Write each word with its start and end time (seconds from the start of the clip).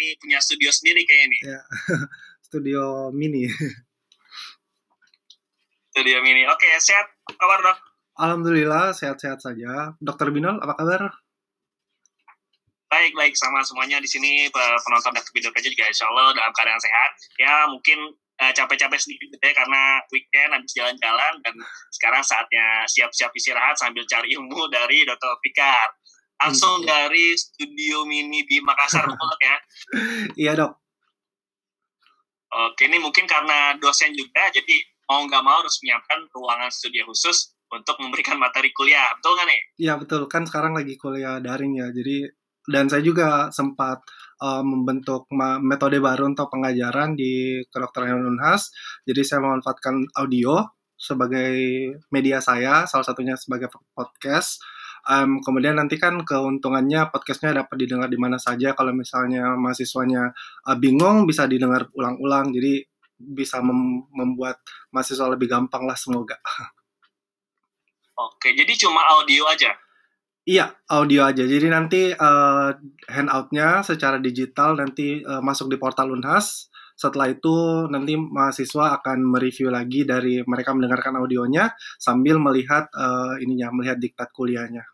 ini 0.00 0.16
punya 0.16 0.40
studio 0.40 0.72
sendiri 0.72 1.04
kayak 1.04 1.22
ini. 1.28 1.38
Ya, 1.44 1.60
studio 2.48 3.12
mini. 3.12 3.44
studio 5.92 6.24
mini. 6.24 6.48
Oke, 6.48 6.72
sehat. 6.80 7.12
Apa 7.28 7.36
kabar 7.36 7.60
dok? 7.60 7.78
Alhamdulillah 8.16 8.96
sehat-sehat 8.96 9.44
saja. 9.44 9.92
Dokter 10.00 10.32
Binol, 10.32 10.56
apa 10.64 10.72
kabar? 10.80 11.12
Baik, 12.90 13.12
baik 13.14 13.34
sama 13.38 13.62
semuanya 13.62 14.02
di 14.02 14.08
sini 14.10 14.48
penonton 14.50 15.12
Dokter 15.12 15.32
Binol 15.36 15.52
kerja 15.52 15.68
juga 15.68 15.84
Insya 15.86 16.08
Allah 16.08 16.32
dalam 16.32 16.52
keadaan 16.56 16.80
sehat. 16.80 17.10
Ya 17.36 17.68
mungkin 17.68 18.16
uh, 18.40 18.52
capek-capek 18.56 18.98
sedikit 18.98 19.28
gitu 19.36 19.44
ya 19.44 19.52
karena 19.52 20.00
weekend 20.08 20.50
habis 20.56 20.72
jalan-jalan 20.72 21.32
dan 21.44 21.54
sekarang 21.92 22.24
saatnya 22.24 22.88
siap-siap 22.88 23.30
istirahat 23.36 23.76
sambil 23.76 24.02
cari 24.08 24.32
ilmu 24.32 24.66
dari 24.72 25.04
Dr. 25.04 25.36
Fikar. 25.44 25.99
Langsung 26.40 26.80
hmm. 26.82 26.88
dari 26.88 27.36
studio 27.36 28.08
mini 28.08 28.42
di 28.48 28.58
Makassar, 28.64 29.04
betul 29.12 29.30
ya? 29.40 29.56
Iya 30.36 30.52
dok. 30.56 30.72
Oke, 32.50 32.90
ini 32.90 32.98
mungkin 32.98 33.30
karena 33.30 33.78
dosen 33.78 34.10
juga, 34.10 34.50
jadi 34.50 34.76
mau 35.06 35.22
nggak 35.22 35.42
mau 35.46 35.62
harus 35.62 35.78
menyiapkan 35.84 36.26
ruangan 36.34 36.70
studio 36.72 37.06
khusus 37.06 37.54
untuk 37.70 37.94
memberikan 38.02 38.34
materi 38.34 38.74
kuliah, 38.74 39.14
betul 39.14 39.38
nggak 39.38 39.46
nih? 39.46 39.60
Iya 39.78 39.94
betul, 40.02 40.26
kan 40.26 40.42
sekarang 40.42 40.74
lagi 40.74 40.98
kuliah 40.98 41.38
daring 41.38 41.78
ya, 41.78 41.94
jadi 41.94 42.26
dan 42.70 42.86
saya 42.86 43.02
juga 43.02 43.48
sempat 43.54 44.02
uh, 44.42 44.62
membentuk 44.62 45.26
metode 45.64 45.98
baru 45.98 46.30
untuk 46.30 46.52
pengajaran 46.52 47.16
di 47.16 47.64
kedokteran 47.72 48.20
Unhas. 48.20 48.68
Jadi 49.08 49.20
saya 49.24 49.40
memanfaatkan 49.42 50.06
audio 50.20 50.60
sebagai 50.94 51.56
media 52.12 52.38
saya, 52.44 52.84
salah 52.84 53.06
satunya 53.06 53.34
sebagai 53.34 53.72
podcast. 53.96 54.60
Um, 55.10 55.42
kemudian 55.42 55.74
nanti 55.74 55.98
kan 55.98 56.22
keuntungannya 56.22 57.10
podcastnya 57.10 57.66
dapat 57.66 57.82
didengar 57.82 58.06
di 58.06 58.14
mana 58.14 58.38
saja. 58.38 58.78
Kalau 58.78 58.94
misalnya 58.94 59.58
mahasiswanya 59.58 60.30
uh, 60.70 60.76
bingung 60.78 61.26
bisa 61.26 61.50
didengar 61.50 61.90
ulang-ulang. 61.98 62.54
Jadi 62.54 62.86
bisa 63.18 63.58
mem 63.58 64.06
membuat 64.14 64.62
mahasiswa 64.94 65.26
lebih 65.26 65.50
gampang 65.50 65.82
lah 65.82 65.98
semoga. 65.98 66.38
Oke, 68.20 68.54
jadi 68.54 68.70
cuma 68.78 69.02
audio 69.18 69.50
aja? 69.50 69.74
Iya, 70.46 70.72
audio 70.88 71.26
aja. 71.26 71.42
Jadi 71.42 71.66
nanti 71.66 72.14
uh, 72.14 72.70
handoutnya 73.10 73.82
secara 73.82 74.22
digital 74.22 74.78
nanti 74.78 75.26
uh, 75.26 75.42
masuk 75.42 75.68
di 75.68 75.76
portal 75.76 76.14
Unhas. 76.14 76.70
Setelah 76.94 77.32
itu 77.32 77.88
nanti 77.88 78.12
mahasiswa 78.14 79.00
akan 79.00 79.24
mereview 79.24 79.72
lagi 79.72 80.04
dari 80.04 80.44
mereka 80.44 80.76
mendengarkan 80.76 81.16
audionya 81.16 81.72
sambil 81.96 82.36
melihat 82.36 82.92
uh, 82.92 83.40
ininya, 83.40 83.72
melihat 83.72 83.96
diktat 83.96 84.28
kuliahnya. 84.36 84.84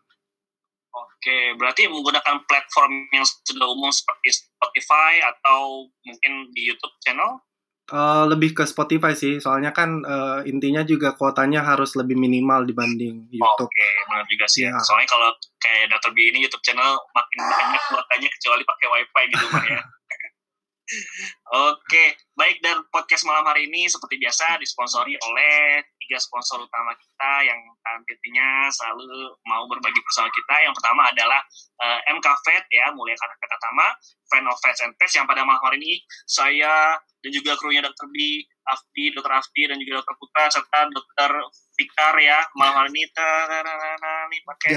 Oke, 1.27 1.59
berarti 1.59 1.91
menggunakan 1.91 2.47
platform 2.47 3.11
yang 3.11 3.27
sudah 3.27 3.67
umum 3.67 3.91
seperti 3.91 4.31
Spotify 4.31 5.19
atau 5.19 5.91
mungkin 6.07 6.47
di 6.55 6.71
YouTube 6.71 6.95
channel? 7.03 7.43
Uh, 7.91 8.23
lebih 8.31 8.55
ke 8.55 8.63
Spotify 8.63 9.11
sih, 9.11 9.43
soalnya 9.43 9.75
kan 9.75 10.07
uh, 10.07 10.39
intinya 10.47 10.87
juga 10.87 11.19
kuotanya 11.19 11.67
harus 11.67 11.99
lebih 11.99 12.15
minimal 12.15 12.63
dibanding 12.63 13.27
YouTube. 13.27 13.67
Oke, 13.67 13.75
okay, 13.75 13.91
benar 14.07 14.23
juga 14.31 14.47
sih. 14.47 14.71
Ya. 14.71 14.79
Soalnya 14.79 15.11
kalau 15.11 15.35
kayak 15.59 15.91
Dr. 15.91 16.15
B 16.15 16.31
ini 16.31 16.47
YouTube 16.47 16.63
channel 16.63 16.95
makin 17.11 17.39
banyak 17.43 17.83
kuotanya 17.91 18.29
kecuali 18.31 18.63
pakai 18.63 18.87
WiFi 18.87 19.23
di 19.27 19.35
rumah 19.35 19.65
ya. 19.67 19.81
Oke, 21.75 22.15
baik 22.39 22.63
dan 22.63 22.87
podcast 22.87 23.27
malam 23.27 23.43
hari 23.43 23.67
ini 23.67 23.91
seperti 23.91 24.15
biasa 24.15 24.63
disponsori 24.63 25.19
oleh 25.19 25.83
tiga 26.07 26.23
sponsor 26.23 26.63
utama 26.63 26.95
kita 26.95 27.31
yang 27.43 27.59
nantinya 27.83 28.71
selalu 28.71 29.35
mau 29.43 29.67
berbagi 29.67 29.99
bersama 30.01 30.31
kita. 30.31 30.55
Yang 30.63 30.73
pertama 30.79 31.11
adalah 31.11 31.43
uh, 31.83 31.99
eh, 32.07 32.15
MK 32.15 32.27
Vet 32.47 32.65
ya, 32.71 32.89
mulai 32.95 33.13
kata 33.19 33.35
kata 33.35 33.57
pertama, 33.67 33.85
Fan 34.31 34.45
of 34.47 34.57
Vets 34.63 34.81
and 34.87 34.95
Pets 34.95 35.13
yang 35.19 35.27
pada 35.27 35.43
malam 35.43 35.59
hari 35.59 35.77
ini 35.83 35.99
saya 36.23 36.95
dan 37.19 37.31
juga 37.35 37.59
krunya 37.59 37.83
Dr. 37.83 38.07
B, 38.07 38.39
Afdi, 38.71 39.11
Dr. 39.11 39.33
Afdi 39.35 39.67
dan 39.67 39.75
juga 39.83 39.99
Dr. 39.99 40.15
Putra 40.15 40.47
serta 40.47 40.79
Dr. 40.87 41.31
Fikar 41.75 42.15
ya 42.23 42.39
malam 42.55 42.87
hari 42.87 42.89
ini 42.95 43.03
nih 43.11 44.41
pakai 44.47 44.71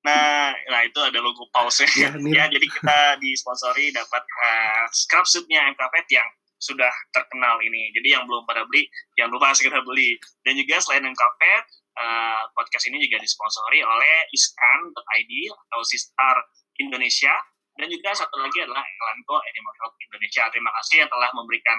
Nah, 0.00 0.56
nah 0.72 0.80
itu 0.80 0.96
ada 0.96 1.20
logo 1.20 1.44
pause 1.52 1.84
ya. 1.92 2.08
ya 2.16 2.44
jadi 2.48 2.66
kita 2.66 3.20
disponsori 3.20 3.92
dapat 3.92 4.24
uh, 4.24 4.88
scrub 4.88 5.28
suitnya 5.28 5.60
MKPet 5.76 6.08
yang 6.08 6.24
sudah 6.60 6.92
terkenal 7.10 7.56
ini. 7.64 7.88
Jadi 7.96 8.12
yang 8.12 8.28
belum 8.28 8.44
pada 8.44 8.68
beli, 8.68 8.84
jangan 9.16 9.32
lupa 9.32 9.56
segera 9.56 9.80
beli. 9.80 10.20
Dan 10.44 10.60
juga 10.60 10.76
selain 10.84 11.08
MKPet, 11.08 11.64
uh, 11.96 12.04
eh, 12.04 12.42
podcast 12.52 12.84
ini 12.92 13.00
juga 13.00 13.16
disponsori 13.18 13.80
oleh 13.80 14.28
iskan.id 14.36 15.32
atau 15.50 15.80
Sistar 15.88 16.36
Indonesia. 16.76 17.32
Dan 17.80 17.88
juga 17.88 18.12
satu 18.12 18.36
lagi 18.36 18.60
adalah 18.60 18.84
Elanco 18.84 19.40
Animal 19.40 19.74
Health 19.80 19.96
Indonesia. 20.04 20.44
Terima 20.52 20.70
kasih 20.78 20.96
yang 21.02 21.10
telah 21.10 21.30
memberikan 21.32 21.78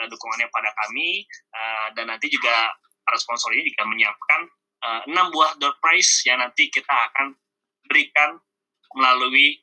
uh, 0.00 0.06
dukungannya 0.08 0.48
pada 0.48 0.72
kami. 0.72 1.28
Uh, 1.52 1.86
dan 1.92 2.08
nanti 2.08 2.32
juga 2.32 2.72
para 3.04 3.20
sponsor 3.20 3.52
ini 3.52 3.68
juga 3.68 3.84
menyiapkan 3.86 4.48
enam 4.82 5.30
buah 5.30 5.62
door 5.62 5.78
prize 5.78 6.26
yang 6.26 6.42
nanti 6.42 6.66
kita 6.66 6.90
akan 6.90 7.38
berikan 7.86 8.34
melalui 8.98 9.62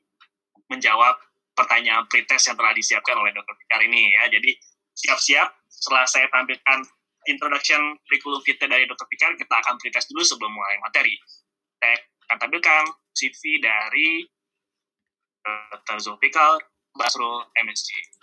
menjawab 0.72 1.20
pertanyaan 1.60 2.08
pretest 2.08 2.48
yang 2.48 2.56
telah 2.56 2.72
disiapkan 2.72 3.20
oleh 3.20 3.36
Dr. 3.36 3.56
Fikar 3.60 3.84
ini 3.84 4.16
ya. 4.16 4.32
Jadi 4.32 4.56
siap-siap 4.96 5.48
setelah 5.68 6.08
saya 6.08 6.32
tampilkan 6.32 6.88
introduction 7.28 8.00
curriculum 8.08 8.40
kita 8.48 8.64
dari 8.72 8.88
Dr. 8.88 9.04
Fikar, 9.12 9.36
kita 9.36 9.52
akan 9.52 9.76
pretest 9.84 10.08
dulu 10.08 10.24
sebelum 10.24 10.56
mulai 10.56 10.80
materi. 10.80 11.20
Saya 11.84 12.00
akan 12.32 12.38
tampilkan 12.48 12.84
CV 13.12 13.60
dari 13.60 14.24
Dr. 15.44 15.98
Zulfikar 16.00 16.64
Basrul 16.96 17.44
MSc. 17.60 18.19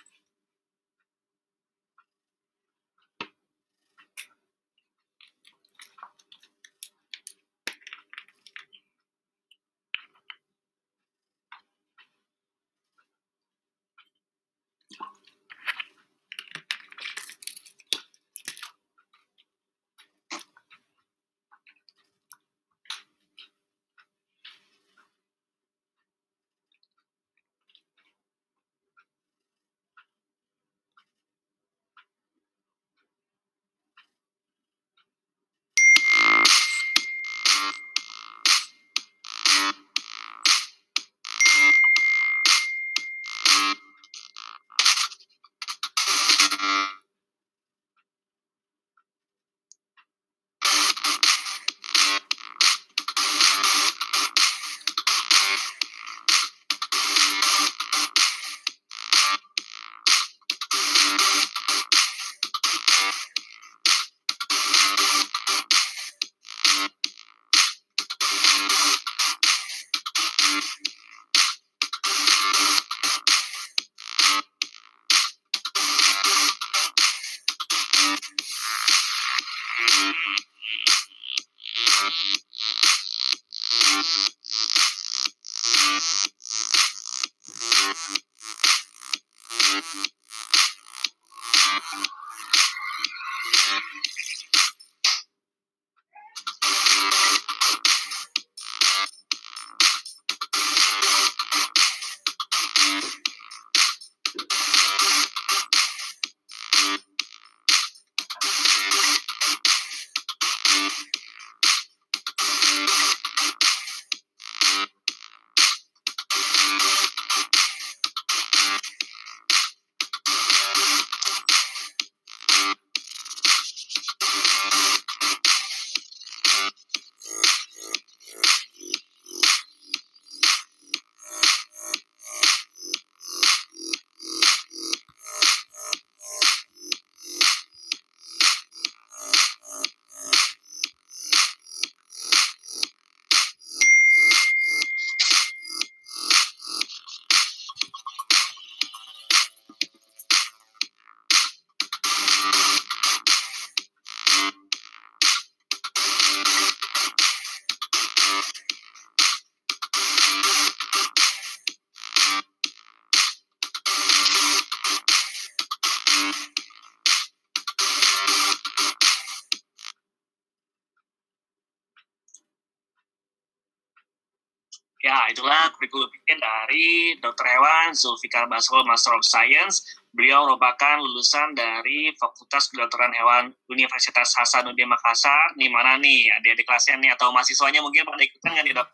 Ya, 175.07 175.31
itulah 175.31 175.71
kurikulum 175.71 176.11
dari 176.27 177.15
Dr. 177.23 177.47
Hewan 177.47 177.95
Zulfikar 177.95 178.51
Basrul 178.51 178.83
Master 178.83 179.15
of 179.15 179.23
Science. 179.23 179.87
Beliau 180.11 180.51
merupakan 180.51 180.99
lulusan 180.99 181.55
dari 181.55 182.11
Fakultas 182.19 182.67
Kedokteran 182.75 183.15
Hewan 183.15 183.55
Universitas 183.71 184.35
Hasanuddin 184.35 184.91
Makassar. 184.91 185.55
Di 185.55 185.71
mana 185.71 185.95
nih 186.03 186.35
adik-adik 186.35 186.67
kelasnya 186.67 186.99
nih 186.99 187.15
atau 187.15 187.31
mahasiswanya 187.31 187.87
mungkin 187.87 188.03
pada 188.03 188.19
ikutan 188.19 188.51
nggak 188.51 188.67
nih 188.67 188.75
dok? 188.75 188.89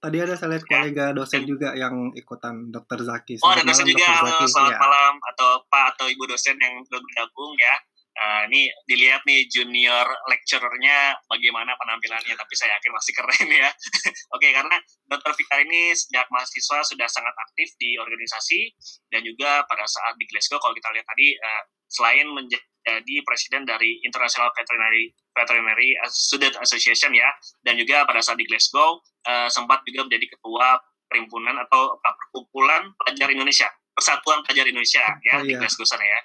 Tadi 0.00 0.16
ada 0.20 0.32
saya 0.32 0.48
lihat 0.56 0.64
ya. 0.64 0.72
kolega 0.80 1.06
dosen 1.12 1.42
juga 1.44 1.68
yang 1.76 2.16
ikutan 2.16 2.72
Dr. 2.72 3.04
Zaki. 3.04 3.36
Selamat 3.36 3.44
oh, 3.44 3.52
ada 3.60 3.62
dosen 3.68 3.84
juga. 3.84 4.08
Zaki. 4.16 4.44
Selamat 4.48 4.72
ya. 4.72 4.80
malam 4.80 5.14
atau 5.28 5.50
Pak 5.68 5.84
atau 5.92 6.06
Ibu 6.08 6.24
dosen 6.24 6.56
yang 6.56 6.80
bergabung 6.88 7.52
ya. 7.60 7.76
Uh, 8.14 8.46
ini 8.46 8.70
dilihat 8.86 9.26
nih 9.26 9.42
junior 9.50 10.06
lecturernya 10.30 11.18
bagaimana 11.26 11.74
penampilannya, 11.74 12.38
tapi 12.38 12.54
saya 12.54 12.78
yakin 12.78 12.92
masih 12.94 13.12
keren 13.12 13.48
ya. 13.50 13.70
Oke, 14.38 14.38
okay, 14.38 14.50
karena 14.54 14.76
Dr. 15.10 15.34
Fikar 15.34 15.66
ini 15.66 15.90
sejak 15.90 16.30
mahasiswa 16.30 16.78
sudah 16.86 17.08
sangat 17.10 17.34
aktif 17.34 17.74
di 17.74 17.98
organisasi 17.98 18.70
dan 19.10 19.26
juga 19.26 19.66
pada 19.66 19.82
saat 19.90 20.14
di 20.14 20.30
Glasgow 20.30 20.62
kalau 20.62 20.78
kita 20.78 20.94
lihat 20.94 21.06
tadi 21.10 21.34
uh, 21.42 21.62
selain 21.90 22.26
menjadi 22.30 23.16
presiden 23.26 23.66
dari 23.66 23.98
International 24.06 24.54
Veterinary 24.54 25.10
Veterinary 25.34 25.98
Student 26.06 26.54
Association 26.62 27.10
ya, 27.10 27.26
dan 27.66 27.74
juga 27.74 28.06
pada 28.06 28.22
saat 28.22 28.38
di 28.38 28.46
Glasgow 28.46 29.02
uh, 29.26 29.50
sempat 29.50 29.82
juga 29.90 30.06
menjadi 30.06 30.38
ketua 30.38 30.78
perhimpunan 31.10 31.58
atau 31.66 31.98
perkumpulan 31.98 32.94
pelajar 32.94 33.26
Indonesia, 33.34 33.66
Persatuan 33.90 34.46
Pelajar 34.46 34.70
Indonesia 34.70 35.02
ya 35.22 35.34
oh, 35.38 35.42
iya. 35.42 35.50
di 35.50 35.52
Glasgow 35.58 35.82
sana 35.82 36.06
ya 36.06 36.20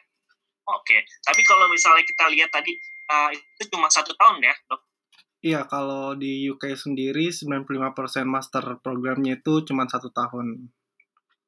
Oke, 0.70 1.02
tapi 1.26 1.42
kalau 1.42 1.66
misalnya 1.66 2.06
kita 2.06 2.30
lihat 2.30 2.54
tadi 2.54 2.78
uh, 3.10 3.34
itu 3.34 3.64
cuma 3.74 3.90
satu 3.90 4.14
tahun 4.14 4.46
ya, 4.46 4.54
dok? 4.70 4.82
Iya, 5.40 5.62
kalau 5.72 6.20
di 6.20 6.52
UK 6.52 6.76
sendiri 6.76 7.32
95% 7.32 7.96
master 8.28 8.76
programnya 8.84 9.40
itu 9.40 9.64
cuma 9.64 9.88
satu 9.88 10.12
tahun. 10.12 10.68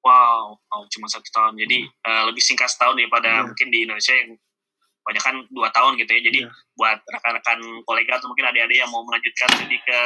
Wow, 0.01 0.57
oh, 0.57 0.83
cuma 0.89 1.05
satu 1.11 1.27
tahun. 1.29 1.59
Jadi 1.59 1.85
hmm. 1.85 2.07
uh, 2.07 2.23
lebih 2.31 2.41
singkat 2.41 2.71
setahun 2.71 2.97
daripada 2.97 3.29
yeah. 3.29 3.45
mungkin 3.45 3.67
di 3.69 3.85
Indonesia 3.85 4.15
yang 4.15 4.33
banyak 5.01 5.21
kan 5.21 5.35
dua 5.51 5.69
tahun 5.75 5.99
gitu 5.99 6.11
ya. 6.17 6.21
Jadi 6.23 6.39
yeah. 6.47 6.53
buat 6.73 6.97
rekan-rekan 7.03 7.59
kolega 7.85 8.17
atau 8.17 8.31
mungkin 8.31 8.47
adik-adik 8.49 8.79
yang 8.79 8.89
mau 8.89 9.03
melanjutkan 9.03 9.49
studi 9.59 9.77
ke 9.83 9.99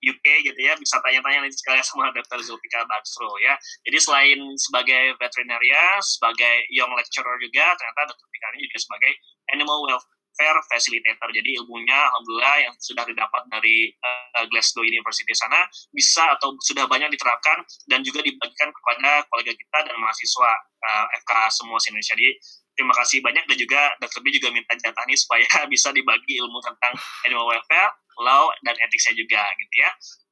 UK 0.00 0.26
gitu 0.48 0.60
ya 0.60 0.72
bisa 0.80 0.96
tanya-tanya 1.04 1.44
nanti 1.44 1.56
sekalian 1.60 1.84
sama 1.84 2.08
Dr. 2.16 2.40
Zulfikar 2.40 2.88
Baksro 2.88 3.36
ya. 3.44 3.54
Jadi 3.84 3.98
selain 4.00 4.40
sebagai 4.56 5.16
veterinaria, 5.20 6.00
sebagai 6.00 6.66
young 6.72 6.92
lecturer 6.96 7.36
juga 7.40 7.76
ternyata 7.76 8.10
Dr. 8.10 8.18
Zulfikar 8.24 8.52
ini 8.56 8.64
juga 8.68 8.80
sebagai 8.80 9.12
animal 9.52 9.78
welfare 9.84 10.60
facilitator. 10.72 11.28
Jadi 11.36 11.50
ilmunya 11.60 11.98
alhamdulillah 12.10 12.56
yang 12.64 12.74
sudah 12.80 13.04
didapat 13.04 13.42
dari 13.52 13.92
uh, 14.00 14.44
Glasgow 14.48 14.82
University 14.82 15.36
sana 15.36 15.68
bisa 15.92 16.24
atau 16.40 16.56
sudah 16.64 16.88
banyak 16.88 17.12
diterapkan 17.12 17.60
dan 17.92 18.00
juga 18.00 18.24
dibagikan 18.24 18.72
kepada 18.72 19.28
kolega 19.28 19.52
kita 19.52 19.78
dan 19.84 19.94
mahasiswa 20.00 20.50
uh, 20.80 21.06
eh, 21.12 21.20
FK 21.20 21.32
semua 21.52 21.78
Indonesia. 21.84 22.16
Jadi 22.16 22.32
terima 22.80 22.96
kasih 22.96 23.20
banyak 23.20 23.44
dan 23.44 23.56
juga 23.60 23.92
Dr. 24.00 24.24
B 24.24 24.32
juga 24.32 24.48
minta 24.48 24.72
jatah 24.72 25.04
nih 25.04 25.20
supaya 25.20 25.44
bisa 25.72 25.92
dibagi 25.92 26.40
ilmu 26.40 26.64
tentang 26.64 26.96
animal 27.28 27.52
welfare 27.52 27.92
law 28.24 28.48
dan 28.64 28.72
etiknya 28.80 29.12
juga 29.20 29.44
gitu 29.60 29.74
ya. 29.84 29.90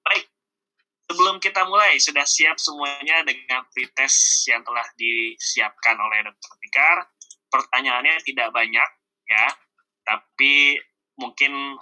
Baik, 0.08 0.24
sebelum 1.12 1.36
kita 1.44 1.68
mulai 1.68 2.00
sudah 2.00 2.24
siap 2.24 2.56
semuanya 2.56 3.20
dengan 3.28 3.68
pretest 3.68 4.48
yang 4.48 4.64
telah 4.64 4.84
disiapkan 4.96 6.00
oleh 6.00 6.24
Dr. 6.24 6.56
Fikar. 6.56 6.98
Pertanyaannya 7.48 8.20
tidak 8.28 8.52
banyak 8.52 8.90
ya, 9.28 9.46
tapi 10.04 10.76
mungkin 11.16 11.80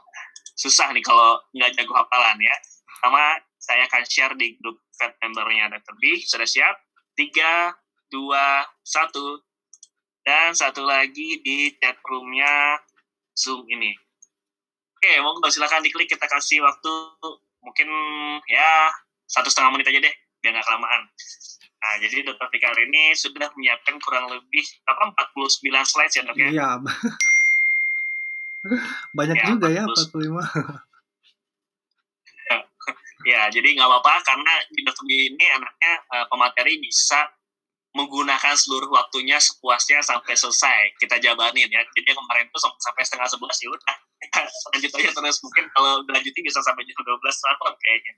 susah 0.55 0.91
nih 0.95 1.03
kalau 1.03 1.43
nggak 1.55 1.75
jago 1.79 1.95
hafalan 1.95 2.39
ya. 2.43 2.55
Pertama, 2.87 3.39
saya 3.59 3.83
akan 3.91 4.03
share 4.07 4.35
di 4.39 4.55
grup 4.63 4.79
vet 4.99 5.15
membernya 5.23 5.75
Dr. 5.75 5.95
B. 5.99 6.23
Sudah 6.23 6.47
siap? 6.47 6.75
Tiga, 7.19 7.75
dua, 8.11 8.63
satu. 8.87 9.43
Dan 10.27 10.59
satu 10.59 10.83
lagi 10.83 11.39
di 11.47 11.71
chat 11.79 11.95
roomnya 12.03 12.83
Zoom 13.39 13.63
ini. 13.71 13.95
Oke, 14.99 15.23
monggo 15.23 15.47
silakan 15.55 15.87
diklik 15.87 16.11
kita 16.11 16.27
kasih 16.27 16.67
waktu 16.67 16.91
mungkin 17.63 17.87
ya 18.51 18.91
satu 19.31 19.47
setengah 19.47 19.79
menit 19.79 19.87
aja 19.87 20.03
deh 20.03 20.11
biar 20.43 20.51
nggak 20.51 20.67
kelamaan. 20.67 21.07
Nah, 21.77 22.01
jadi 22.03 22.25
Dokter 22.27 22.49
Fikar 22.51 22.75
ini 22.75 23.15
sudah 23.15 23.47
menyiapkan 23.55 24.03
kurang 24.03 24.27
lebih 24.27 24.67
apa 24.91 25.15
49 25.31 25.63
slides 25.87 26.19
ya 26.19 26.27
dok 26.27 26.35
ya? 26.35 26.51
Iya. 26.51 26.83
Banyak 29.19 29.39
ya, 29.39 29.47
juga 29.47 29.71
40. 29.71 29.79
ya 29.79 29.87
45. 29.87 30.43
ya, 33.31 33.47
jadi 33.55 33.79
nggak 33.79 33.87
apa-apa 33.87 34.27
karena 34.27 34.51
di 34.75 34.83
Dokter 34.83 35.07
ini 35.07 35.47
anaknya 35.55 36.03
uh, 36.11 36.27
pemateri 36.27 36.83
bisa 36.83 37.31
menggunakan 37.97 38.53
seluruh 38.53 38.93
waktunya 38.93 39.41
sepuasnya 39.41 40.05
sampai 40.05 40.37
selesai. 40.37 40.93
Kita 41.01 41.17
jabanin 41.17 41.73
ya. 41.73 41.81
Jadi 41.97 42.13
kemarin 42.13 42.47
tuh 42.53 42.61
sampai 42.61 43.03
setengah 43.03 43.25
sebelas 43.25 43.57
ya 43.57 43.73
udah. 43.73 43.97
Lanjut 44.77 44.91
aja 45.01 45.11
terus. 45.17 45.37
Mungkin 45.41 45.65
kalau 45.73 46.05
lanjutin 46.13 46.43
bisa 46.45 46.61
sampai 46.61 46.85
jam 46.85 47.01
dua 47.01 47.17
belas 47.25 47.37
malam 47.41 47.75
kayaknya. 47.81 48.13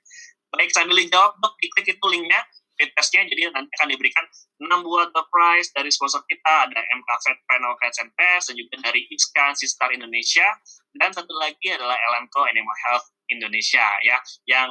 Baik 0.50 0.70
sambil 0.74 0.98
jawab 1.06 1.38
dok 1.38 1.54
diklik 1.62 1.86
itu 1.94 2.06
linknya 2.10 2.42
testnya. 2.78 3.26
Jadi 3.26 3.50
nanti 3.50 3.70
akan 3.78 3.88
diberikan 3.90 4.24
6 4.62 4.86
buah 4.86 5.10
the 5.10 5.22
prize 5.30 5.70
dari 5.74 5.90
sponsor 5.90 6.22
kita. 6.30 6.70
Ada 6.70 6.78
MK 6.78 7.10
Vet 7.26 7.38
Panel 7.50 7.74
Cats 7.82 7.98
and 7.98 8.10
Pets 8.14 8.50
dan 8.50 8.54
juga 8.54 8.74
dari 8.82 9.06
Iskan 9.10 9.58
Sistar 9.58 9.90
Indonesia. 9.90 10.46
Dan 10.94 11.10
satu 11.10 11.34
lagi 11.38 11.74
adalah 11.74 11.98
Elanco 12.10 12.46
Animal 12.46 12.76
Health 12.86 13.17
Indonesia 13.28 13.84
ya 14.04 14.16
yang 14.48 14.70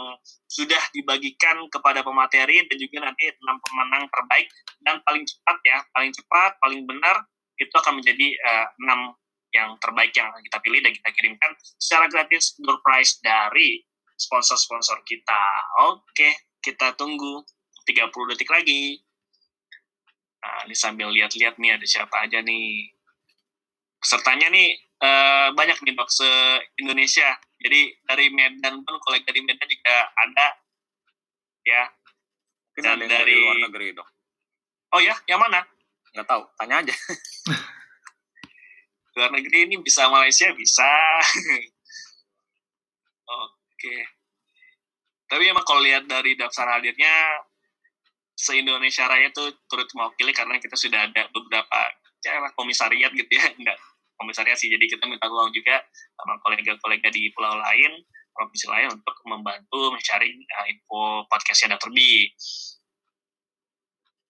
sudah 0.50 0.82
dibagikan 0.94 1.62
kepada 1.70 2.02
pemateri 2.02 2.66
dan 2.66 2.78
juga 2.78 3.10
nanti 3.10 3.30
enam 3.30 3.58
pemenang 3.62 4.06
terbaik 4.10 4.48
dan 4.82 4.98
paling 5.06 5.24
cepat 5.26 5.58
ya 5.66 5.78
paling 5.94 6.12
cepat 6.14 6.52
paling 6.62 6.82
benar 6.90 7.22
itu 7.58 7.74
akan 7.74 8.02
menjadi 8.02 8.28
uh, 8.46 8.66
enam 8.86 9.14
yang 9.56 9.74
terbaik 9.82 10.12
yang 10.14 10.30
kita 10.44 10.58
pilih 10.62 10.80
dan 10.84 10.92
kita 10.94 11.10
kirimkan 11.16 11.52
secara 11.80 12.06
gratis 12.12 12.54
door 12.62 12.78
prize 12.84 13.18
dari 13.24 13.82
sponsor-sponsor 14.18 15.02
kita. 15.06 15.44
Oke, 15.90 16.58
kita 16.60 16.98
tunggu 16.98 17.46
30 17.86 18.32
detik 18.34 18.50
lagi. 18.52 19.00
Nah, 20.44 20.68
ini 20.68 20.76
sambil 20.76 21.10
lihat-lihat 21.14 21.58
nih 21.62 21.78
ada 21.78 21.86
siapa 21.88 22.28
aja 22.28 22.44
nih. 22.44 22.92
Pesertanya 23.98 24.54
nih 24.54 24.78
uh, 25.02 25.50
banyak 25.54 25.78
nih 25.84 25.94
dok 25.94 26.10
se 26.10 26.30
Indonesia. 26.82 27.38
Jadi 27.58 27.90
dari 28.06 28.30
Medan 28.34 28.86
pun 28.86 28.96
kolega 29.02 29.34
di 29.34 29.42
Medan 29.42 29.70
juga 29.70 29.98
ada 30.14 30.48
ya. 31.66 31.84
Dan 32.78 33.02
dari, 33.02 33.10
dari 33.10 33.34
luar 33.42 33.58
negeri 33.70 33.88
dok. 33.98 34.08
Oh 34.94 35.02
ya, 35.02 35.18
yang 35.26 35.42
mana? 35.42 35.66
Nggak 36.14 36.28
tahu, 36.30 36.44
tanya 36.62 36.86
aja. 36.86 36.94
luar 39.18 39.34
negeri 39.34 39.66
ini 39.66 39.82
bisa 39.82 40.06
Malaysia 40.14 40.54
bisa. 40.54 40.86
Oke. 43.28 43.98
Tapi 45.28 45.44
emang 45.50 45.66
kalau 45.66 45.82
lihat 45.84 46.06
dari 46.06 46.38
daftar 46.38 46.78
hadirnya 46.78 47.42
se-Indonesia 48.38 49.10
Raya 49.10 49.34
itu 49.34 49.50
turut 49.66 49.90
mewakili 49.98 50.32
karena 50.32 50.62
kita 50.62 50.78
sudah 50.78 51.10
ada 51.10 51.26
beberapa 51.34 51.80
ya, 52.22 52.54
komisariat 52.54 53.10
gitu 53.12 53.34
ya, 53.34 53.50
enggak 53.58 53.76
komisariat 54.18 54.58
sih. 54.58 54.68
Jadi 54.68 54.90
kita 54.90 55.06
minta 55.06 55.30
tolong 55.30 55.54
juga 55.54 55.82
sama 56.18 56.42
kolega-kolega 56.42 57.08
di 57.14 57.30
pulau 57.32 57.56
lain, 57.56 58.02
provinsi 58.34 58.68
lain 58.70 58.88
untuk 58.94 59.16
membantu 59.26 59.94
mencari 59.94 60.30
uh, 60.34 60.66
info 60.70 61.26
podcastnya 61.30 61.78
Dr. 61.78 61.94
B. 61.94 61.98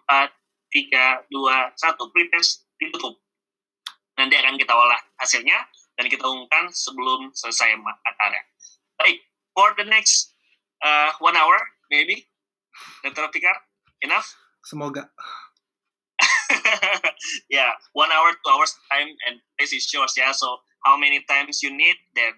4, 0.08 0.32
3, 0.72 1.32
2, 1.32 1.72
1. 1.72 2.12
Pretest 2.12 2.68
ditutup. 2.76 3.16
Nanti 4.16 4.36
akan 4.36 4.56
kita 4.56 4.72
olah 4.72 5.00
hasilnya 5.20 5.56
dan 5.96 6.06
kita 6.08 6.24
umumkan 6.28 6.68
sebelum 6.72 7.32
selesai 7.32 7.72
acara. 7.80 8.40
Baik, 9.00 9.24
for 9.56 9.72
the 9.76 9.84
next 9.84 10.36
uh, 10.84 11.12
one 11.20 11.36
hour, 11.36 11.56
maybe, 11.88 12.28
Dr. 13.04 13.28
Fikar, 13.32 13.56
enough? 14.02 14.34
Semoga. 14.64 15.08
yeah, 17.50 17.72
one 17.92 18.10
hour, 18.10 18.32
two 18.32 18.50
hours 18.50 18.74
time, 18.90 19.10
and 19.28 19.40
this 19.58 19.72
is 19.72 19.86
yours. 19.92 20.14
Yeah, 20.16 20.32
so 20.32 20.58
how 20.84 20.96
many 20.96 21.22
times 21.28 21.62
you 21.62 21.70
need, 21.74 21.96
then 22.14 22.32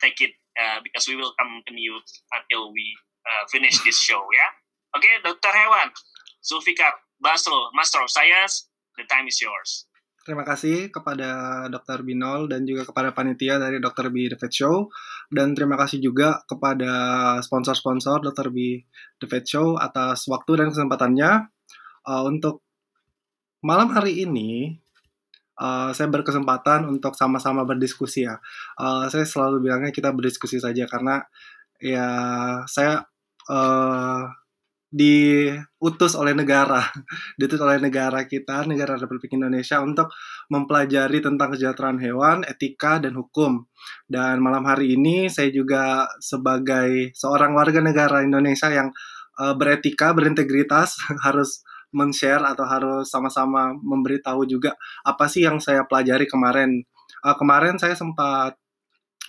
take 0.00 0.20
it 0.20 0.32
uh, 0.58 0.80
because 0.82 1.06
we 1.08 1.16
will 1.16 1.34
continue 1.38 1.98
until 2.34 2.72
we 2.72 2.86
uh, 3.26 3.44
finish 3.50 3.82
this 3.84 3.98
show. 3.98 4.22
Yeah. 4.34 4.50
Okay, 4.96 5.20
Dr. 5.22 5.52
Hewan, 5.52 5.92
Zulfikar, 6.40 6.96
Basro, 7.20 7.70
Master 7.74 8.02
of 8.02 8.10
Science, 8.10 8.70
the 8.96 9.04
time 9.04 9.28
is 9.28 9.38
yours. 9.42 9.84
Terima 10.28 10.44
kasih 10.44 10.92
kepada 10.92 11.64
Dr. 11.72 12.04
Binol 12.04 12.52
dan 12.52 12.68
juga 12.68 12.84
kepada 12.84 13.16
panitia 13.16 13.56
dari 13.56 13.80
Dr. 13.80 14.12
B 14.12 14.28
The 14.28 14.36
Vet 14.36 14.52
Show 14.52 14.92
dan 15.32 15.56
terima 15.56 15.80
kasih 15.80 16.04
juga 16.04 16.44
kepada 16.44 16.92
sponsor-sponsor 17.40 18.20
Dr. 18.20 18.52
B 18.52 18.84
The 19.18 19.26
Vet 19.26 19.44
Show 19.46 19.76
atas 19.78 20.26
waktu 20.30 20.64
dan 20.64 20.70
kesempatannya 20.70 21.30
uh, 22.06 22.22
untuk 22.26 22.62
malam 23.62 23.90
hari 23.90 24.22
ini 24.22 24.78
uh, 25.58 25.90
saya 25.90 26.08
berkesempatan 26.08 26.86
untuk 26.86 27.18
sama-sama 27.18 27.66
berdiskusi 27.66 28.24
ya. 28.24 28.38
Uh, 28.78 29.10
saya 29.10 29.26
selalu 29.26 29.68
bilangnya 29.68 29.90
kita 29.90 30.14
berdiskusi 30.14 30.62
saja 30.62 30.86
karena 30.86 31.26
ya 31.82 32.08
saya 32.70 33.06
uh, 33.50 34.22
diutus 34.88 36.16
oleh 36.16 36.32
negara, 36.32 36.80
diutus 37.38 37.60
oleh 37.60 37.76
negara 37.76 38.24
kita, 38.24 38.64
negara 38.64 38.96
Republik 38.96 39.36
Indonesia 39.36 39.84
untuk 39.84 40.08
mempelajari 40.48 41.20
tentang 41.20 41.52
kesejahteraan 41.52 42.00
hewan, 42.00 42.38
etika 42.48 42.96
dan 42.96 43.12
hukum. 43.20 43.68
Dan 44.08 44.40
malam 44.40 44.64
hari 44.64 44.96
ini 44.96 45.28
saya 45.28 45.52
juga 45.52 46.08
sebagai 46.24 47.12
seorang 47.12 47.52
warga 47.52 47.84
negara 47.84 48.24
Indonesia 48.24 48.72
yang 48.72 48.88
uh, 49.36 49.54
beretika, 49.54 50.16
berintegritas 50.16 50.96
harus 51.26 51.60
men-share 51.88 52.44
atau 52.44 52.68
harus 52.68 53.08
sama-sama 53.08 53.72
memberitahu 53.72 54.44
juga 54.44 54.76
apa 55.08 55.24
sih 55.28 55.44
yang 55.44 55.60
saya 55.60 55.84
pelajari 55.84 56.28
kemarin. 56.28 56.84
Uh, 57.24 57.36
kemarin 57.36 57.76
saya 57.80 57.96
sempat 57.96 58.56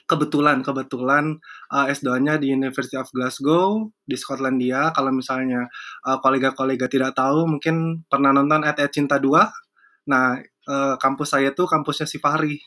kebetulan 0.10 0.66
kebetulan 0.66 1.38
uh, 1.70 1.86
S2-nya 1.86 2.42
di 2.42 2.50
University 2.50 2.98
of 2.98 3.06
Glasgow 3.14 3.94
di 4.02 4.18
Skotlandia. 4.18 4.90
Kalau 4.90 5.14
misalnya 5.14 5.70
uh, 6.10 6.18
kolega-kolega 6.18 6.90
tidak 6.90 7.14
tahu, 7.14 7.46
mungkin 7.46 8.02
pernah 8.10 8.34
nonton 8.34 8.66
At 8.66 8.82
At 8.82 8.90
Cinta 8.90 9.22
2. 9.22 10.10
Nah, 10.10 10.42
uh, 10.66 10.96
kampus 10.98 11.38
saya 11.38 11.54
tuh 11.54 11.70
kampusnya 11.70 12.10
Sifari. 12.10 12.58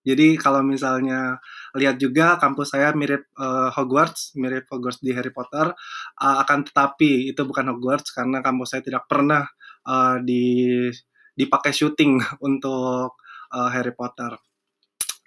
Jadi 0.00 0.40
kalau 0.40 0.64
misalnya 0.64 1.36
lihat 1.76 2.00
juga 2.00 2.40
kampus 2.40 2.72
saya 2.72 2.96
mirip 2.96 3.28
uh, 3.36 3.68
Hogwarts, 3.68 4.32
mirip 4.40 4.64
Hogwarts 4.72 5.04
di 5.04 5.12
Harry 5.12 5.28
Potter, 5.28 5.70
uh, 6.18 6.36
akan 6.40 6.64
tetapi 6.72 7.30
itu 7.30 7.42
bukan 7.44 7.68
Hogwarts 7.76 8.16
karena 8.16 8.40
kampus 8.40 8.74
saya 8.74 8.82
tidak 8.82 9.04
pernah 9.04 9.44
uh, 9.84 10.16
di 10.24 10.88
dipakai 11.36 11.72
syuting 11.72 12.16
untuk 12.48 13.20
uh, 13.52 13.68
Harry 13.70 13.92
Potter. 13.92 14.49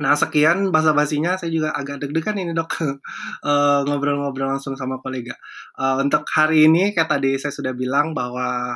Nah, 0.04 0.20
sekian 0.20 0.68
bahasa 0.68 0.92
basinya 0.92 1.40
saya 1.40 1.48
juga 1.48 1.72
agak 1.72 2.04
deg-degan 2.04 2.36
ini 2.36 2.52
dok 2.52 2.76
ngobrol-ngobrol 3.88 4.52
uh, 4.52 4.60
langsung 4.60 4.76
sama 4.76 5.00
kolega. 5.00 5.40
Uh, 5.80 6.04
untuk 6.04 6.28
hari 6.28 6.68
ini 6.68 6.92
kayak 6.92 7.08
tadi 7.08 7.40
saya 7.40 7.56
sudah 7.56 7.72
bilang 7.72 8.12
bahwa 8.12 8.76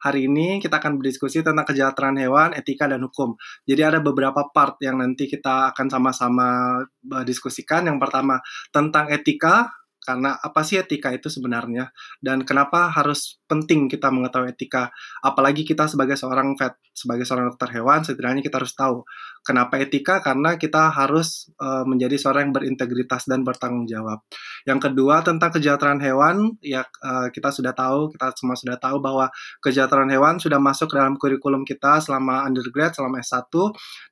hari 0.00 0.30
ini 0.30 0.62
kita 0.62 0.78
akan 0.78 1.02
berdiskusi 1.02 1.42
tentang 1.42 1.66
kesejahteraan 1.66 2.16
hewan, 2.22 2.50
etika 2.54 2.86
dan 2.86 3.02
hukum. 3.02 3.34
Jadi 3.66 3.82
ada 3.82 3.98
beberapa 3.98 4.46
part 4.54 4.78
yang 4.80 5.02
nanti 5.02 5.26
kita 5.26 5.74
akan 5.74 5.86
sama-sama 5.90 6.80
diskusikan. 7.26 7.84
Yang 7.90 7.98
pertama 8.00 8.40
tentang 8.72 9.12
etika, 9.12 9.68
karena 10.00 10.32
apa 10.40 10.64
sih 10.64 10.80
etika 10.80 11.12
itu 11.12 11.28
sebenarnya? 11.28 11.92
Dan 12.18 12.48
kenapa 12.48 12.88
harus 12.88 13.36
penting 13.44 13.86
kita 13.86 14.08
mengetahui 14.08 14.56
etika? 14.56 14.88
Apalagi 15.20 15.62
kita 15.68 15.84
sebagai 15.86 16.16
seorang 16.16 16.56
vet 16.56 16.80
sebagai 16.90 17.24
seorang 17.24 17.54
dokter 17.54 17.80
hewan 17.80 18.04
setidaknya 18.04 18.42
kita 18.44 18.60
harus 18.60 18.74
tahu 18.76 19.06
kenapa 19.44 19.80
etika? 19.80 20.20
Karena 20.20 20.56
kita 20.56 20.92
harus 20.92 21.48
uh, 21.60 21.84
menjadi 21.84 22.16
seorang 22.16 22.50
yang 22.50 22.54
berintegritas 22.56 23.28
dan 23.28 23.44
bertanggung 23.44 23.88
jawab. 23.88 24.24
Yang 24.64 24.90
kedua 24.90 25.20
tentang 25.24 25.52
kesejahteraan 25.52 26.00
hewan 26.00 26.60
ya 26.60 26.84
uh, 27.04 27.28
kita 27.32 27.52
sudah 27.52 27.72
tahu 27.76 28.12
kita 28.12 28.32
semua 28.36 28.56
sudah 28.56 28.76
tahu 28.76 29.00
bahwa 29.00 29.28
kesejahteraan 29.64 30.10
hewan 30.12 30.36
sudah 30.40 30.60
masuk 30.60 30.92
dalam 30.92 31.16
kurikulum 31.16 31.64
kita 31.64 32.00
selama 32.00 32.44
undergrad 32.48 32.92
selama 32.96 33.20
S1 33.20 33.52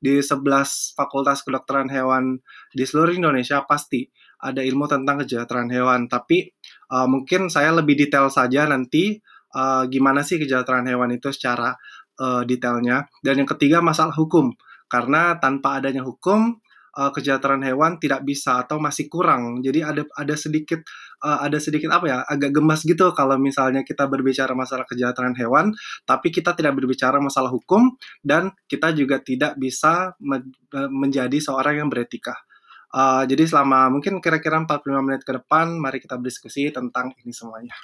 di 0.00 0.20
11 0.20 0.96
fakultas 0.96 1.44
kedokteran 1.44 1.88
hewan 1.88 2.40
di 2.72 2.84
seluruh 2.84 3.12
Indonesia 3.16 3.64
pasti 3.64 4.08
ada 4.38 4.62
ilmu 4.62 4.86
tentang 4.86 5.22
kesejahteraan 5.22 5.70
hewan. 5.70 6.06
Tapi 6.06 6.50
uh, 6.94 7.06
mungkin 7.10 7.50
saya 7.50 7.74
lebih 7.74 7.98
detail 7.98 8.30
saja 8.30 8.66
nanti 8.70 9.18
uh, 9.54 9.84
gimana 9.90 10.22
sih 10.22 10.38
kesejahteraan 10.38 10.86
hewan 10.86 11.14
itu 11.14 11.30
secara 11.34 11.74
uh, 12.22 12.42
detailnya. 12.46 13.06
Dan 13.22 13.44
yang 13.44 13.50
ketiga 13.50 13.82
masalah 13.82 14.14
hukum. 14.14 14.54
Karena 14.88 15.36
tanpa 15.36 15.82
adanya 15.82 16.00
hukum 16.00 16.56
uh, 16.96 17.10
kesejahteraan 17.14 17.62
hewan 17.62 18.02
tidak 18.02 18.26
bisa 18.26 18.64
atau 18.64 18.82
masih 18.82 19.06
kurang. 19.06 19.62
Jadi 19.62 19.84
ada 19.86 20.02
ada 20.16 20.34
sedikit 20.34 20.82
uh, 21.22 21.44
ada 21.44 21.62
sedikit 21.62 21.94
apa 21.94 22.04
ya 22.08 22.18
agak 22.26 22.50
gemas 22.56 22.82
gitu 22.82 23.14
kalau 23.14 23.38
misalnya 23.38 23.86
kita 23.86 24.10
berbicara 24.10 24.56
masalah 24.58 24.82
kesejahteraan 24.88 25.38
hewan, 25.38 25.70
tapi 26.02 26.34
kita 26.34 26.58
tidak 26.58 26.74
berbicara 26.74 27.22
masalah 27.22 27.52
hukum 27.54 27.94
dan 28.26 28.50
kita 28.66 28.90
juga 28.96 29.22
tidak 29.22 29.54
bisa 29.60 30.18
menjadi 30.72 31.38
seorang 31.38 31.86
yang 31.86 31.88
beretika. 31.92 32.47
Uh, 32.88 33.28
jadi 33.28 33.44
selama 33.44 33.92
mungkin 33.92 34.16
kira-kira 34.24 34.56
45 34.64 35.04
menit 35.04 35.22
ke 35.24 35.32
depan, 35.36 35.76
mari 35.76 36.00
kita 36.00 36.16
berdiskusi 36.16 36.72
tentang 36.72 37.12
ini 37.20 37.32
semuanya. 37.32 37.76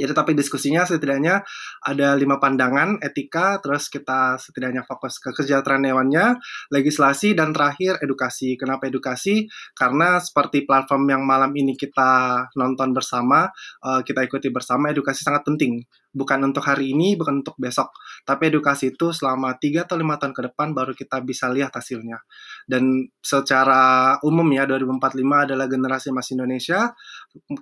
Jadi 0.00 0.12
topik 0.16 0.34
diskusinya 0.34 0.82
setidaknya 0.88 1.44
ada 1.84 2.16
lima 2.16 2.40
pandangan 2.40 2.98
etika, 3.04 3.60
terus 3.60 3.92
kita 3.92 4.40
setidaknya 4.40 4.82
fokus 4.88 5.20
ke 5.20 5.30
kesejahteraan 5.36 5.84
hewannya, 5.84 6.40
legislasi, 6.72 7.36
dan 7.36 7.52
terakhir 7.52 8.00
edukasi. 8.00 8.56
Kenapa 8.56 8.88
edukasi? 8.88 9.46
Karena 9.76 10.16
seperti 10.18 10.64
platform 10.64 11.12
yang 11.12 11.22
malam 11.28 11.52
ini 11.52 11.76
kita 11.76 12.44
nonton 12.56 12.96
bersama, 12.96 13.52
uh, 13.84 14.00
kita 14.00 14.24
ikuti 14.24 14.48
bersama, 14.48 14.88
edukasi 14.90 15.20
sangat 15.20 15.44
penting 15.44 15.84
bukan 16.10 16.42
untuk 16.42 16.66
hari 16.66 16.90
ini, 16.92 17.14
bukan 17.14 17.42
untuk 17.42 17.54
besok. 17.56 17.94
Tapi 18.26 18.50
edukasi 18.50 18.94
itu 18.94 19.14
selama 19.14 19.54
3 19.56 19.86
atau 19.86 19.94
5 19.94 20.18
tahun 20.18 20.34
ke 20.34 20.42
depan 20.52 20.74
baru 20.74 20.92
kita 20.94 21.22
bisa 21.22 21.46
lihat 21.50 21.74
hasilnya. 21.74 22.18
Dan 22.66 23.06
secara 23.22 24.16
umum 24.26 24.46
ya, 24.50 24.66
2045 24.66 25.46
adalah 25.46 25.66
generasi 25.70 26.10
emas 26.10 26.28
Indonesia. 26.34 26.90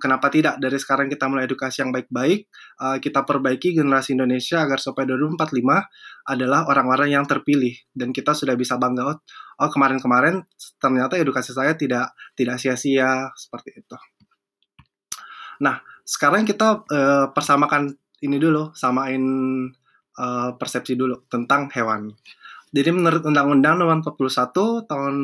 Kenapa 0.01 0.33
tidak 0.33 0.57
dari 0.57 0.81
sekarang 0.81 1.13
kita 1.13 1.29
mulai 1.29 1.45
edukasi 1.45 1.85
yang 1.85 1.93
baik-baik, 1.93 2.49
uh, 2.81 2.97
kita 2.97 3.21
perbaiki 3.21 3.77
generasi 3.77 4.17
Indonesia 4.17 4.65
agar 4.65 4.81
sampai 4.81 5.05
2045 5.05 5.45
adalah 6.25 6.65
orang-orang 6.65 7.13
yang 7.13 7.25
terpilih. 7.29 7.77
Dan 7.93 8.09
kita 8.09 8.33
sudah 8.33 8.57
bisa 8.57 8.81
bangga, 8.81 9.13
oh, 9.13 9.17
oh 9.61 9.69
kemarin-kemarin 9.69 10.41
ternyata 10.81 11.21
edukasi 11.21 11.53
saya 11.53 11.77
tidak 11.77 12.17
tidak 12.33 12.57
sia-sia 12.57 13.29
seperti 13.37 13.77
itu. 13.77 13.97
Nah, 15.61 15.77
sekarang 16.01 16.49
kita 16.49 16.81
uh, 16.89 17.25
persamakan 17.29 17.93
ini 18.25 18.41
dulu 18.41 18.73
samain 18.73 19.21
uh, 20.17 20.49
persepsi 20.57 20.97
dulu 20.97 21.29
tentang 21.29 21.69
hewan. 21.77 22.09
Jadi 22.69 22.89
menurut 22.93 23.25
Undang-Undang 23.25 23.81
Nomor 23.81 24.01
41 24.01 24.89
tahun 24.89 25.15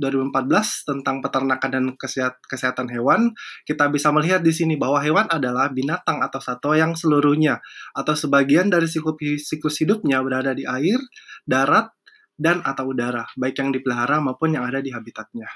2014 0.00 0.88
tentang 0.88 1.20
peternakan 1.20 1.70
dan 1.70 1.84
kesehat 1.94 2.40
kesehatan 2.48 2.88
hewan, 2.88 3.36
kita 3.68 3.92
bisa 3.92 4.08
melihat 4.10 4.40
di 4.40 4.50
sini 4.50 4.80
bahwa 4.80 4.98
hewan 5.04 5.28
adalah 5.28 5.68
binatang 5.68 6.24
atau 6.24 6.40
satwa 6.40 6.74
yang 6.74 6.96
seluruhnya 6.96 7.60
atau 7.92 8.16
sebagian 8.16 8.72
dari 8.72 8.88
siklus, 8.88 9.44
siklus 9.44 9.76
hidupnya 9.84 10.24
berada 10.24 10.56
di 10.56 10.64
air, 10.64 10.98
darat, 11.44 11.92
dan 12.40 12.64
atau 12.64 12.96
udara, 12.96 13.28
baik 13.36 13.60
yang 13.60 13.68
dipelihara 13.68 14.16
maupun 14.24 14.56
yang 14.56 14.64
ada 14.64 14.80
di 14.80 14.88
habitatnya. 14.88 15.52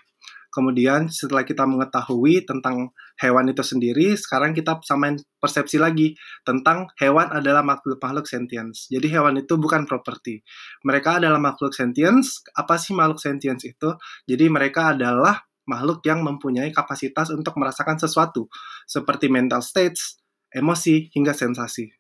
Kemudian 0.55 1.11
setelah 1.11 1.43
kita 1.43 1.67
mengetahui 1.67 2.47
tentang 2.47 2.95
hewan 3.19 3.51
itu 3.51 3.67
sendiri, 3.67 4.15
sekarang 4.15 4.55
kita 4.55 4.79
samain 4.87 5.19
persepsi 5.43 5.83
lagi 5.83 6.15
tentang 6.47 6.87
hewan 7.03 7.27
adalah 7.35 7.67
makhluk-makhluk 7.67 8.31
sentience. 8.31 8.87
Jadi 8.87 9.11
hewan 9.11 9.43
itu 9.43 9.59
bukan 9.59 9.83
properti. 9.83 10.47
Mereka 10.87 11.19
adalah 11.19 11.43
makhluk 11.43 11.75
sentience. 11.75 12.47
Apa 12.55 12.79
sih 12.79 12.95
makhluk 12.95 13.19
sentience 13.19 13.67
itu? 13.67 13.99
Jadi 14.31 14.47
mereka 14.47 14.95
adalah 14.95 15.43
makhluk 15.67 16.07
yang 16.07 16.23
mempunyai 16.23 16.71
kapasitas 16.71 17.35
untuk 17.35 17.59
merasakan 17.59 17.99
sesuatu, 17.99 18.47
seperti 18.87 19.27
mental 19.27 19.59
states, 19.59 20.23
emosi, 20.55 21.11
hingga 21.11 21.35
sensasi. 21.35 21.91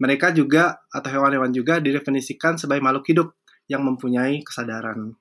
Mereka 0.00 0.32
juga, 0.32 0.80
atau 0.88 1.10
hewan-hewan 1.12 1.52
juga 1.52 1.82
didefinisikan 1.82 2.56
sebagai 2.56 2.80
makhluk 2.80 3.04
hidup 3.10 3.28
yang 3.68 3.84
mempunyai 3.84 4.40
kesadaran. 4.46 5.12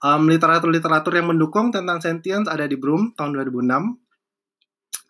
Um, 0.00 0.32
literatur-literatur 0.32 1.12
yang 1.12 1.28
mendukung 1.28 1.68
tentang 1.68 2.00
sentience 2.00 2.48
ada 2.48 2.64
di 2.64 2.80
Broom 2.80 3.12
tahun 3.12 3.36
2006. 3.36 4.00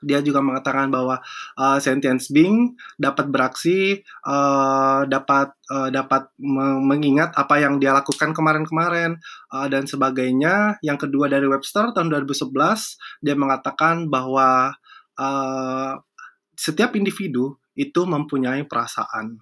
Dia 0.01 0.25
juga 0.25 0.41
mengatakan 0.41 0.89
bahwa 0.89 1.21
uh, 1.61 1.79
sentience 1.79 2.33
being 2.33 2.75
dapat 2.97 3.29
beraksi, 3.29 4.01
uh, 4.25 5.05
dapat 5.05 5.53
uh, 5.69 5.93
dapat 5.93 6.33
mengingat 6.81 7.37
apa 7.37 7.61
yang 7.61 7.77
dia 7.77 7.93
lakukan 7.93 8.33
kemarin-kemarin 8.33 9.21
uh, 9.53 9.69
dan 9.69 9.85
sebagainya. 9.85 10.81
Yang 10.81 11.07
kedua 11.07 11.29
dari 11.29 11.45
Webster 11.45 11.93
tahun 11.93 12.09
2011 12.27 12.49
dia 13.21 13.37
mengatakan 13.37 14.09
bahwa 14.09 14.73
uh, 15.21 15.93
setiap 16.57 16.97
individu 16.97 17.61
itu 17.77 18.03
mempunyai 18.09 18.65
perasaan 18.65 19.37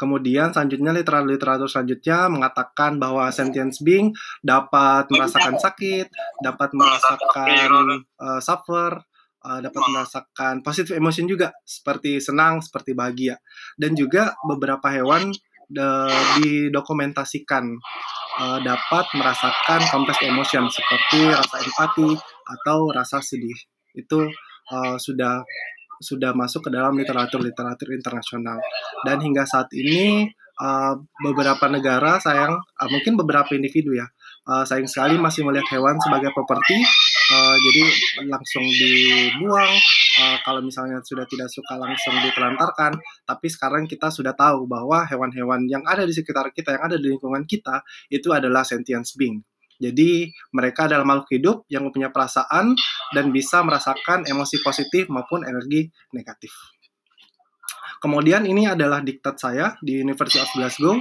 Kemudian 0.00 0.48
selanjutnya 0.56 0.96
literatur-literatur 0.96 1.68
selanjutnya 1.68 2.32
mengatakan 2.32 2.96
bahwa 2.96 3.28
sentience 3.28 3.84
being 3.84 4.16
dapat 4.40 5.12
merasakan 5.12 5.60
sakit, 5.60 6.08
dapat 6.40 6.72
merasakan 6.72 8.00
uh, 8.16 8.40
suffer, 8.40 8.96
uh, 9.44 9.60
dapat 9.60 9.82
merasakan 9.92 10.64
positive 10.64 10.96
emotion 10.96 11.28
juga 11.28 11.52
seperti 11.68 12.16
senang, 12.16 12.64
seperti 12.64 12.96
bahagia. 12.96 13.36
Dan 13.76 13.92
juga 13.92 14.32
beberapa 14.48 14.88
hewan 14.88 15.36
uh, 15.76 16.20
didokumentasikan 16.40 17.64
uh, 18.40 18.58
dapat 18.64 19.04
merasakan 19.12 19.80
complex 19.92 20.16
emotion 20.24 20.64
seperti 20.72 21.28
rasa 21.28 21.56
empati 21.60 22.10
atau 22.48 22.88
rasa 22.88 23.20
sedih. 23.20 23.60
Itu 23.92 24.32
uh, 24.72 24.96
sudah 24.96 25.44
sudah 26.00 26.32
masuk 26.32 26.66
ke 26.66 26.70
dalam 26.72 26.96
literatur-literatur 26.96 27.92
internasional. 27.92 28.56
Dan 29.04 29.20
hingga 29.20 29.44
saat 29.44 29.68
ini 29.76 30.32
uh, 30.60 30.94
beberapa 31.24 31.66
negara 31.72 32.20
sayang 32.20 32.52
uh, 32.60 32.88
mungkin 32.92 33.16
beberapa 33.16 33.56
individu 33.56 33.96
ya 33.96 34.06
uh, 34.46 34.64
sayang 34.68 34.86
sekali 34.86 35.16
masih 35.16 35.42
melihat 35.48 35.66
hewan 35.72 35.96
sebagai 35.98 36.30
properti 36.36 36.76
uh, 37.32 37.56
jadi 37.56 37.82
langsung 38.28 38.64
dibuang 38.64 39.72
uh, 40.20 40.36
kalau 40.44 40.60
misalnya 40.60 41.00
sudah 41.00 41.24
tidak 41.24 41.48
suka 41.48 41.80
langsung 41.80 42.14
ditelantarkan 42.20 43.00
tapi 43.24 43.46
sekarang 43.48 43.88
kita 43.88 44.12
sudah 44.12 44.36
tahu 44.36 44.68
bahwa 44.68 45.08
hewan-hewan 45.08 45.64
yang 45.66 45.82
ada 45.88 46.04
di 46.04 46.12
sekitar 46.12 46.52
kita 46.52 46.76
yang 46.76 46.84
ada 46.92 46.96
di 47.00 47.08
lingkungan 47.08 47.48
kita 47.48 47.80
itu 48.12 48.28
adalah 48.30 48.62
sentience 48.62 49.16
being 49.16 49.40
jadi 49.80 50.28
mereka 50.52 50.84
adalah 50.84 51.08
makhluk 51.08 51.30
hidup 51.32 51.56
yang 51.72 51.88
punya 51.88 52.12
perasaan 52.12 52.76
dan 53.16 53.32
bisa 53.32 53.64
merasakan 53.64 54.28
emosi 54.28 54.60
positif 54.60 55.08
maupun 55.08 55.48
energi 55.48 55.88
negatif. 56.12 56.52
Kemudian 58.00 58.44
ini 58.44 58.68
adalah 58.68 59.00
diktat 59.00 59.40
saya 59.40 59.76
di 59.80 60.00
University 60.00 60.40
of 60.40 60.48
Glasgow 60.52 61.00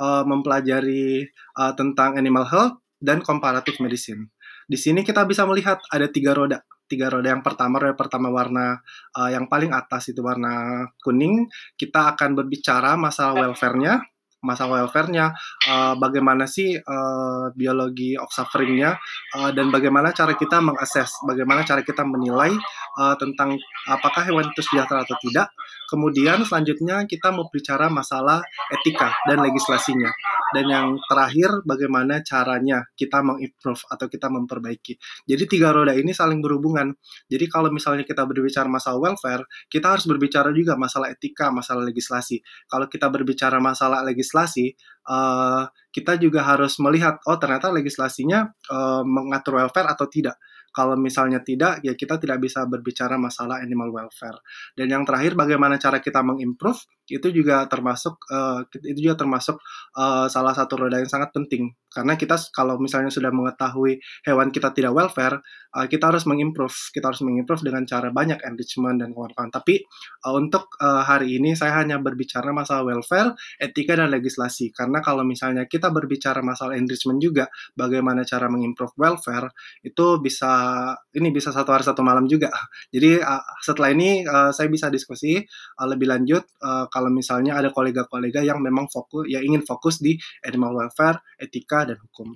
uh, 0.00 0.24
mempelajari 0.24 1.24
uh, 1.56 1.72
tentang 1.76 2.16
animal 2.16 2.44
health 2.48 2.80
dan 3.00 3.20
comparative 3.20 3.76
medicine. 3.80 4.32
Di 4.68 4.76
sini 4.76 5.00
kita 5.04 5.24
bisa 5.24 5.48
melihat 5.48 5.80
ada 5.88 6.08
tiga 6.08 6.32
roda. 6.36 6.60
Tiga 6.88 7.12
roda 7.12 7.32
yang 7.32 7.44
pertama, 7.44 7.76
roda 7.76 7.92
pertama 7.96 8.32
warna 8.32 8.80
uh, 9.12 9.28
yang 9.28 9.44
paling 9.44 9.76
atas 9.76 10.08
itu 10.12 10.24
warna 10.24 10.84
kuning. 11.04 11.48
Kita 11.76 12.16
akan 12.16 12.32
berbicara 12.32 12.96
masalah 12.96 13.36
welfare-nya, 13.44 14.00
masalah 14.38 14.84
welfare-nya, 14.84 15.34
uh, 15.66 15.94
bagaimana 15.98 16.46
sih 16.46 16.78
uh, 16.78 17.50
biologi 17.54 18.14
of 18.14 18.30
suffering-nya, 18.30 18.94
uh, 19.34 19.50
dan 19.50 19.74
bagaimana 19.74 20.14
cara 20.14 20.38
kita 20.38 20.62
mengakses, 20.62 21.10
bagaimana 21.26 21.66
cara 21.66 21.82
kita 21.82 22.06
menilai 22.06 22.54
uh, 22.98 23.14
tentang 23.18 23.58
apakah 23.90 24.22
hewan 24.26 24.46
itu 24.50 24.62
sejahtera 24.62 25.02
atau 25.02 25.18
tidak. 25.22 25.50
Kemudian 25.88 26.44
selanjutnya 26.44 27.08
kita 27.08 27.32
mau 27.32 27.48
bicara 27.48 27.88
masalah 27.88 28.44
etika 28.68 29.08
dan 29.24 29.40
legislasinya. 29.40 30.12
Dan 30.52 30.68
yang 30.68 30.86
terakhir 31.08 31.64
bagaimana 31.64 32.20
caranya 32.20 32.84
kita 32.92 33.24
mengimprove 33.24 33.80
atau 33.88 34.06
kita 34.08 34.28
memperbaiki. 34.28 35.00
Jadi 35.24 35.44
tiga 35.48 35.72
roda 35.72 35.96
ini 35.96 36.12
saling 36.12 36.44
berhubungan. 36.44 36.92
Jadi 37.32 37.48
kalau 37.48 37.72
misalnya 37.72 38.04
kita 38.04 38.28
berbicara 38.28 38.68
masalah 38.68 39.00
welfare, 39.00 39.48
kita 39.72 39.96
harus 39.96 40.04
berbicara 40.04 40.52
juga 40.52 40.76
masalah 40.76 41.08
etika, 41.08 41.48
masalah 41.48 41.88
legislasi. 41.88 42.44
Kalau 42.68 42.84
kita 42.84 43.08
berbicara 43.08 43.56
masalah 43.56 44.04
legislasi, 44.04 44.76
uh, 45.08 45.64
kita 45.88 46.20
juga 46.20 46.44
harus 46.44 46.76
melihat, 46.84 47.16
oh 47.24 47.40
ternyata 47.40 47.72
legislasinya 47.72 48.52
uh, 48.68 49.02
mengatur 49.08 49.56
welfare 49.64 49.88
atau 49.88 50.04
tidak. 50.04 50.36
Kalau 50.70 50.94
misalnya 50.94 51.40
tidak, 51.42 51.80
ya 51.82 51.96
kita 51.96 52.20
tidak 52.20 52.38
bisa 52.42 52.64
berbicara 52.68 53.16
masalah 53.16 53.60
animal 53.64 53.90
welfare. 53.90 54.38
Dan 54.76 54.92
yang 54.92 55.02
terakhir, 55.02 55.34
bagaimana 55.34 55.80
cara 55.80 55.98
kita 55.98 56.20
mengimprove 56.22 56.84
itu 57.08 57.28
juga 57.32 57.64
termasuk 57.66 58.20
uh, 58.28 58.64
itu 58.84 59.10
juga 59.10 59.24
termasuk 59.24 59.56
uh, 59.96 60.28
salah 60.28 60.52
satu 60.52 60.76
roda 60.76 61.00
yang 61.00 61.10
sangat 61.10 61.32
penting 61.32 61.72
karena 61.88 62.20
kita 62.20 62.36
kalau 62.52 62.76
misalnya 62.76 63.08
sudah 63.08 63.32
mengetahui 63.32 63.98
hewan 64.28 64.52
kita 64.52 64.76
tidak 64.76 64.92
welfare, 64.92 65.40
uh, 65.72 65.88
kita 65.88 66.12
harus 66.12 66.28
mengimprove, 66.28 66.76
kita 66.92 67.08
harus 67.08 67.24
mengimprove 67.24 67.64
dengan 67.64 67.88
cara 67.88 68.12
banyak 68.12 68.44
enrichment 68.44 69.00
dan 69.00 69.16
kawan-kawan. 69.16 69.48
Tapi 69.48 69.88
uh, 70.28 70.34
untuk 70.36 70.68
uh, 70.78 71.00
hari 71.02 71.40
ini 71.40 71.56
saya 71.56 71.80
hanya 71.80 71.96
berbicara 71.96 72.52
masalah 72.52 72.84
welfare, 72.84 73.32
etika 73.56 73.96
dan 73.96 74.12
legislasi 74.12 74.68
karena 74.76 75.00
kalau 75.00 75.24
misalnya 75.24 75.64
kita 75.64 75.88
berbicara 75.88 76.44
masalah 76.44 76.76
enrichment 76.76 77.18
juga, 77.24 77.48
bagaimana 77.72 78.22
cara 78.28 78.52
mengimprove 78.52 78.92
welfare 79.00 79.50
itu 79.80 80.20
bisa 80.20 80.92
ini 81.16 81.32
bisa 81.32 81.50
satu 81.56 81.72
hari 81.72 81.82
satu 81.88 82.04
malam 82.04 82.28
juga. 82.28 82.52
Jadi 82.92 83.18
uh, 83.18 83.42
setelah 83.64 83.96
ini 83.96 84.28
uh, 84.28 84.52
saya 84.52 84.68
bisa 84.68 84.92
diskusi 84.92 85.40
uh, 85.80 85.86
lebih 85.88 86.04
lanjut 86.12 86.44
uh, 86.60 86.84
kalau 86.98 87.14
misalnya 87.14 87.54
ada 87.54 87.70
kolega-kolega 87.70 88.42
yang 88.42 88.58
memang 88.58 88.90
fokus 88.90 89.30
yang 89.30 89.46
ingin 89.46 89.62
fokus 89.62 90.02
di 90.02 90.18
animal 90.42 90.74
welfare, 90.74 91.22
etika 91.38 91.86
dan 91.86 92.02
hukum. 92.02 92.34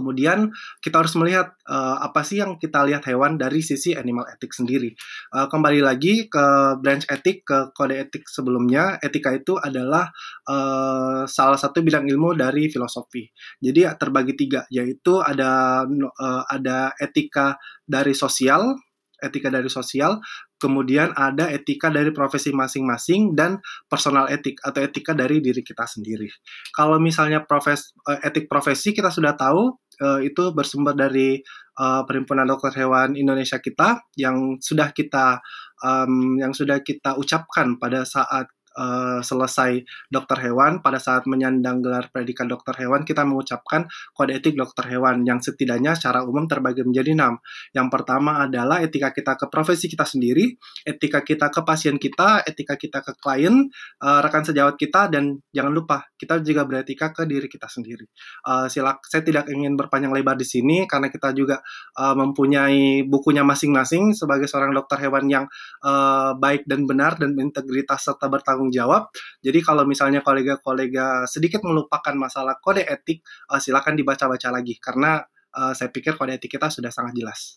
Kemudian 0.00 0.48
kita 0.80 1.04
harus 1.04 1.12
melihat 1.20 1.52
uh, 1.68 2.00
apa 2.00 2.24
sih 2.24 2.40
yang 2.40 2.56
kita 2.56 2.88
lihat 2.88 3.04
hewan 3.04 3.36
dari 3.36 3.60
sisi 3.60 3.92
animal 3.92 4.24
etik 4.32 4.56
sendiri. 4.56 4.96
Uh, 5.28 5.44
kembali 5.44 5.84
lagi 5.84 6.24
ke 6.24 6.46
branch 6.80 7.04
etik 7.12 7.44
ke 7.44 7.68
kode 7.76 8.00
etik 8.00 8.24
sebelumnya, 8.24 8.96
etika 9.04 9.36
itu 9.36 9.60
adalah 9.60 10.08
uh, 10.48 11.28
salah 11.28 11.60
satu 11.60 11.84
bidang 11.84 12.08
ilmu 12.08 12.32
dari 12.32 12.72
filosofi. 12.72 13.28
Jadi 13.60 13.84
terbagi 14.00 14.32
tiga, 14.40 14.64
yaitu 14.72 15.20
ada 15.20 15.84
uh, 15.84 16.42
ada 16.48 16.96
etika 16.96 17.60
dari 17.84 18.16
sosial, 18.16 18.80
etika 19.20 19.52
dari 19.52 19.68
sosial, 19.68 20.16
kemudian 20.60 21.16
ada 21.16 21.48
etika 21.48 21.88
dari 21.88 22.12
profesi 22.12 22.52
masing-masing 22.52 23.32
dan 23.32 23.58
personal 23.88 24.28
etik 24.28 24.60
atau 24.60 24.84
etika 24.84 25.16
dari 25.16 25.40
diri 25.40 25.64
kita 25.64 25.88
sendiri. 25.88 26.28
Kalau 26.76 27.00
misalnya 27.00 27.42
profes, 27.48 27.96
etik 28.20 28.46
profesi 28.46 28.92
kita 28.92 29.08
sudah 29.08 29.34
tahu 29.34 29.72
uh, 30.04 30.20
itu 30.20 30.52
bersumber 30.52 30.92
dari 30.92 31.40
uh, 31.80 32.04
Perhimpunan 32.04 32.44
Dokter 32.44 32.76
Hewan 32.76 33.16
Indonesia 33.16 33.60
kita 33.60 34.04
yang 34.20 34.60
sudah 34.60 34.92
kita 34.92 35.40
yang 36.36 36.52
sudah 36.52 36.84
kita 36.84 37.16
ucapkan 37.16 37.80
pada 37.80 38.04
saat 38.04 38.52
uh, 38.76 39.20
selesai 39.24 39.82
dokter 40.10 40.50
hewan 40.50 40.82
pada 40.84 40.98
saat 40.98 41.24
menyandang 41.24 41.80
gelar 41.80 42.10
predikat 42.10 42.50
dokter 42.50 42.76
hewan 42.84 43.06
kita 43.06 43.24
mengucapkan 43.24 43.86
kode 44.12 44.36
etik 44.36 44.58
dokter 44.58 44.90
hewan 44.90 45.24
yang 45.24 45.40
setidaknya 45.40 45.96
secara 45.96 46.26
umum 46.26 46.44
terbagi 46.50 46.84
menjadi 46.84 47.16
enam. 47.16 47.40
Yang 47.72 47.88
pertama 47.88 48.44
adalah 48.44 48.82
etika 48.84 49.14
kita 49.14 49.38
ke 49.38 49.46
profesi 49.48 49.86
kita 49.88 50.04
sendiri, 50.04 50.54
etika 50.84 51.24
kita 51.24 51.48
ke 51.48 51.60
pasien 51.62 51.96
kita, 51.96 52.44
etika 52.44 52.74
kita 52.76 53.00
ke 53.00 53.16
klien, 53.16 53.70
uh, 54.02 54.20
rekan 54.20 54.44
sejawat 54.44 54.76
kita 54.76 55.08
dan 55.08 55.40
jangan 55.54 55.72
lupa 55.72 56.10
kita 56.20 56.44
juga 56.44 56.68
beretika 56.68 57.14
ke 57.14 57.24
diri 57.24 57.48
kita 57.48 57.70
sendiri. 57.70 58.04
Uh, 58.44 58.68
silak, 58.68 59.00
saya 59.08 59.24
tidak 59.24 59.48
ingin 59.48 59.78
berpanjang 59.78 60.12
lebar 60.12 60.36
di 60.36 60.44
sini 60.44 60.84
karena 60.84 61.08
kita 61.08 61.32
juga 61.32 61.64
uh, 61.96 62.12
mempunyai 62.12 63.08
bukunya 63.08 63.40
masing-masing 63.46 64.12
sebagai 64.12 64.44
seorang 64.50 64.76
dokter 64.76 65.00
hewan 65.00 65.30
yang 65.32 65.44
uh, 65.80 66.36
baik 66.36 66.68
dan 66.68 66.84
benar 66.84 67.16
dan 67.16 67.32
integritas 67.40 68.04
serta 68.04 68.28
bertanggung 68.28 68.59
bertanggung 68.60 68.76
jawab. 68.76 69.08
Jadi 69.40 69.58
kalau 69.64 69.88
misalnya 69.88 70.20
kolega-kolega 70.20 71.24
sedikit 71.24 71.64
melupakan 71.64 72.12
masalah 72.12 72.60
kode 72.60 72.84
etik, 72.84 73.24
uh, 73.48 73.56
silakan 73.56 73.96
dibaca-baca 73.96 74.52
lagi 74.52 74.76
karena 74.76 75.24
uh, 75.56 75.72
saya 75.72 75.88
pikir 75.88 76.20
kode 76.20 76.36
etik 76.36 76.60
kita 76.60 76.68
sudah 76.68 76.92
sangat 76.92 77.16
jelas. 77.16 77.56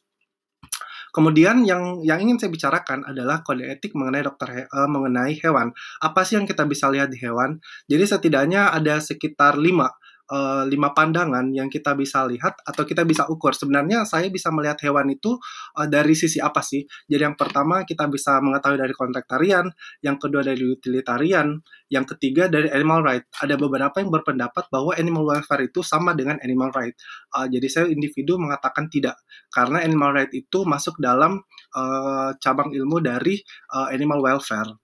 Kemudian 1.14 1.62
yang 1.62 2.02
yang 2.02 2.26
ingin 2.26 2.42
saya 2.42 2.50
bicarakan 2.50 3.06
adalah 3.06 3.46
kode 3.46 3.68
etik 3.68 3.94
mengenai 3.94 4.24
dokter 4.26 4.48
he, 4.50 4.62
uh, 4.66 4.90
mengenai 4.90 5.36
hewan. 5.44 5.76
Apa 6.02 6.24
sih 6.26 6.40
yang 6.40 6.48
kita 6.48 6.66
bisa 6.66 6.90
lihat 6.90 7.12
di 7.12 7.20
hewan? 7.22 7.60
Jadi 7.86 8.08
setidaknya 8.08 8.74
ada 8.74 8.98
sekitar 8.98 9.60
lima 9.60 9.92
uh, 10.30 10.64
lima 10.68 10.96
pandangan 10.96 11.52
yang 11.52 11.68
kita 11.68 11.98
bisa 11.98 12.24
lihat 12.28 12.56
atau 12.64 12.84
kita 12.88 13.04
bisa 13.04 13.28
ukur. 13.28 13.52
Sebenarnya 13.52 14.08
saya 14.08 14.30
bisa 14.32 14.54
melihat 14.54 14.80
hewan 14.86 15.12
itu 15.12 15.36
uh, 15.76 15.88
dari 15.90 16.14
sisi 16.16 16.40
apa 16.40 16.64
sih? 16.64 16.86
Jadi 17.10 17.22
yang 17.28 17.36
pertama 17.36 17.84
kita 17.84 18.08
bisa 18.08 18.40
mengetahui 18.40 18.80
dari 18.80 18.94
kontraktarian, 18.96 19.68
yang 20.06 20.16
kedua 20.22 20.46
dari 20.46 20.64
utilitarian, 20.64 21.60
yang 21.92 22.06
ketiga 22.08 22.48
dari 22.48 22.70
animal 22.72 23.04
right. 23.04 23.26
Ada 23.42 23.60
beberapa 23.60 24.00
yang 24.00 24.12
berpendapat 24.14 24.70
bahwa 24.72 24.96
animal 24.96 25.28
welfare 25.28 25.68
itu 25.68 25.82
sama 25.84 26.16
dengan 26.16 26.40
animal 26.44 26.72
right. 26.72 26.96
Uh, 27.34 27.50
jadi 27.50 27.68
saya 27.68 27.86
individu 27.90 28.40
mengatakan 28.40 28.88
tidak 28.88 29.20
karena 29.52 29.84
animal 29.84 30.16
right 30.16 30.32
itu 30.32 30.64
masuk 30.64 30.98
dalam 31.02 31.42
uh, 31.76 32.32
cabang 32.40 32.72
ilmu 32.72 33.02
dari 33.04 33.40
uh, 33.74 33.90
animal 33.92 34.22
welfare. 34.24 34.83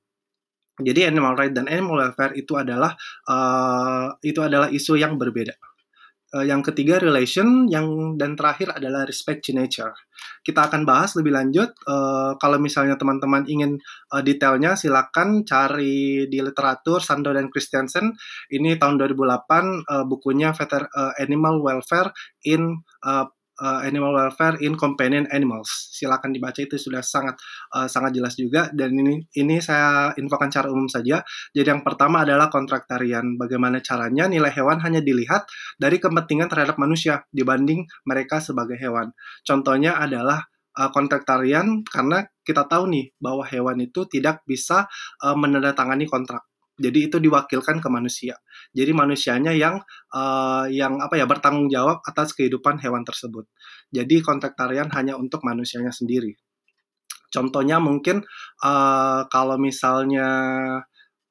Jadi 0.80 1.04
animal 1.04 1.36
right 1.36 1.52
dan 1.52 1.68
animal 1.68 2.00
welfare 2.00 2.34
itu 2.40 2.56
adalah 2.56 2.96
uh, 3.28 4.16
itu 4.24 4.40
adalah 4.40 4.72
isu 4.72 4.96
yang 4.96 5.20
berbeda. 5.20 5.52
Uh, 6.30 6.46
yang 6.46 6.62
ketiga 6.62 7.02
relation, 7.02 7.66
yang 7.74 8.14
dan 8.14 8.38
terakhir 8.38 8.70
adalah 8.78 9.02
respect 9.02 9.50
to 9.50 9.52
nature. 9.52 9.90
Kita 10.46 10.70
akan 10.70 10.86
bahas 10.86 11.18
lebih 11.18 11.34
lanjut. 11.34 11.74
Uh, 11.90 12.38
kalau 12.38 12.62
misalnya 12.62 13.02
teman-teman 13.02 13.50
ingin 13.50 13.82
uh, 14.14 14.22
detailnya, 14.22 14.78
silakan 14.78 15.42
cari 15.42 16.30
di 16.30 16.38
literatur 16.38 17.02
Sando 17.02 17.34
dan 17.34 17.50
Christiansen. 17.50 18.14
Ini 18.54 18.78
tahun 18.78 19.02
2008 19.02 19.90
uh, 19.90 20.06
bukunya 20.06 20.54
Veter, 20.54 20.86
uh, 20.94 21.18
Animal 21.18 21.66
Welfare 21.66 22.14
in 22.46 22.78
uh, 23.02 23.26
uh, 23.60 23.80
animal 23.84 24.16
welfare 24.16 24.58
in 24.64 24.80
companion 24.80 25.28
animals. 25.30 25.70
Silakan 25.94 26.32
dibaca 26.34 26.58
itu 26.60 26.80
sudah 26.80 27.04
sangat 27.04 27.38
uh, 27.76 27.86
sangat 27.86 28.16
jelas 28.16 28.34
juga 28.40 28.72
dan 28.72 28.96
ini 28.96 29.22
ini 29.36 29.60
saya 29.60 30.16
infokan 30.16 30.50
cara 30.50 30.72
umum 30.72 30.88
saja. 30.88 31.22
Jadi 31.54 31.68
yang 31.68 31.84
pertama 31.86 32.24
adalah 32.26 32.48
kontraktarian. 32.50 33.36
Bagaimana 33.36 33.84
caranya 33.84 34.26
nilai 34.26 34.52
hewan 34.52 34.82
hanya 34.82 35.04
dilihat 35.04 35.46
dari 35.78 36.00
kepentingan 36.02 36.50
terhadap 36.50 36.80
manusia 36.82 37.24
dibanding 37.30 37.86
mereka 38.08 38.42
sebagai 38.42 38.80
hewan. 38.80 39.12
Contohnya 39.46 40.00
adalah 40.00 40.44
uh, 40.80 40.90
kontraktarian 40.90 41.84
karena 41.86 42.26
kita 42.42 42.66
tahu 42.66 42.90
nih 42.90 43.14
bahwa 43.22 43.46
hewan 43.46 43.78
itu 43.78 44.10
tidak 44.10 44.42
bisa 44.50 44.90
menandatangani 45.22 46.10
kontrak. 46.10 46.49
Jadi 46.80 47.12
itu 47.12 47.20
diwakilkan 47.20 47.84
ke 47.84 47.90
manusia. 47.92 48.40
Jadi 48.72 48.96
manusianya 48.96 49.52
yang 49.52 49.84
uh, 50.16 50.66
yang 50.72 51.04
apa 51.04 51.20
ya 51.20 51.28
bertanggung 51.28 51.68
jawab 51.68 52.00
atas 52.08 52.32
kehidupan 52.32 52.80
hewan 52.80 53.04
tersebut. 53.04 53.46
Jadi 53.92 54.24
kontraktarian 54.24 54.88
hanya 54.96 55.20
untuk 55.20 55.44
manusianya 55.44 55.92
sendiri. 55.92 56.40
Contohnya 57.30 57.78
mungkin 57.78 58.26
uh, 58.64 59.28
kalau 59.30 59.60
misalnya 59.62 60.30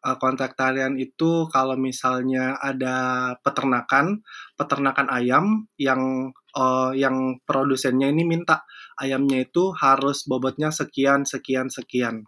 uh, 0.04 0.16
kontraktarian 0.20 0.94
itu 0.94 1.50
kalau 1.50 1.74
misalnya 1.74 2.54
ada 2.60 3.34
peternakan, 3.42 4.22
peternakan 4.54 5.10
ayam 5.10 5.66
yang 5.80 6.30
uh, 6.54 6.94
yang 6.94 7.42
produsennya 7.42 8.12
ini 8.12 8.22
minta 8.22 8.62
ayamnya 8.98 9.42
itu 9.42 9.74
harus 9.74 10.22
bobotnya 10.26 10.70
sekian 10.70 11.26
sekian 11.26 11.66
sekian. 11.72 12.26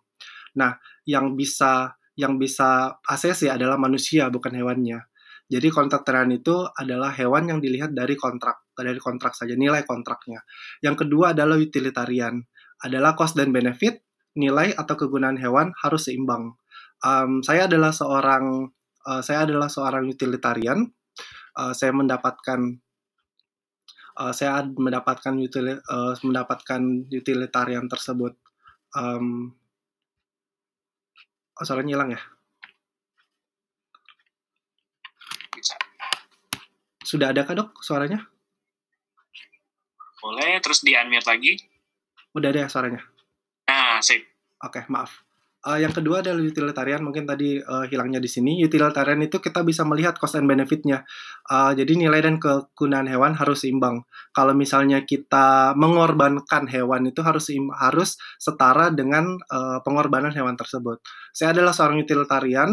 Nah, 0.58 0.78
yang 1.06 1.38
bisa 1.38 1.94
yang 2.18 2.36
bisa 2.38 2.98
ACC 3.06 3.50
adalah 3.50 3.78
manusia 3.78 4.28
bukan 4.28 4.54
hewannya. 4.54 5.10
Jadi 5.50 5.66
kontraktarian 5.74 6.30
itu 6.30 6.62
adalah 6.78 7.10
hewan 7.10 7.50
yang 7.50 7.58
dilihat 7.58 7.90
dari 7.90 8.14
kontrak, 8.14 8.70
dari 8.70 9.02
kontrak 9.02 9.34
saja, 9.34 9.58
nilai 9.58 9.82
kontraknya. 9.82 10.46
Yang 10.78 11.06
kedua 11.06 11.34
adalah 11.34 11.58
utilitarian, 11.58 12.38
adalah 12.86 13.18
cost 13.18 13.34
dan 13.34 13.50
benefit, 13.50 14.06
nilai 14.38 14.70
atau 14.78 14.94
kegunaan 14.94 15.34
hewan 15.42 15.74
harus 15.82 16.06
seimbang. 16.06 16.54
Um, 17.02 17.42
saya 17.42 17.66
adalah 17.66 17.90
seorang 17.90 18.70
uh, 19.10 19.22
saya 19.26 19.42
adalah 19.42 19.66
seorang 19.66 20.06
utilitarian. 20.06 20.86
Uh, 21.58 21.74
saya 21.74 21.90
mendapatkan 21.90 22.78
uh, 24.22 24.30
saya 24.30 24.62
mendapatkan 24.70 25.34
util, 25.34 25.82
uh, 25.82 26.14
mendapatkan 26.22 27.10
utilitarian 27.10 27.90
tersebut. 27.90 28.38
Um, 28.94 29.58
oh, 31.60 31.64
suaranya 31.68 31.92
hilang 31.92 32.10
ya? 32.16 32.20
Sudah 37.04 37.34
ada 37.34 37.44
kah 37.44 37.58
dok 37.58 37.84
suaranya? 37.84 38.22
Boleh, 40.20 40.60
terus 40.60 40.84
di 40.84 40.94
unmute 40.94 41.26
lagi. 41.26 41.52
Udah 42.36 42.48
ada 42.52 42.64
ya 42.64 42.68
suaranya? 42.70 43.02
Nah, 43.66 43.98
sip. 44.04 44.22
Oke, 44.60 44.80
okay, 44.80 44.82
maaf. 44.92 45.29
Uh, 45.60 45.76
yang 45.76 45.92
kedua 45.92 46.24
adalah 46.24 46.40
utilitarian, 46.40 47.04
mungkin 47.04 47.28
tadi 47.28 47.60
uh, 47.60 47.84
hilangnya 47.84 48.16
di 48.16 48.32
sini. 48.32 48.64
Utilitarian 48.64 49.20
itu 49.20 49.44
kita 49.44 49.60
bisa 49.60 49.84
melihat 49.84 50.16
cost 50.16 50.40
and 50.40 50.48
benefitnya. 50.48 51.04
Uh, 51.44 51.76
jadi 51.76 52.00
nilai 52.00 52.24
dan 52.24 52.40
kegunaan 52.40 53.04
hewan 53.04 53.36
harus 53.36 53.68
seimbang. 53.68 54.00
Kalau 54.32 54.56
misalnya 54.56 55.04
kita 55.04 55.76
mengorbankan 55.76 56.64
hewan 56.64 57.12
itu 57.12 57.20
harus 57.20 57.52
harus 57.76 58.16
setara 58.40 58.88
dengan 58.88 59.36
uh, 59.52 59.84
pengorbanan 59.84 60.32
hewan 60.32 60.56
tersebut. 60.56 61.04
Saya 61.36 61.52
adalah 61.52 61.76
seorang 61.76 62.00
utilitarian, 62.00 62.72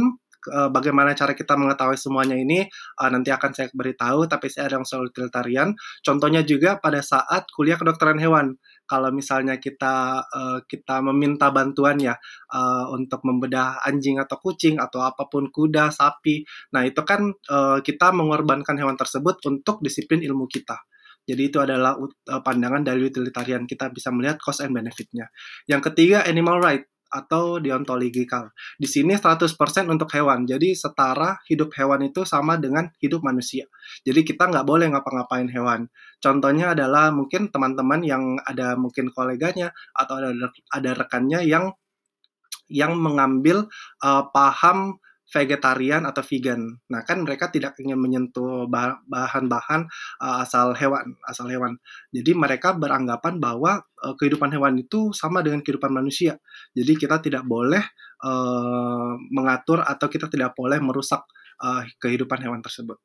bagaimana 0.71 1.11
cara 1.11 1.35
kita 1.35 1.59
mengetahui 1.59 1.99
semuanya 1.99 2.37
ini 2.39 2.63
nanti 3.03 3.33
akan 3.35 3.51
saya 3.51 3.67
beritahu 3.73 4.31
tapi 4.31 4.47
saya 4.47 4.71
ada 4.71 4.79
yang 4.79 4.87
soal 4.87 5.09
utilitarian 5.09 5.75
contohnya 6.05 6.39
juga 6.45 6.79
pada 6.79 7.03
saat 7.03 7.49
kuliah 7.51 7.75
kedokteran 7.75 8.21
hewan 8.21 8.55
kalau 8.89 9.11
misalnya 9.13 9.59
kita 9.59 10.23
uh, 10.23 10.59
kita 10.63 11.03
meminta 11.03 11.51
bantuan 11.51 11.99
ya 11.99 12.15
uh, 12.55 12.87
untuk 12.95 13.21
membedah 13.27 13.83
anjing 13.83 14.17
atau 14.17 14.39
kucing 14.39 14.79
atau 14.79 15.03
apa 15.03 15.27
pun 15.27 15.51
kuda 15.51 15.91
sapi 15.91 16.41
nah 16.73 16.87
itu 16.87 17.03
kan 17.03 17.29
uh, 17.51 17.83
kita 17.83 18.15
mengorbankan 18.15 18.79
hewan 18.79 18.95
tersebut 18.95 19.43
untuk 19.45 19.83
disiplin 19.83 20.23
ilmu 20.23 20.47
kita 20.47 20.79
jadi 21.27 21.51
itu 21.51 21.59
adalah 21.59 21.99
pandangan 22.23 22.87
dari 22.87 23.03
utilitarian. 23.03 23.67
Kita 23.67 23.91
bisa 23.91 24.15
melihat 24.15 24.39
cost 24.39 24.63
and 24.63 24.71
benefitnya. 24.71 25.27
Yang 25.67 25.91
ketiga, 25.91 26.23
animal 26.23 26.63
right 26.63 26.87
atau 27.07 27.57
deontological. 27.57 28.51
Di 28.75 28.87
sini 28.87 29.15
100% 29.15 29.47
untuk 29.87 30.09
hewan. 30.13 30.43
Jadi 30.43 30.75
setara 30.75 31.39
hidup 31.47 31.73
hewan 31.75 32.07
itu 32.07 32.27
sama 32.27 32.59
dengan 32.59 32.91
hidup 32.99 33.23
manusia. 33.23 33.65
Jadi 34.03 34.23
kita 34.27 34.47
nggak 34.51 34.65
boleh 34.67 34.91
ngapa-ngapain 34.91 35.47
hewan. 35.51 35.87
Contohnya 36.19 36.75
adalah 36.75 37.09
mungkin 37.09 37.49
teman-teman 37.53 38.01
yang 38.03 38.23
ada 38.43 38.75
mungkin 38.75 39.09
koleganya 39.13 39.71
atau 39.95 40.19
ada 40.19 40.31
ada 40.73 40.91
rekannya 40.93 41.45
yang 41.45 41.71
yang 42.67 42.99
mengambil 42.99 43.71
uh, 44.03 44.27
paham 44.31 44.99
vegetarian 45.27 46.07
atau 46.07 46.23
vegan. 46.23 46.79
Nah, 46.87 47.03
kan 47.03 47.19
mereka 47.19 47.51
tidak 47.51 47.75
ingin 47.83 47.99
menyentuh 47.99 48.65
bahan-bahan 49.11 49.87
uh, 50.23 50.43
asal 50.43 50.71
hewan, 50.71 51.19
asal 51.27 51.51
hewan. 51.51 51.75
Jadi 52.15 52.31
mereka 52.31 52.71
beranggapan 52.71 53.43
bahwa 53.43 53.83
uh, 54.03 54.15
kehidupan 54.15 54.55
hewan 54.55 54.79
itu 54.79 55.11
sama 55.11 55.43
dengan 55.43 55.59
kehidupan 55.59 55.91
manusia. 55.91 56.39
Jadi 56.71 56.95
kita 56.95 57.19
tidak 57.19 57.43
boleh 57.43 57.83
uh, 58.23 59.19
mengatur 59.29 59.83
atau 59.83 60.07
kita 60.07 60.31
tidak 60.31 60.55
boleh 60.55 60.79
merusak 60.79 61.27
uh, 61.59 61.83
kehidupan 61.99 62.39
hewan 62.39 62.63
tersebut. 62.63 62.97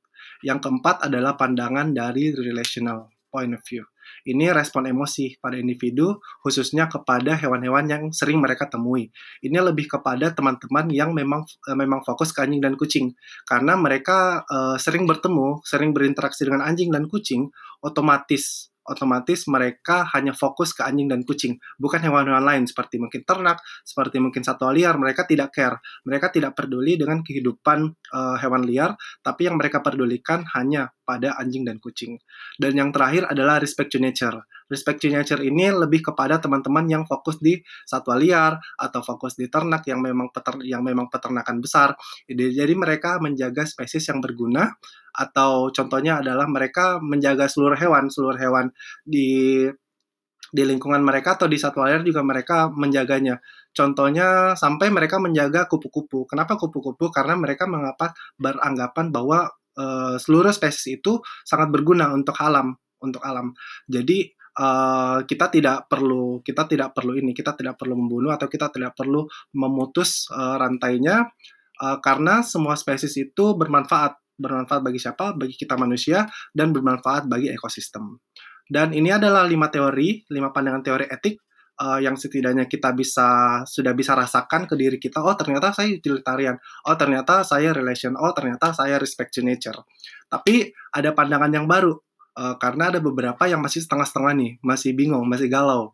Yang 0.46 0.70
keempat 0.70 1.10
adalah 1.10 1.34
pandangan 1.34 1.90
dari 1.90 2.30
relational 2.30 3.10
point 3.34 3.50
of 3.54 3.62
view. 3.66 3.82
Ini 4.26 4.50
respon 4.50 4.90
emosi 4.90 5.38
pada 5.38 5.54
individu, 5.60 6.18
khususnya 6.40 6.90
kepada 6.90 7.38
hewan-hewan 7.38 7.84
yang 7.86 8.02
sering 8.10 8.40
mereka 8.40 8.66
temui. 8.66 9.12
Ini 9.44 9.58
lebih 9.60 9.86
kepada 9.86 10.32
teman-teman 10.32 10.88
yang 10.90 11.14
memang 11.14 11.46
uh, 11.68 11.76
memang 11.76 12.02
fokus 12.02 12.34
ke 12.34 12.42
anjing 12.42 12.64
dan 12.64 12.74
kucing, 12.74 13.14
karena 13.46 13.78
mereka 13.78 14.42
uh, 14.48 14.74
sering 14.80 15.04
bertemu, 15.04 15.60
sering 15.62 15.94
berinteraksi 15.94 16.48
dengan 16.48 16.64
anjing 16.64 16.88
dan 16.88 17.06
kucing, 17.06 17.52
otomatis 17.84 18.71
otomatis 18.86 19.46
mereka 19.46 20.06
hanya 20.14 20.34
fokus 20.34 20.74
ke 20.74 20.82
anjing 20.82 21.06
dan 21.06 21.22
kucing, 21.22 21.58
bukan 21.78 22.02
hewan-hewan 22.02 22.42
lain 22.42 22.64
seperti 22.66 22.98
mungkin 22.98 23.22
ternak, 23.22 23.62
seperti 23.86 24.18
mungkin 24.18 24.42
satwa 24.42 24.74
liar. 24.74 24.98
Mereka 24.98 25.26
tidak 25.26 25.54
care, 25.54 25.78
mereka 26.06 26.30
tidak 26.34 26.58
peduli 26.58 26.98
dengan 26.98 27.22
kehidupan 27.22 27.78
uh, 28.14 28.36
hewan 28.38 28.62
liar, 28.66 28.94
tapi 29.22 29.46
yang 29.46 29.56
mereka 29.58 29.80
pedulikan 29.82 30.42
hanya 30.54 30.90
pada 31.02 31.34
anjing 31.38 31.66
dan 31.66 31.82
kucing. 31.82 32.18
Dan 32.56 32.78
yang 32.78 32.90
terakhir 32.94 33.28
adalah 33.30 33.58
respect 33.58 33.94
to 33.94 33.98
nature. 33.98 34.42
Respect 34.72 35.04
to 35.04 35.12
nature 35.12 35.44
ini 35.44 35.68
lebih 35.68 36.00
kepada 36.00 36.40
teman-teman 36.40 36.88
yang 36.88 37.04
fokus 37.04 37.36
di 37.44 37.60
satwa 37.84 38.16
liar 38.16 38.56
atau 38.80 39.04
fokus 39.04 39.36
di 39.36 39.52
ternak 39.52 39.84
yang 39.84 40.00
memang 40.00 40.32
peter 40.32 40.64
yang 40.64 40.80
memang 40.80 41.12
peternakan 41.12 41.60
besar. 41.60 41.92
Jadi 42.24 42.72
mereka 42.72 43.20
menjaga 43.20 43.68
spesies 43.68 44.08
yang 44.08 44.24
berguna 44.24 44.72
atau 45.12 45.68
contohnya 45.68 46.24
adalah 46.24 46.48
mereka 46.48 46.96
menjaga 47.04 47.44
seluruh 47.52 47.76
hewan, 47.76 48.08
seluruh 48.08 48.40
hewan 48.40 48.72
di 49.04 49.68
di 50.52 50.62
lingkungan 50.68 51.00
mereka 51.00 51.40
atau 51.40 51.48
di 51.48 51.56
satwa 51.56 51.88
liar 51.88 52.04
juga 52.04 52.20
mereka 52.20 52.68
menjaganya. 52.68 53.40
Contohnya 53.72 54.52
sampai 54.52 54.92
mereka 54.92 55.16
menjaga 55.16 55.64
kupu-kupu. 55.64 56.28
Kenapa 56.28 56.60
kupu-kupu? 56.60 57.08
Karena 57.08 57.40
mereka 57.40 57.64
mengapa 57.64 58.12
beranggapan 58.36 59.08
bahwa 59.08 59.48
uh, 59.80 60.20
seluruh 60.20 60.52
spesies 60.52 61.00
itu 61.00 61.24
sangat 61.48 61.72
berguna 61.72 62.12
untuk 62.12 62.36
alam, 62.36 62.76
untuk 63.00 63.24
alam. 63.24 63.56
Jadi 63.88 64.28
Uh, 64.52 65.24
kita 65.24 65.48
tidak 65.48 65.88
perlu 65.88 66.44
kita 66.44 66.68
tidak 66.68 66.92
perlu 66.92 67.16
ini 67.16 67.32
kita 67.32 67.56
tidak 67.56 67.80
perlu 67.80 67.96
membunuh 67.96 68.36
atau 68.36 68.52
kita 68.52 68.68
tidak 68.68 68.92
perlu 68.92 69.24
memutus 69.56 70.28
uh, 70.28 70.60
rantainya 70.60 71.24
uh, 71.80 71.96
karena 72.04 72.44
semua 72.44 72.76
spesies 72.76 73.16
itu 73.16 73.56
bermanfaat. 73.56 74.20
Bermanfaat 74.36 74.82
bagi 74.84 75.00
siapa? 75.00 75.32
Bagi 75.36 75.56
kita 75.56 75.76
manusia 75.80 76.28
dan 76.52 76.72
bermanfaat 76.72 77.28
bagi 77.28 77.52
ekosistem. 77.52 78.20
Dan 78.68 78.92
ini 78.92 79.12
adalah 79.12 79.44
lima 79.44 79.68
teori 79.72 80.24
lima 80.28 80.52
pandangan 80.52 80.82
teori 80.84 81.06
etik 81.08 81.36
uh, 81.80 81.98
yang 81.98 82.14
setidaknya 82.14 82.68
kita 82.68 82.92
bisa 82.92 83.60
sudah 83.64 83.92
bisa 83.96 84.12
rasakan 84.14 84.68
ke 84.68 84.74
diri 84.76 84.98
kita. 85.00 85.22
Oh 85.24 85.34
ternyata 85.34 85.74
saya 85.74 85.90
utilitarian. 85.92 86.56
Oh 86.86 86.96
ternyata 86.98 87.42
saya 87.46 87.72
relation. 87.72 88.14
Oh 88.18 88.30
ternyata 88.36 88.70
saya 88.76 89.00
respect 89.00 89.32
to 89.34 89.40
nature. 89.42 89.76
Tapi 90.28 90.70
ada 90.92 91.10
pandangan 91.16 91.50
yang 91.50 91.66
baru 91.66 91.96
uh, 92.36 92.56
karena 92.56 92.92
ada 92.92 92.98
beberapa 93.00 93.44
yang 93.48 93.60
masih 93.60 93.84
setengah-setengah 93.84 94.32
nih, 94.36 94.52
masih 94.64 94.92
bingung, 94.96 95.24
masih 95.28 95.48
galau. 95.48 95.92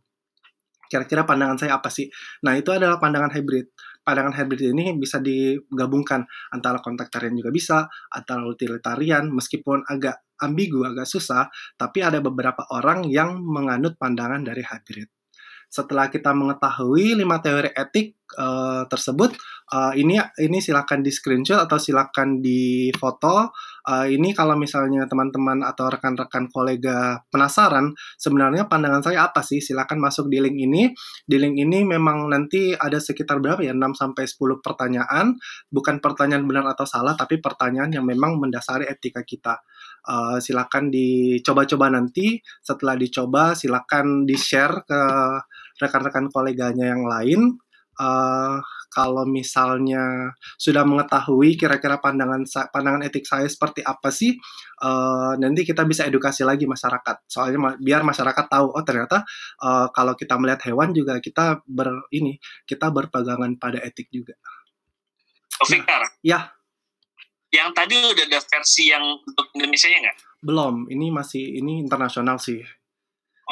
Kira-kira 0.88 1.28
pandangan 1.28 1.60
saya 1.60 1.76
apa 1.76 1.92
sih? 1.92 2.08
Nah, 2.46 2.56
itu 2.56 2.72
adalah 2.72 2.96
pandangan 2.96 3.28
hybrid. 3.36 3.68
Pandangan 4.00 4.32
hybrid 4.32 4.72
ini 4.72 4.96
bisa 4.96 5.20
digabungkan 5.20 6.24
antara 6.48 6.80
kontaktarian 6.80 7.36
juga 7.36 7.52
bisa, 7.52 7.78
antara 8.08 8.48
utilitarian, 8.48 9.28
meskipun 9.28 9.84
agak 9.84 10.24
ambigu, 10.40 10.88
agak 10.88 11.04
susah, 11.04 11.52
tapi 11.76 12.00
ada 12.00 12.24
beberapa 12.24 12.64
orang 12.72 13.04
yang 13.04 13.36
menganut 13.36 14.00
pandangan 14.00 14.40
dari 14.40 14.64
hybrid. 14.64 15.17
Setelah 15.68 16.08
kita 16.08 16.32
mengetahui 16.32 17.12
lima 17.12 17.44
teori 17.44 17.68
etik 17.76 18.16
uh, 18.40 18.88
tersebut, 18.88 19.36
uh, 19.68 19.92
ini 19.92 20.16
ini 20.40 20.58
silakan 20.64 21.04
di 21.04 21.12
screenshot 21.12 21.60
atau 21.60 21.76
silakan 21.76 22.40
di 22.40 22.88
foto. 22.96 23.52
Uh, 23.88 24.08
ini 24.08 24.32
kalau 24.32 24.56
misalnya 24.56 25.04
teman-teman 25.04 25.60
atau 25.64 25.92
rekan-rekan 25.92 26.48
kolega 26.48 27.20
penasaran, 27.28 27.92
sebenarnya 28.16 28.64
pandangan 28.68 29.04
saya 29.04 29.28
apa 29.28 29.44
sih? 29.44 29.60
Silakan 29.60 30.00
masuk 30.00 30.32
di 30.32 30.40
link 30.40 30.56
ini. 30.56 30.88
Di 31.24 31.36
link 31.36 31.56
ini 31.56 31.84
memang 31.84 32.32
nanti 32.32 32.72
ada 32.72 32.96
sekitar 32.96 33.40
berapa 33.40 33.60
ya? 33.60 33.76
6 33.76 33.92
sampai 33.92 34.24
10 34.24 34.64
pertanyaan, 34.64 35.36
bukan 35.68 36.00
pertanyaan 36.00 36.48
benar 36.48 36.64
atau 36.72 36.88
salah, 36.88 37.12
tapi 37.12 37.40
pertanyaan 37.40 37.92
yang 37.92 38.04
memang 38.08 38.40
mendasari 38.40 38.88
etika 38.88 39.20
kita. 39.24 39.60
Uh, 40.08 40.40
silakan 40.40 40.88
dicoba-coba 40.88 41.92
nanti. 41.92 42.40
Setelah 42.64 42.96
dicoba, 42.96 43.52
silakan 43.52 44.24
di-share 44.24 44.84
ke 44.88 45.00
rekan-rekan 45.80 46.28
koleganya 46.28 46.92
yang 46.94 47.06
lain. 47.06 47.56
Uh, 47.98 48.62
kalau 48.94 49.26
misalnya 49.26 50.30
sudah 50.54 50.86
mengetahui 50.86 51.58
kira-kira 51.58 51.98
pandangan 51.98 52.46
pandangan 52.70 53.02
etik 53.02 53.26
saya 53.26 53.50
seperti 53.50 53.82
apa 53.82 54.14
sih, 54.14 54.38
uh, 54.86 55.34
nanti 55.34 55.66
kita 55.66 55.82
bisa 55.82 56.06
edukasi 56.06 56.46
lagi 56.46 56.62
masyarakat. 56.62 57.26
Soalnya 57.26 57.58
ma 57.58 57.70
biar 57.74 58.06
masyarakat 58.06 58.46
tahu, 58.46 58.70
oh 58.70 58.84
ternyata 58.86 59.26
uh, 59.66 59.90
kalau 59.90 60.14
kita 60.14 60.38
melihat 60.38 60.62
hewan 60.70 60.94
juga 60.94 61.18
kita 61.18 61.58
ber 61.66 62.06
ini 62.14 62.38
kita 62.70 62.86
berpegangan 62.94 63.58
pada 63.58 63.82
etik 63.82 64.06
juga. 64.14 64.38
Oh, 65.58 65.66
Fikar, 65.66 66.06
Ya, 66.22 66.54
yang 67.50 67.74
tadi 67.74 67.98
udah 67.98 68.24
ada 68.30 68.38
versi 68.38 68.94
yang 68.94 69.02
untuk 69.02 69.50
Indonesia-nya 69.58 69.98
nggak? 70.06 70.16
belum. 70.38 70.86
Ini 70.86 71.10
masih 71.10 71.58
ini 71.58 71.82
internasional 71.82 72.38
sih. 72.38 72.62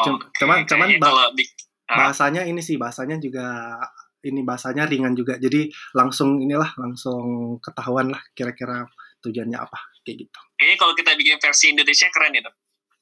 Oke, 0.07 0.23
cuman- 0.39 0.63
cuman 0.71 0.89
kalau 1.03 1.35
di 1.35 1.43
Ah. 1.43 1.51
Bahasanya 1.87 2.43
ini 2.43 2.59
sih, 2.59 2.75
bahasanya 2.77 3.17
juga 3.23 3.79
ini 4.27 4.43
bahasanya 4.43 4.91
ringan 4.91 5.15
juga. 5.15 5.39
Jadi 5.39 5.71
langsung 5.95 6.43
inilah 6.43 6.75
langsung 6.79 7.57
ketahuan 7.63 8.11
lah 8.11 8.23
kira-kira 8.35 8.83
tujuannya 9.23 9.59
apa 9.59 9.79
kayak 10.07 10.23
gitu. 10.23 10.41
kayaknya 10.55 10.77
kalau 10.79 10.95
kita 10.95 11.11
bikin 11.19 11.37
versi 11.43 11.75
Indonesia 11.75 12.07
keren 12.15 12.37
ya 12.39 12.43
dok. 12.47 12.57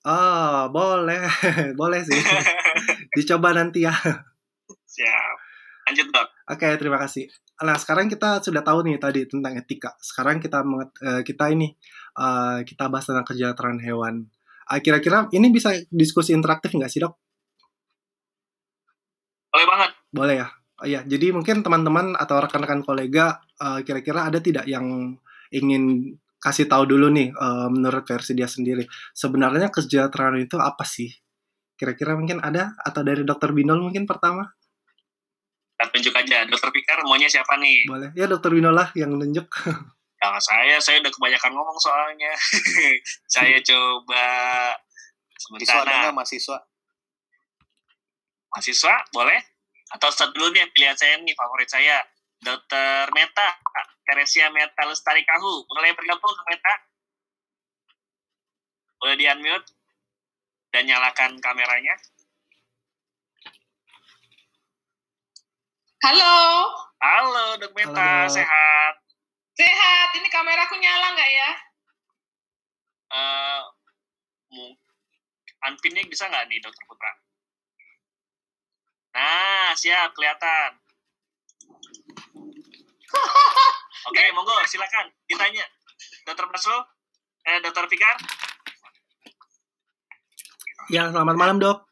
Oh, 0.05 0.68
boleh. 0.68 1.25
boleh 1.81 2.01
sih. 2.05 2.16
Dicoba 3.16 3.57
nanti 3.57 3.85
ya. 3.88 3.92
Siap. 4.68 5.37
Lanjut 5.88 6.07
dok. 6.12 6.29
Oke, 6.49 6.68
terima 6.77 7.01
kasih. 7.01 7.29
Nah, 7.64 7.77
sekarang 7.81 8.12
kita 8.12 8.40
sudah 8.44 8.61
tahu 8.61 8.85
nih 8.85 9.01
tadi 9.01 9.25
tentang 9.25 9.57
etika. 9.57 9.97
Sekarang 10.01 10.40
kita 10.40 10.61
eh, 11.01 11.23
kita 11.25 11.53
ini 11.53 11.73
eh, 12.20 12.59
kita 12.68 12.88
bahas 12.92 13.09
tentang 13.09 13.25
kesejahteraan 13.25 13.81
hewan. 13.81 14.29
Ah, 14.68 14.81
Kira-kira 14.81 15.29
ini 15.33 15.53
bisa 15.53 15.73
diskusi 15.92 16.33
interaktif 16.33 16.73
nggak 16.73 16.92
sih 16.92 17.01
dok? 17.05 17.24
Boleh 19.55 19.67
banget. 19.71 19.90
Boleh 20.11 20.35
ya. 20.43 20.49
Oh, 20.75 20.87
Iya, 20.90 21.07
jadi 21.07 21.31
mungkin 21.31 21.62
teman-teman 21.62 22.19
atau 22.19 22.43
rekan-rekan 22.43 22.83
kolega 22.83 23.38
eh, 23.62 23.87
kira-kira 23.87 24.27
ada 24.27 24.43
tidak 24.43 24.67
yang 24.67 25.14
ingin 25.55 26.11
kasih 26.43 26.67
tahu 26.67 26.90
dulu 26.90 27.14
nih 27.14 27.31
eh, 27.31 27.69
menurut 27.71 28.03
versi 28.03 28.35
dia 28.35 28.51
sendiri. 28.51 28.83
Sebenarnya 29.14 29.71
kesejahteraan 29.71 30.43
itu 30.43 30.59
apa 30.59 30.83
sih? 30.83 31.14
Kira-kira 31.79 32.19
mungkin 32.19 32.43
ada 32.43 32.75
atau 32.83 33.07
dari 33.07 33.23
Dokter 33.23 33.55
Binol 33.55 33.79
mungkin 33.87 34.03
pertama? 34.11 34.51
Kita 35.79 35.90
tunjuk 35.95 36.14
aja. 36.19 36.43
Dokter 36.51 36.71
Fikar 36.75 37.03
maunya 37.07 37.31
siapa 37.31 37.55
nih? 37.55 37.87
Boleh. 37.87 38.11
Ya 38.19 38.27
Dokter 38.27 38.51
Binol 38.51 38.75
lah 38.75 38.90
yang 38.99 39.14
nunjuk. 39.14 39.47
Jangan 40.23 40.40
saya, 40.43 40.81
saya 40.83 40.99
udah 41.05 41.12
kebanyakan 41.14 41.53
ngomong 41.55 41.79
soalnya. 41.79 42.33
saya 43.35 43.61
coba 43.62 44.25
Mahasiswa 45.53 45.85
sebentar. 45.85 46.01
nggak 46.01 46.14
mahasiswa? 46.17 46.59
Mahasiswa, 48.55 48.95
boleh? 49.11 49.40
Atau 49.99 50.11
start 50.14 50.33
dulu 50.38 50.55
nih, 50.55 50.71
pilihan 50.75 50.95
saya 50.99 51.19
nih, 51.21 51.35
favorit 51.35 51.71
saya. 51.71 51.99
Dokter 52.38 53.11
Meta, 53.14 53.59
Teresia 54.07 54.49
Meta 54.55 54.87
Lestari 54.87 55.27
Kahu. 55.27 55.67
Boleh 55.67 55.93
bergabung 55.99 56.35
ke 56.35 56.45
Meta? 56.55 56.75
Boleh 59.01 59.17
di-unmute? 59.19 59.69
Dan 60.73 60.87
nyalakan 60.90 61.38
kameranya. 61.43 61.95
Halo, 66.05 66.37
Halo, 67.03 67.59
Dok 67.61 67.75
Meta, 67.75 68.27
Halo, 68.27 68.33
sehat? 68.33 68.95
sehat. 69.59 70.09
Ini 70.19 70.29
kameraku 70.31 70.77
nyala 70.79 71.14
nggak 71.17 71.31
ya? 71.33 71.51
Eh, 73.12 73.62
mu- 74.55 74.79
unpinnya 75.71 76.05
bisa 76.09 76.29
nggak 76.31 76.47
nih, 76.51 76.61
Dokter 76.62 76.85
Putra? 76.88 77.12
Nah, 79.14 79.70
siap, 79.79 80.11
kelihatan. 80.18 80.70
Oke, 84.11 84.24
monggo, 84.35 84.59
silakan 84.66 85.07
ditanya. 85.31 85.62
Dokter 86.27 86.50
Basro, 86.50 86.83
eh, 87.46 87.62
Dokter 87.62 87.87
Fikar, 87.87 88.18
Ya, 90.92 91.09
selamat 91.09 91.37
malam 91.40 91.57
dok. 91.57 91.88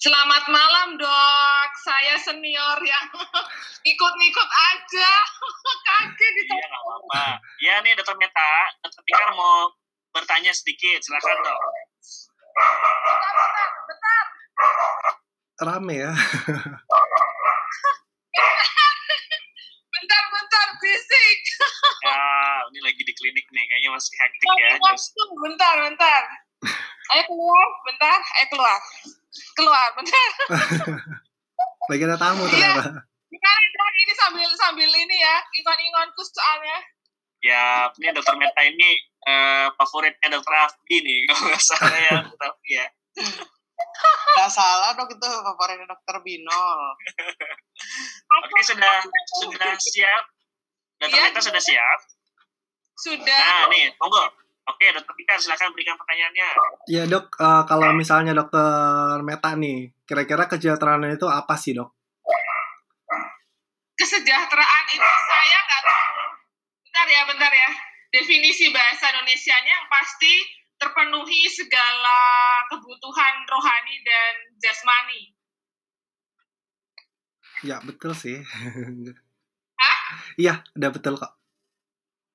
Selamat 0.00 0.48
malam 0.48 0.96
dok. 0.96 1.70
Saya 1.84 2.16
senior 2.16 2.80
yang 2.80 3.06
ikut-ikut 3.92 4.50
aja. 4.72 5.12
Kaget 5.88 6.32
di 6.32 6.42
iya 6.48 6.64
nggak 6.64 6.80
apa-apa. 6.80 7.24
Iya 7.60 7.74
nih, 7.84 7.92
Dokter 7.92 8.16
Meta, 8.16 8.52
Dokter 8.80 9.02
Fikar 9.04 9.36
mau 9.36 9.68
bertanya 10.16 10.48
sedikit, 10.56 11.04
silakan 11.04 11.44
dok. 11.44 11.60
Bentar, 13.04 13.34
bentar. 13.84 14.24
Rame 15.56 15.94
ya. 16.04 16.12
Bentar, 19.96 20.22
bentar. 20.28 20.66
Bisik. 20.76 21.40
Ya, 22.04 22.20
ini 22.68 22.80
lagi 22.84 23.00
di 23.00 23.12
klinik 23.16 23.48
nih, 23.48 23.64
kayaknya 23.64 23.90
masih 23.96 24.12
hektik 24.20 24.50
ya. 24.60 24.76
Waktu. 24.76 25.22
Bentar, 25.40 25.76
bentar. 25.88 26.22
Ayo 27.16 27.22
keluar. 27.24 27.68
Bentar. 27.88 28.20
Ayo 28.20 28.46
keluar. 28.52 28.80
Keluar. 29.56 29.88
Bentar. 29.96 30.28
Lagi 31.90 32.02
ada 32.04 32.18
tamu 32.20 32.44
ternyata. 32.52 33.00
Gimana 33.32 33.66
dok? 33.72 33.92
Ini 33.96 34.12
sambil 34.20 34.48
sambil 34.60 34.90
ini 34.92 35.16
ya. 35.16 35.40
Ingon-ingonku 35.56 36.20
soalnya. 36.28 36.78
ya, 37.40 37.88
ini 38.02 38.10
Dokter 38.10 38.34
Meta 38.36 38.58
ini 38.66 38.90
eh, 39.22 39.66
favoritnya 39.78 40.34
Dokter 40.34 40.66
Afdi 40.66 40.96
nih, 40.98 41.30
kalau 41.30 41.46
nggak 41.46 41.62
salah 41.62 41.94
ya, 41.94 42.16
Dokter 42.26 42.46
Afdi 42.50 42.70
ya. 42.74 42.86
Nggak 44.36 44.50
salah 44.52 44.92
dok 44.96 45.08
itu 45.12 45.28
favoritnya 45.28 45.86
dokter 45.88 46.16
Binol. 46.20 46.80
Oke, 48.40 48.58
sudah 48.64 49.04
sudah 49.44 49.72
siap. 49.76 50.24
Dokter 50.96 51.18
Iya. 51.20 51.28
Meta 51.28 51.40
sudah 51.44 51.62
siap. 51.62 51.98
Sudah. 52.96 53.44
Nah, 53.44 53.68
nih, 53.68 53.92
monggo. 54.00 54.24
Oke, 54.66 54.90
Dokter 54.90 55.14
Fikar, 55.14 55.38
silakan 55.38 55.70
berikan 55.76 55.94
pertanyaannya. 55.94 56.48
Ya 56.90 57.06
dok, 57.06 57.38
eh, 57.38 57.62
kalau 57.70 57.94
misalnya 57.94 58.34
dokter 58.34 59.22
Meta 59.22 59.54
nih, 59.54 59.94
kira-kira 60.08 60.48
kesejahteraan 60.50 61.06
itu 61.12 61.28
apa 61.28 61.54
sih 61.54 61.76
dok? 61.76 61.96
kesejahteraan 63.96 64.84
itu 64.92 65.10
saya 65.24 65.58
nggak 65.66 65.82
tahu. 65.82 66.20
Bentar 66.84 67.06
ya, 67.08 67.22
bentar 67.24 67.52
ya. 67.52 67.70
Definisi 68.12 68.68
bahasa 68.68 69.08
Indonesianya 69.08 69.72
yang 69.72 69.88
pasti 69.88 70.34
terpenuhi 70.96 71.44
segala 71.52 72.16
kebutuhan 72.72 73.44
rohani 73.44 74.00
dan 74.00 74.32
jasmani. 74.56 75.28
Ya 77.60 77.84
betul 77.84 78.16
sih. 78.16 78.40
Hah? 79.84 79.98
Iya, 80.40 80.64
udah 80.72 80.88
betul 80.88 81.20
kok. 81.20 81.36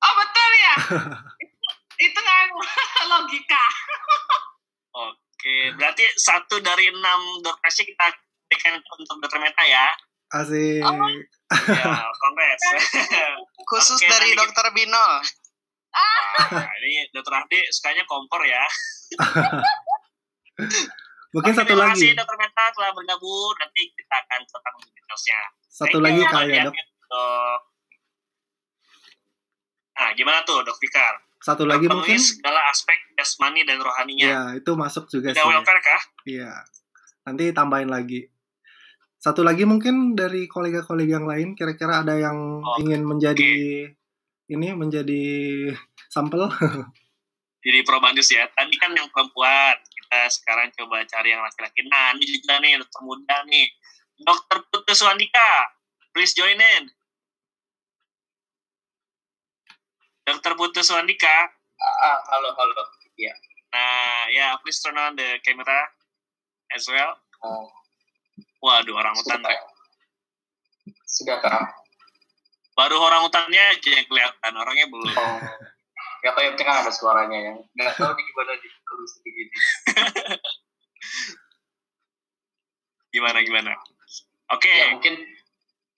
Oh 0.05 0.13
betul 0.13 0.51
ya. 0.61 0.73
itu, 1.41 1.69
itu 2.05 2.19
kan 2.21 2.45
logika. 3.17 3.65
Oke, 4.93 5.73
berarti 5.73 6.05
satu 6.21 6.61
dari 6.61 6.93
enam 6.93 7.41
dokter 7.41 7.73
kita 7.81 8.13
berikan 8.45 8.77
untuk 8.77 9.17
Dokter 9.25 9.41
Meta 9.41 9.65
ya. 9.65 9.89
Asik. 10.37 10.85
Oh. 10.85 11.09
Ya, 11.65 11.97
congrats. 12.13 12.63
Khusus 13.65 13.97
Oke, 13.97 14.05
dari 14.05 14.37
dokter 14.37 14.69
Binol. 14.69 15.25
Wah, 15.91 16.71
ini 16.79 17.07
Dokter 17.09 17.33
Afdi 17.35 17.59
sukanya 17.69 18.03
kompor 18.05 18.41
ya. 18.41 18.63
Mungkin 21.31 21.47
Oke, 21.47 21.57
satu 21.57 21.67
terima 21.69 21.87
lagi. 21.87 21.95
kasih 21.97 22.09
Dokter 22.13 22.37
Meta 22.37 22.65
telah 22.71 22.91
bergabung. 22.91 23.53
Nanti 23.55 23.81
kita 23.89 24.15
akan 24.17 24.39
tetap 24.43 24.73
detailsnya. 24.81 25.39
Satu 25.63 25.97
Thank 25.97 26.05
lagi 26.05 26.19
you, 26.19 26.27
kali 26.27 26.51
ya 26.51 26.61
Dok. 26.61 26.73
dok. 26.73 26.85
Dok. 27.07 27.59
Nah, 29.93 30.09
gimana 30.13 30.39
tuh 30.41 30.59
Dok 30.61 30.77
Fikar? 30.77 31.13
Satu 31.37 31.63
lagi 31.63 31.85
Terpenuhi 31.85 32.05
mungkin. 32.05 32.19
segala 32.21 32.61
aspek 32.67 32.97
jasmani 33.15 33.61
dan 33.63 33.79
rohaninya. 33.79 34.27
Ya 34.27 34.41
itu 34.55 34.71
masuk 34.73 35.07
juga 35.07 35.31
Udah 35.31 35.41
sih. 35.41 35.49
welfare 35.49 35.81
kah? 35.81 36.01
Iya. 36.23 36.51
Nanti 37.23 37.43
tambahin 37.51 37.89
lagi. 37.89 38.29
Satu 39.15 39.41
lagi 39.41 39.63
mungkin 39.63 40.13
dari 40.13 40.45
kolega-kolega 40.45 41.15
yang 41.15 41.25
lain, 41.25 41.53
kira-kira 41.53 42.01
ada 42.01 42.13
yang 42.13 42.37
Oh, 42.59 42.77
ingin 42.77 43.05
menjadi 43.05 43.85
ini 44.51 44.75
menjadi 44.75 45.23
sampel. 46.11 46.51
Jadi 47.65 47.79
probandus 47.87 48.27
ya. 48.27 48.45
Tadi 48.51 48.75
kan 48.75 48.91
yang 48.91 49.07
perempuan. 49.07 49.79
Kita 49.87 50.27
sekarang 50.27 50.75
coba 50.75 51.07
cari 51.07 51.31
yang 51.31 51.39
laki-laki. 51.39 51.87
Nah, 51.87 52.11
ini 52.17 52.25
juga 52.27 52.59
nih 52.59 52.75
dokter 52.83 53.01
muda 53.05 53.37
nih. 53.47 53.67
Dokter 54.21 54.57
Putu 54.67 54.91
Suandika. 54.91 55.71
Please 56.11 56.35
join 56.35 56.59
in. 56.59 56.83
Dokter 60.27 60.53
Putu 60.59 60.83
Suandika. 60.83 61.49
Ah, 61.81 62.19
halo 62.35 62.53
halo. 62.53 62.83
Nah, 63.71 64.27
ya, 64.35 64.59
please 64.59 64.83
turn 64.83 64.99
on 64.99 65.15
the 65.15 65.39
camera 65.47 65.87
as 66.75 66.83
well. 66.91 67.15
Oh, 67.41 67.71
Waduh, 68.61 68.93
orang 68.93 69.15
hutan. 69.17 69.41
Rek. 69.41 69.61
sudah 71.07 71.37
kak. 71.41 71.80
Baru 72.77 72.97
orang 73.03 73.27
hutannya 73.27 73.61
aja 73.77 73.89
yang 73.91 74.07
kelihatan. 74.07 74.53
Orangnya 74.55 74.87
belum. 74.87 75.11
Oh, 75.11 75.37
ya 76.25 76.31
kayak 76.37 76.55
kan 76.59 76.85
ada 76.85 76.91
suaranya 76.93 77.37
yang 77.51 77.57
nggak 77.75 77.97
tahu 77.97 78.11
di 78.15 78.23
gimana 78.25 78.51
di 78.57 78.67
kalau 78.85 79.05
begini. 79.23 79.51
Gimana, 83.11 83.43
gimana? 83.43 83.75
Oke. 84.55 84.71
Ya 84.71 84.95
mungkin 84.95 85.19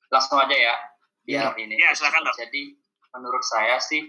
langsung 0.10 0.42
aja 0.42 0.54
ya. 0.58 0.76
Ya. 1.30 1.54
Biar 1.54 1.62
ini. 1.62 1.78
Ya, 1.78 1.94
silakan, 1.94 2.26
Dok. 2.26 2.36
Jadi 2.36 2.74
menurut 3.14 3.46
saya 3.46 3.78
sih 3.78 4.02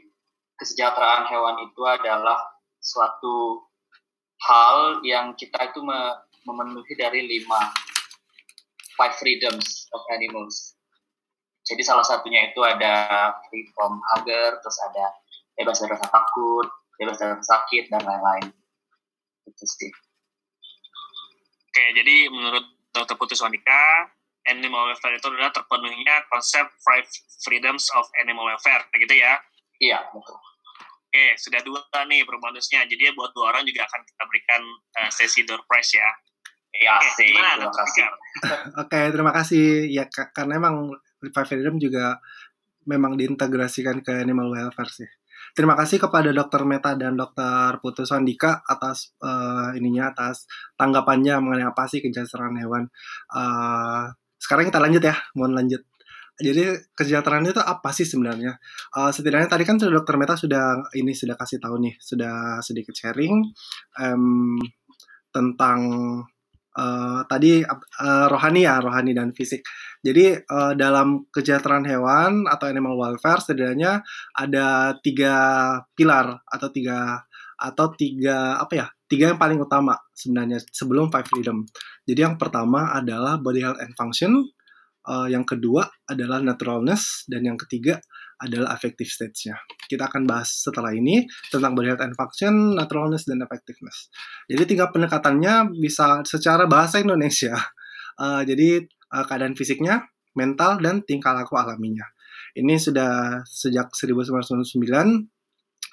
kesejahteraan 0.56 1.28
hewan 1.28 1.60
itu 1.68 1.82
adalah 1.84 2.40
suatu 2.80 3.68
hal 4.40 5.04
yang 5.04 5.36
kita 5.36 5.68
itu 5.68 5.84
me- 5.84 6.16
memenuhi 6.48 6.92
dari 6.96 7.24
lima 7.28 7.72
five 8.96 9.14
freedoms 9.20 9.88
of 9.92 10.00
animals. 10.12 10.76
Jadi 11.64 11.80
salah 11.80 12.04
satunya 12.04 12.52
itu 12.52 12.60
ada 12.60 13.32
free 13.48 13.64
from 13.72 13.96
hunger, 14.12 14.60
terus 14.60 14.78
ada 14.84 15.16
bebas 15.56 15.80
dari 15.80 15.96
rasa 15.96 16.06
takut, 16.12 16.68
bebas 17.00 17.16
dari 17.16 17.32
rasa 17.32 17.44
sakit, 17.56 17.88
dan 17.88 18.04
lain-lain. 18.04 18.52
Itu 19.48 19.64
sih. 19.64 19.88
Oke, 21.72 21.84
jadi 21.96 22.28
menurut 22.28 22.64
Dr. 22.92 23.16
Putus 23.16 23.40
Wandika, 23.40 24.12
animal 24.44 24.92
welfare 24.92 25.16
itu 25.16 25.26
adalah 25.26 25.50
terpenuhinya 25.50 26.28
konsep 26.28 26.68
five 26.84 27.08
freedoms 27.42 27.88
of 27.96 28.04
animal 28.20 28.44
welfare, 28.44 28.84
gitu 28.94 29.14
ya? 29.16 29.40
Iya, 29.80 30.04
betul. 30.12 30.36
Oke, 31.14 31.38
sudah 31.38 31.62
dua 31.62 31.80
nih 32.10 32.26
bonusnya. 32.26 32.84
Jadi 32.90 33.14
buat 33.14 33.30
dua 33.32 33.54
orang 33.54 33.62
juga 33.62 33.86
akan 33.86 34.02
kita 34.02 34.22
berikan 34.26 34.62
uh, 34.98 35.10
sesi 35.14 35.46
door 35.46 35.62
prize 35.70 35.94
ya. 35.94 36.10
Iya, 36.74 36.94
Oke, 36.98 37.08
sih. 37.14 37.30
gimana 37.30 37.54
Terima 37.54 37.74
kasih. 37.78 38.02
Oke, 38.82 39.00
terima 39.14 39.32
kasih. 39.32 39.64
Ya, 39.94 40.04
ka- 40.10 40.34
karena 40.34 40.58
emang 40.58 40.90
Five 41.32 41.48
Freedom 41.48 41.76
juga 41.80 42.18
memang 42.84 43.16
diintegrasikan 43.16 44.04
ke 44.04 44.12
animal 44.12 44.52
welfare 44.52 44.92
sih. 44.92 45.10
Terima 45.54 45.78
kasih 45.78 46.02
kepada 46.02 46.34
Dr. 46.34 46.66
Meta 46.66 46.98
dan 46.98 47.14
Dr. 47.14 47.78
Putus 47.78 48.10
Andika 48.10 48.64
atas 48.66 49.14
eh, 49.22 49.78
ininya, 49.78 50.10
atas 50.10 50.50
tanggapannya 50.74 51.38
mengenai 51.38 51.68
apa 51.68 51.86
sih 51.86 52.02
kesejahteraan 52.02 52.58
hewan. 52.58 52.88
Eh, 53.30 54.04
sekarang 54.40 54.66
kita 54.72 54.80
lanjut 54.82 55.02
ya, 55.04 55.14
mohon 55.38 55.54
lanjut. 55.54 55.84
Jadi 56.34 56.74
kesejahteraan 56.98 57.46
itu 57.46 57.62
apa 57.62 57.94
sih 57.94 58.02
sebenarnya? 58.02 58.58
Eh, 58.98 59.10
setidaknya 59.14 59.46
tadi 59.46 59.62
kan 59.62 59.78
sudah 59.78 59.94
Dr. 60.02 60.16
Meta 60.18 60.34
sudah 60.34 60.90
ini 60.98 61.14
sudah 61.14 61.38
kasih 61.38 61.62
tahu 61.62 61.78
nih, 61.78 61.94
sudah 62.02 62.58
sedikit 62.58 62.96
sharing 62.96 63.46
em, 64.02 64.58
tentang 65.30 65.80
eh, 66.74 67.20
tadi 67.30 67.62
eh, 67.62 68.26
rohani 68.28 68.60
ya, 68.66 68.82
rohani 68.82 69.14
dan 69.14 69.30
fisik. 69.30 69.62
Jadi 70.04 70.36
eh, 70.38 70.72
dalam 70.76 71.26
kesejahteraan 71.30 71.86
hewan 71.88 72.32
atau 72.50 72.66
animal 72.68 72.98
welfare 72.98 73.40
setidaknya 73.40 74.02
ada 74.36 74.98
tiga 75.00 75.34
pilar 75.94 76.42
atau 76.50 76.68
tiga 76.68 77.22
atau 77.54 77.86
tiga 77.94 78.58
apa 78.58 78.72
ya 78.74 78.86
tiga 79.06 79.30
yang 79.30 79.38
paling 79.38 79.62
utama 79.62 79.94
sebenarnya 80.10 80.58
sebelum 80.74 81.08
five 81.08 81.26
freedom. 81.30 81.62
Jadi 82.02 82.20
yang 82.20 82.36
pertama 82.36 82.90
adalah 82.92 83.38
body 83.38 83.60
health 83.62 83.80
and 83.80 83.94
function, 83.94 84.32
eh, 85.06 85.28
yang 85.30 85.46
kedua 85.46 85.86
adalah 86.10 86.42
naturalness 86.42 87.24
dan 87.30 87.46
yang 87.46 87.58
ketiga 87.60 88.02
adalah 88.40 88.74
affective 88.74 89.06
stage-nya. 89.08 89.58
Kita 89.86 90.10
akan 90.10 90.26
bahas 90.26 90.50
setelah 90.64 90.90
ini 90.90 91.26
tentang 91.50 91.74
body 91.74 91.94
health 91.94 92.04
and 92.04 92.14
function, 92.18 92.74
naturalness 92.74 93.26
dan 93.26 93.42
effectiveness. 93.42 94.10
Jadi 94.46 94.76
tiga 94.76 94.90
pendekatannya 94.90 95.74
bisa 95.78 96.22
secara 96.26 96.66
bahasa 96.70 97.00
Indonesia. 97.02 97.54
Eh, 98.14 98.46
jadi 98.46 98.78
eh, 98.86 99.24
keadaan 99.26 99.58
fisiknya, 99.58 100.06
mental 100.38 100.78
dan 100.78 101.02
tingkah 101.02 101.34
laku 101.34 101.58
alaminya. 101.58 102.06
Ini 102.54 102.78
sudah 102.78 103.42
sejak 103.42 103.90
1999 103.90 105.33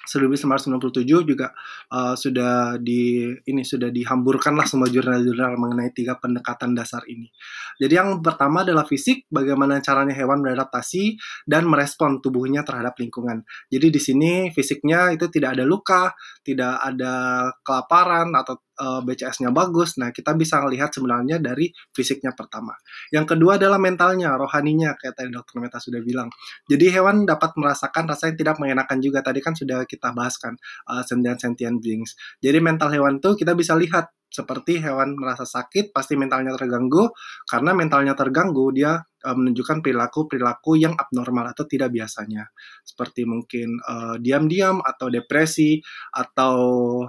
1997 0.06 1.04
juga 1.22 1.54
uh, 1.92 2.14
sudah 2.18 2.76
di 2.82 3.30
ini 3.46 3.62
sudah 3.62 3.88
dihamburkanlah 3.88 4.66
semua 4.66 4.90
jurnal-jurnal 4.90 5.54
mengenai 5.58 5.94
tiga 5.94 6.18
pendekatan 6.18 6.74
dasar 6.74 7.02
ini. 7.06 7.30
Jadi 7.78 7.94
yang 7.94 8.18
pertama 8.20 8.66
adalah 8.66 8.86
fisik, 8.86 9.26
bagaimana 9.30 9.78
caranya 9.78 10.14
hewan 10.14 10.42
beradaptasi 10.42 11.16
dan 11.46 11.66
merespon 11.70 12.18
tubuhnya 12.18 12.66
terhadap 12.66 12.98
lingkungan. 12.98 13.42
Jadi 13.70 13.86
di 13.88 14.00
sini 14.00 14.32
fisiknya 14.50 15.14
itu 15.14 15.30
tidak 15.30 15.58
ada 15.58 15.64
luka, 15.64 16.14
tidak 16.42 16.78
ada 16.82 17.14
kelaparan 17.62 18.34
atau 18.34 18.58
uh, 18.82 19.00
BCS-nya 19.06 19.54
bagus. 19.54 19.94
Nah, 20.02 20.10
kita 20.10 20.34
bisa 20.34 20.58
melihat 20.66 20.90
sebenarnya 20.90 21.38
dari 21.38 21.70
fisiknya 21.94 22.34
pertama. 22.34 22.74
Yang 23.14 23.38
kedua 23.38 23.62
adalah 23.62 23.78
mentalnya, 23.78 24.34
rohaninya 24.34 24.98
kayak 24.98 25.14
tadi 25.14 25.30
dokter 25.30 25.62
Meta 25.62 25.78
sudah 25.78 26.02
bilang. 26.02 26.26
Jadi 26.66 26.90
hewan 26.90 27.22
dapat 27.22 27.54
merasakan 27.54 28.10
rasa 28.10 28.34
yang 28.34 28.36
tidak 28.42 28.56
mengenakan 28.58 28.98
juga. 28.98 29.22
Tadi 29.22 29.38
kan 29.38 29.54
sudah 29.54 29.86
kita 29.86 30.10
bahaskan 30.10 30.58
uh, 30.90 31.06
sentient 31.06 31.38
sentient 31.38 31.78
beings. 31.78 32.18
Jadi 32.42 32.58
mental 32.58 32.90
hewan 32.90 33.22
tuh 33.22 33.38
kita 33.38 33.54
bisa 33.54 33.78
lihat 33.78 34.10
seperti 34.32 34.80
hewan 34.80 35.12
merasa 35.12 35.44
sakit 35.44 35.92
pasti 35.92 36.16
mentalnya 36.16 36.56
terganggu. 36.56 37.12
Karena 37.44 37.76
mentalnya 37.76 38.16
terganggu 38.16 38.72
dia 38.72 38.96
uh, 38.96 39.36
menunjukkan 39.36 39.84
perilaku-perilaku 39.84 40.80
yang 40.80 40.96
abnormal 40.96 41.52
atau 41.52 41.68
tidak 41.68 41.92
biasanya. 41.92 42.48
Seperti 42.80 43.28
mungkin 43.28 43.76
uh, 43.84 44.16
diam-diam 44.16 44.80
atau 44.80 45.12
depresi 45.12 45.84
atau 46.16 46.56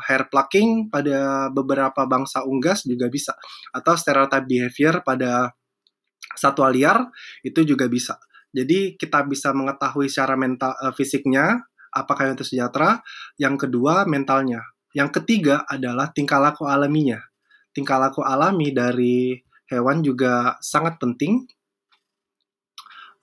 hair 0.04 0.28
plucking 0.28 0.92
pada 0.92 1.48
beberapa 1.48 2.04
bangsa 2.04 2.44
unggas 2.44 2.84
juga 2.84 3.08
bisa. 3.08 3.32
Atau 3.72 3.96
stereotype 3.96 4.44
behavior 4.44 5.00
pada 5.08 5.56
satwa 6.36 6.68
liar 6.68 7.08
itu 7.48 7.64
juga 7.64 7.88
bisa. 7.88 8.20
Jadi 8.52 9.00
kita 9.00 9.24
bisa 9.26 9.56
mengetahui 9.56 10.12
secara 10.12 10.36
mental 10.36 10.76
uh, 10.76 10.92
fisiknya 10.92 11.64
apakah 11.96 12.36
itu 12.36 12.44
sejahtera. 12.44 13.00
Yang 13.40 13.70
kedua 13.70 14.04
mentalnya 14.04 14.73
yang 14.94 15.10
ketiga 15.10 15.66
adalah 15.66 16.14
tingkah 16.14 16.38
laku 16.38 16.70
alaminya. 16.70 17.20
Tingkah 17.74 17.98
laku 17.98 18.22
alami 18.22 18.70
dari 18.70 19.34
hewan 19.66 20.06
juga 20.06 20.62
sangat 20.62 21.02
penting, 21.02 21.50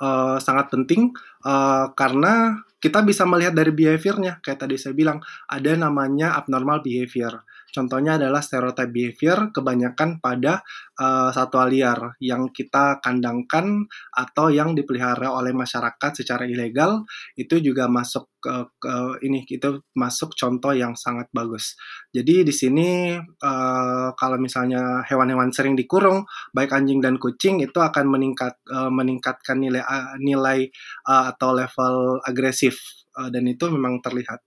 uh, 0.03 0.43
sangat 0.43 0.67
penting 0.75 1.15
uh, 1.47 1.95
karena 1.95 2.59
kita 2.83 3.05
bisa 3.07 3.23
melihat 3.29 3.55
dari 3.55 3.71
behaviornya. 3.71 4.43
Kayak 4.43 4.67
tadi 4.67 4.81
saya 4.81 4.97
bilang, 4.97 5.23
ada 5.47 5.71
namanya 5.77 6.35
abnormal 6.35 6.83
behavior. 6.83 7.45
Contohnya 7.71 8.19
adalah 8.19 8.43
stereotype 8.43 8.91
behavior 8.91 9.55
kebanyakan 9.55 10.19
pada 10.19 10.63
uh, 10.99 11.31
satwa 11.31 11.65
liar 11.71 12.19
yang 12.19 12.51
kita 12.51 12.99
kandangkan 12.99 13.87
atau 14.13 14.51
yang 14.51 14.75
dipelihara 14.75 15.31
oleh 15.31 15.55
masyarakat 15.55 16.23
secara 16.23 16.45
ilegal 16.45 17.07
itu 17.39 17.63
juga 17.63 17.87
masuk 17.87 18.29
ke, 18.41 18.53
ke 18.81 18.95
ini 19.23 19.45
itu 19.47 19.85
masuk 19.95 20.33
contoh 20.35 20.73
yang 20.73 20.97
sangat 20.97 21.29
bagus. 21.31 21.77
Jadi 22.11 22.43
di 22.43 22.55
sini 22.55 23.15
uh, 23.21 24.09
kalau 24.17 24.37
misalnya 24.41 25.05
hewan-hewan 25.07 25.53
sering 25.53 25.77
dikurung 25.77 26.25
baik 26.57 26.73
anjing 26.73 26.99
dan 27.05 27.21
kucing 27.21 27.61
itu 27.63 27.79
akan 27.79 28.09
meningkat 28.09 28.57
uh, 28.73 28.89
meningkatkan 28.89 29.61
nilai 29.61 29.85
uh, 29.85 30.17
nilai 30.19 30.67
uh, 31.07 31.31
atau 31.31 31.53
level 31.53 32.19
agresif 32.25 32.81
uh, 33.21 33.29
dan 33.29 33.45
itu 33.47 33.69
memang 33.69 34.01
terlihat. 34.01 34.41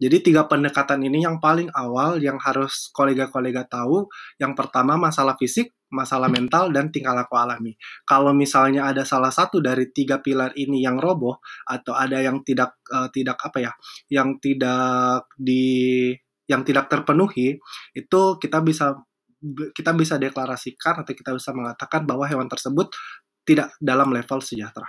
Jadi 0.00 0.32
tiga 0.32 0.48
pendekatan 0.50 0.98
ini 1.04 1.22
yang 1.22 1.38
paling 1.38 1.70
awal 1.72 2.18
yang 2.18 2.40
harus 2.40 2.90
kolega-kolega 2.90 3.68
tahu. 3.70 4.08
Yang 4.40 4.52
pertama 4.58 4.98
masalah 4.98 5.38
fisik, 5.38 5.70
masalah 5.94 6.26
mental, 6.26 6.74
dan 6.74 6.90
tingkah 6.90 7.14
laku 7.14 7.38
alami. 7.38 7.78
Kalau 8.02 8.34
misalnya 8.34 8.90
ada 8.90 9.06
salah 9.06 9.30
satu 9.30 9.62
dari 9.62 9.92
tiga 9.94 10.18
pilar 10.18 10.50
ini 10.58 10.82
yang 10.82 10.98
roboh 10.98 11.38
atau 11.68 11.94
ada 11.94 12.18
yang 12.18 12.42
tidak 12.42 12.82
uh, 12.90 13.12
tidak 13.14 13.38
apa 13.46 13.58
ya, 13.62 13.72
yang 14.10 14.42
tidak 14.42 15.30
di 15.38 16.10
yang 16.50 16.66
tidak 16.66 16.90
terpenuhi, 16.90 17.62
itu 17.94 18.20
kita 18.42 18.58
bisa 18.60 18.98
kita 19.74 19.90
bisa 19.94 20.18
deklarasikan 20.18 21.02
atau 21.02 21.12
kita 21.14 21.34
bisa 21.34 21.50
mengatakan 21.54 22.06
bahwa 22.06 22.26
hewan 22.26 22.46
tersebut 22.46 22.90
tidak 23.42 23.74
dalam 23.82 24.10
level 24.14 24.38
sejahtera. 24.38 24.86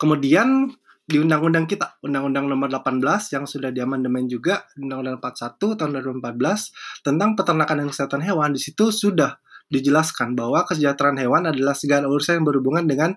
Kemudian 0.00 0.72
di 1.04 1.20
undang-undang 1.20 1.68
kita, 1.68 2.00
undang-undang 2.00 2.48
nomor 2.48 2.72
18 2.72 3.04
yang 3.36 3.44
sudah 3.44 3.68
diamandemen 3.68 4.24
juga, 4.24 4.64
undang-undang 4.80 5.20
41 5.20 5.76
tahun 5.76 5.90
2014 6.00 7.04
tentang 7.04 7.36
peternakan 7.36 7.76
dan 7.84 7.88
kesehatan 7.92 8.22
hewan, 8.24 8.56
di 8.56 8.60
situ 8.60 8.88
sudah 8.88 9.36
dijelaskan 9.68 10.32
bahwa 10.32 10.64
kesejahteraan 10.64 11.20
hewan 11.20 11.44
adalah 11.44 11.76
segala 11.76 12.08
urusan 12.08 12.40
yang 12.40 12.46
berhubungan 12.48 12.84
dengan 12.88 13.10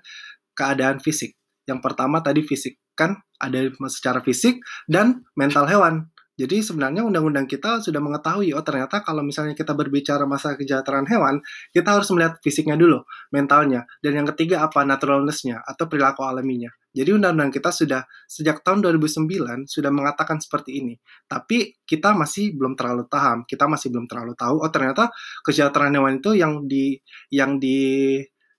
keadaan 0.51 0.99
fisik. 0.99 1.39
Yang 1.63 1.79
pertama 1.79 2.19
tadi 2.19 2.43
fisik, 2.43 2.75
kan 2.95 3.23
ada 3.39 3.71
secara 3.87 4.19
fisik 4.19 4.59
dan 4.91 5.23
mental 5.39 5.67
hewan. 5.67 6.11
Jadi 6.37 6.61
sebenarnya 6.61 7.01
undang-undang 7.01 7.49
kita 7.49 7.81
sudah 7.81 7.97
mengetahui, 7.97 8.53
oh 8.53 8.61
ternyata 8.61 9.01
kalau 9.01 9.25
misalnya 9.25 9.57
kita 9.57 9.73
berbicara 9.73 10.29
masalah 10.29 10.53
kesejahteraan 10.53 11.09
hewan, 11.09 11.41
kita 11.73 11.97
harus 11.97 12.13
melihat 12.13 12.37
fisiknya 12.45 12.77
dulu, 12.77 13.01
mentalnya. 13.33 13.89
Dan 14.05 14.21
yang 14.21 14.27
ketiga 14.29 14.61
apa? 14.61 14.85
Naturalness-nya 14.85 15.65
atau 15.65 15.89
perilaku 15.89 16.21
alaminya. 16.21 16.69
Jadi 16.93 17.09
undang-undang 17.13 17.49
kita 17.49 17.73
sudah 17.73 18.05
sejak 18.29 18.61
tahun 18.61 18.85
2009 18.85 19.65
sudah 19.65 19.91
mengatakan 19.93 20.37
seperti 20.37 20.81
ini. 20.81 20.93
Tapi 21.25 21.81
kita 21.85 22.13
masih 22.13 22.53
belum 22.53 22.77
terlalu 22.77 23.09
paham, 23.09 23.41
kita 23.45 23.65
masih 23.65 23.89
belum 23.93 24.05
terlalu 24.05 24.33
tahu, 24.37 24.61
oh 24.61 24.71
ternyata 24.73 25.09
kesejahteraan 25.41 25.93
hewan 25.97 26.21
itu 26.21 26.37
yang 26.37 26.65
di 26.69 26.97
yang 27.33 27.57
di 27.57 27.77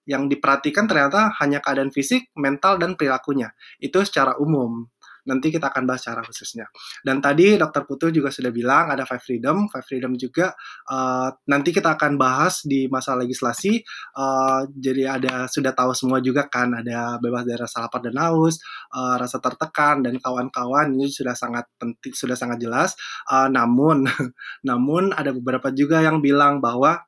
yang 0.09 0.25
diperhatikan 0.25 0.89
ternyata 0.89 1.37
hanya 1.37 1.61
keadaan 1.61 1.93
fisik, 1.93 2.33
mental, 2.33 2.81
dan 2.81 2.97
perilakunya. 2.97 3.53
Itu 3.77 4.01
secara 4.09 4.41
umum 4.41 4.89
nanti 5.29 5.53
kita 5.53 5.69
akan 5.69 5.85
bahas 5.85 6.01
secara 6.01 6.25
khususnya. 6.25 6.65
Dan 7.05 7.21
tadi 7.21 7.61
Dokter 7.61 7.85
Putu 7.85 8.09
juga 8.09 8.33
sudah 8.33 8.49
bilang 8.49 8.89
ada 8.89 9.05
five 9.05 9.21
freedom, 9.21 9.69
five 9.69 9.85
freedom 9.85 10.17
juga 10.17 10.57
uh, 10.89 11.29
nanti 11.45 11.71
kita 11.77 12.01
akan 12.01 12.17
bahas 12.17 12.65
di 12.65 12.89
masa 12.89 13.13
legislasi. 13.13 13.85
Uh, 14.17 14.65
jadi 14.73 15.21
ada 15.21 15.45
sudah 15.53 15.77
tahu 15.77 15.93
semua 15.93 16.25
juga 16.25 16.49
kan 16.49 16.73
ada 16.73 17.21
bebas 17.21 17.45
dari 17.45 17.61
rasa 17.61 17.85
lapar 17.85 18.01
dan 18.01 18.17
haus, 18.17 18.57
uh, 18.97 19.21
rasa 19.21 19.37
tertekan 19.39 20.01
dan 20.01 20.17
kawan-kawan 20.17 20.97
ini 20.97 21.13
sudah 21.13 21.37
sangat 21.37 21.69
penting, 21.77 22.17
sudah 22.17 22.35
sangat 22.35 22.59
jelas. 22.65 22.97
Uh, 23.29 23.53
namun, 23.53 24.09
namun 24.69 25.13
ada 25.13 25.37
beberapa 25.37 25.69
juga 25.75 26.01
yang 26.01 26.25
bilang 26.25 26.65
bahwa 26.65 27.05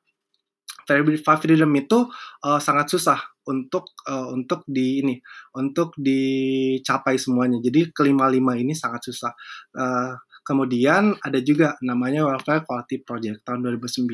five 1.21 1.39
freedom 1.39 1.71
itu 1.77 2.09
uh, 2.43 2.59
sangat 2.59 2.91
susah 2.91 3.19
untuk 3.47 3.95
uh, 4.05 4.29
untuk 4.29 4.61
di 4.69 5.01
ini 5.01 5.15
untuk 5.57 5.95
dicapai 5.97 7.17
semuanya. 7.17 7.57
Jadi 7.63 7.89
kelima 7.95 8.29
lima 8.29 8.53
ini 8.57 8.77
sangat 8.77 9.09
susah. 9.09 9.31
Uh, 9.73 10.13
Kemudian 10.41 11.13
ada 11.21 11.39
juga 11.39 11.77
namanya 11.85 12.25
Welfare 12.25 12.65
Quality 12.65 13.05
Project. 13.05 13.45
Tahun 13.45 13.61
2009 13.61 14.09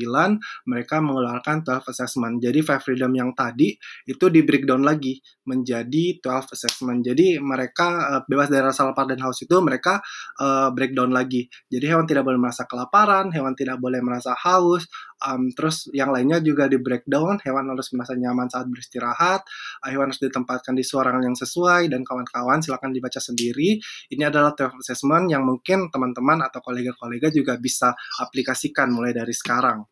mereka 0.68 1.00
mengeluarkan 1.00 1.64
12 1.64 1.92
assessment. 1.92 2.34
Jadi 2.40 2.60
Five 2.60 2.84
Freedom 2.84 3.12
yang 3.12 3.32
tadi 3.32 3.72
itu 4.04 4.24
di 4.28 4.44
breakdown 4.44 4.84
lagi 4.84 5.16
menjadi 5.48 6.20
12 6.20 6.52
assessment. 6.52 7.00
Jadi 7.00 7.40
mereka 7.40 7.88
uh, 8.04 8.20
bebas 8.28 8.52
dari 8.52 8.60
rasa 8.60 8.84
lapar 8.84 9.08
dan 9.08 9.24
haus 9.24 9.40
itu 9.40 9.56
mereka 9.64 10.04
uh, 10.36 10.68
breakdown 10.76 11.08
lagi. 11.08 11.48
Jadi 11.72 11.84
hewan 11.88 12.04
tidak 12.04 12.28
boleh 12.28 12.36
merasa 12.36 12.68
kelaparan, 12.68 13.32
hewan 13.32 13.56
tidak 13.56 13.80
boleh 13.80 14.04
merasa 14.04 14.36
haus, 14.36 14.84
um, 15.24 15.48
terus 15.56 15.88
yang 15.96 16.12
lainnya 16.12 16.38
juga 16.44 16.68
di 16.68 16.76
breakdown, 16.76 17.40
hewan 17.42 17.72
harus 17.72 17.90
merasa 17.96 18.14
nyaman 18.14 18.52
saat 18.52 18.68
beristirahat, 18.68 19.40
uh, 19.82 19.88
hewan 19.88 20.12
harus 20.12 20.20
ditempatkan 20.20 20.76
di 20.76 20.84
suara 20.84 21.10
yang 21.18 21.34
sesuai 21.34 21.88
dan 21.88 22.04
kawan-kawan 22.04 22.60
silakan 22.60 22.92
dibaca 22.92 23.18
sendiri. 23.18 23.80
Ini 24.12 24.28
adalah 24.28 24.52
12 24.52 24.84
assessment 24.84 25.32
yang 25.32 25.42
mungkin 25.42 25.88
teman-teman 25.88 26.17
teman-teman 26.18 26.50
atau 26.50 26.58
kolega-kolega 26.58 27.30
juga 27.30 27.54
bisa 27.62 27.94
aplikasikan 28.18 28.90
mulai 28.90 29.14
dari 29.14 29.30
sekarang. 29.30 29.86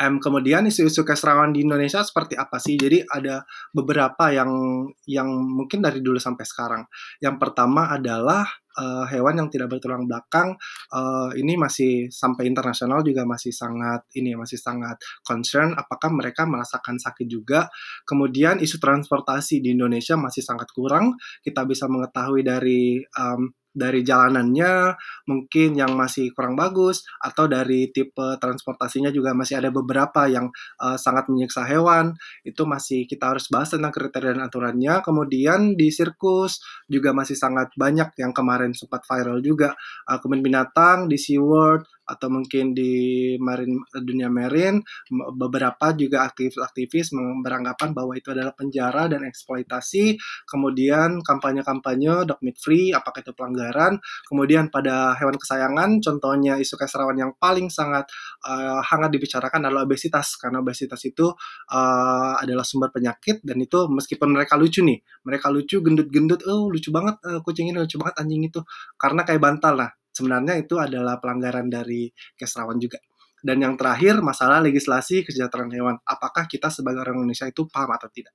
Um, 0.00 0.16
kemudian 0.24 0.64
isu-isu 0.64 1.04
keserawan 1.04 1.52
di 1.52 1.60
Indonesia 1.60 2.00
seperti 2.00 2.32
apa 2.32 2.56
sih? 2.56 2.80
Jadi 2.80 3.04
ada 3.04 3.44
beberapa 3.76 4.32
yang 4.32 4.48
yang 5.04 5.28
mungkin 5.28 5.84
dari 5.84 6.00
dulu 6.00 6.16
sampai 6.16 6.48
sekarang. 6.48 6.82
Yang 7.20 7.36
pertama 7.36 7.92
adalah 7.92 8.48
uh, 8.80 9.04
hewan 9.04 9.36
yang 9.44 9.48
tidak 9.52 9.76
bertulang 9.76 10.08
belakang. 10.08 10.56
Uh, 10.88 11.28
ini 11.36 11.60
masih 11.60 12.08
sampai 12.08 12.48
internasional 12.48 13.04
juga 13.04 13.28
masih 13.28 13.52
sangat 13.52 14.08
ini 14.16 14.32
masih 14.32 14.56
sangat 14.56 14.96
concern. 15.20 15.76
Apakah 15.76 16.08
mereka 16.08 16.48
merasakan 16.48 16.96
sakit 16.96 17.28
juga? 17.28 17.68
Kemudian 18.08 18.64
isu 18.64 18.80
transportasi 18.80 19.60
di 19.60 19.76
Indonesia 19.76 20.16
masih 20.16 20.40
sangat 20.40 20.72
kurang. 20.72 21.20
Kita 21.44 21.68
bisa 21.68 21.84
mengetahui 21.84 22.40
dari 22.40 23.04
um, 23.20 23.52
dari 23.76 24.00
jalanannya 24.00 24.96
mungkin 25.28 25.76
yang 25.76 25.92
masih 25.92 26.32
kurang 26.32 26.56
bagus 26.56 27.04
atau 27.20 27.44
dari 27.44 27.92
tipe 27.92 28.40
transportasinya 28.40 29.12
juga 29.12 29.36
masih 29.36 29.60
ada 29.60 29.68
beberapa 29.68 30.24
yang 30.24 30.48
uh, 30.80 30.96
sangat 30.96 31.28
menyiksa 31.28 31.68
hewan 31.68 32.16
itu 32.42 32.64
masih 32.64 33.04
kita 33.04 33.36
harus 33.36 33.52
bahas 33.52 33.68
tentang 33.68 33.92
kriteria 33.92 34.32
dan 34.32 34.48
aturannya. 34.48 35.04
Kemudian 35.04 35.76
di 35.76 35.92
sirkus 35.92 36.64
juga 36.88 37.12
masih 37.12 37.36
sangat 37.36 37.76
banyak 37.76 38.16
yang 38.16 38.32
kemarin 38.32 38.72
sempat 38.72 39.04
viral 39.04 39.44
juga. 39.44 39.76
Uh, 40.08 40.16
kebun 40.16 40.40
binatang 40.40 41.06
di 41.06 41.20
SeaWorld 41.20 41.84
atau 42.06 42.30
mungkin 42.30 42.70
di 42.70 43.34
marine 43.42 43.82
dunia 43.98 44.30
marine 44.30 44.80
beberapa 45.34 45.90
juga 45.98 46.30
aktivis-aktivis 46.30 47.10
beranggapan 47.42 47.90
bahwa 47.90 48.14
itu 48.14 48.30
adalah 48.30 48.54
penjara 48.54 49.10
dan 49.10 49.26
eksploitasi. 49.26 50.16
Kemudian 50.46 51.20
kampanye-kampanye 51.26 52.24
dog 52.24 52.40
meat 52.46 52.56
free 52.62 52.94
apakah 52.94 53.26
itu 53.26 53.34
pelanggaran. 53.34 53.98
Kemudian 54.30 54.70
pada 54.70 55.18
hewan 55.18 55.36
kesayangan 55.36 55.98
contohnya 55.98 56.56
isu 56.62 56.78
keserawan 56.78 57.18
yang 57.18 57.32
paling 57.36 57.66
sangat 57.68 58.06
uh, 58.46 58.80
hangat 58.86 59.10
dibicarakan 59.10 59.66
adalah 59.66 59.82
obesitas. 59.82 60.38
Karena 60.38 60.62
obesitas 60.62 61.02
itu 61.02 61.34
uh, 61.74 62.34
adalah 62.38 62.62
sumber 62.62 62.94
penyakit 62.94 63.42
dan 63.42 63.58
itu 63.58 63.90
meskipun 63.90 64.30
mereka 64.30 64.54
lucu 64.54 64.80
nih 64.86 65.02
mereka 65.26 65.50
lucu 65.50 65.82
gendut-gendut 65.82 66.46
oh 66.46 66.70
lucu 66.70 66.94
banget 66.94 67.18
uh, 67.26 67.40
kucing 67.42 67.74
ini 67.74 67.82
lucu 67.82 67.98
banget 67.98 68.16
anjing 68.22 68.46
itu. 68.46 68.62
Karena 68.94 69.26
kayak 69.26 69.42
bantal 69.42 69.74
lah 69.74 69.90
sebenarnya 70.16 70.56
itu 70.56 70.80
adalah 70.80 71.20
pelanggaran 71.20 71.68
dari 71.68 72.08
keserawan 72.32 72.80
juga. 72.80 72.96
Dan 73.36 73.60
yang 73.60 73.76
terakhir, 73.76 74.24
masalah 74.24 74.64
legislasi 74.64 75.22
kesejahteraan 75.28 75.68
hewan. 75.76 75.96
Apakah 76.08 76.48
kita 76.48 76.72
sebagai 76.72 77.04
orang 77.04 77.20
Indonesia 77.20 77.44
itu 77.44 77.68
paham 77.68 77.92
atau 77.92 78.08
tidak? 78.08 78.32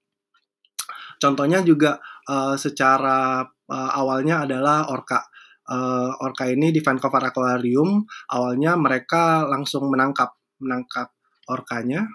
Contohnya 1.18 1.66
juga 1.66 1.98
uh, 2.30 2.54
secara 2.54 3.42
uh, 3.46 3.92
awalnya 3.98 4.46
adalah 4.46 4.94
orka. 4.94 5.26
Uh, 5.72 6.12
orka 6.22 6.50
ini 6.50 6.74
di 6.74 6.82
Vancouver 6.84 7.32
Aquarium, 7.32 8.04
awalnya 8.34 8.76
mereka 8.76 9.46
langsung 9.46 9.88
menangkap 9.90 10.34
menangkap 10.60 11.14
orkanya. 11.50 12.06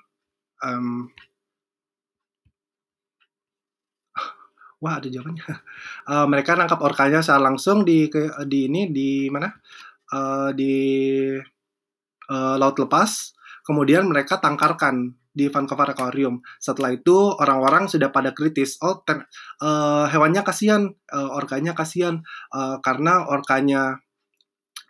Um, 0.62 1.10
wah 4.80 5.00
ada 5.00 5.08
jawabannya. 5.08 5.44
Uh, 6.08 6.26
mereka 6.32 6.54
nangkap 6.58 6.80
orkanya 6.82 7.20
secara 7.24 7.48
langsung 7.52 7.82
di 7.82 8.08
di 8.46 8.60
ini 8.68 8.90
di 8.92 9.28
mana? 9.32 9.50
Uh, 10.12 10.50
di 10.54 10.74
uh, 12.30 12.54
laut 12.60 12.76
lepas. 12.78 13.34
Kemudian 13.66 14.06
mereka 14.06 14.38
tangkarkan 14.38 15.18
di 15.36 15.52
Vancouver 15.52 15.92
Aquarium. 15.92 16.40
Setelah 16.56 16.96
itu 16.96 17.12
orang-orang 17.36 17.90
sudah 17.92 18.08
pada 18.08 18.32
kritis. 18.32 18.80
Oh, 18.80 19.04
uh, 19.04 20.06
hewannya 20.08 20.40
kasihan, 20.46 20.88
uh, 21.12 21.30
orkanya 21.36 21.76
kasihan 21.76 22.24
uh, 22.54 22.78
karena 22.80 23.26
orkanya 23.26 24.00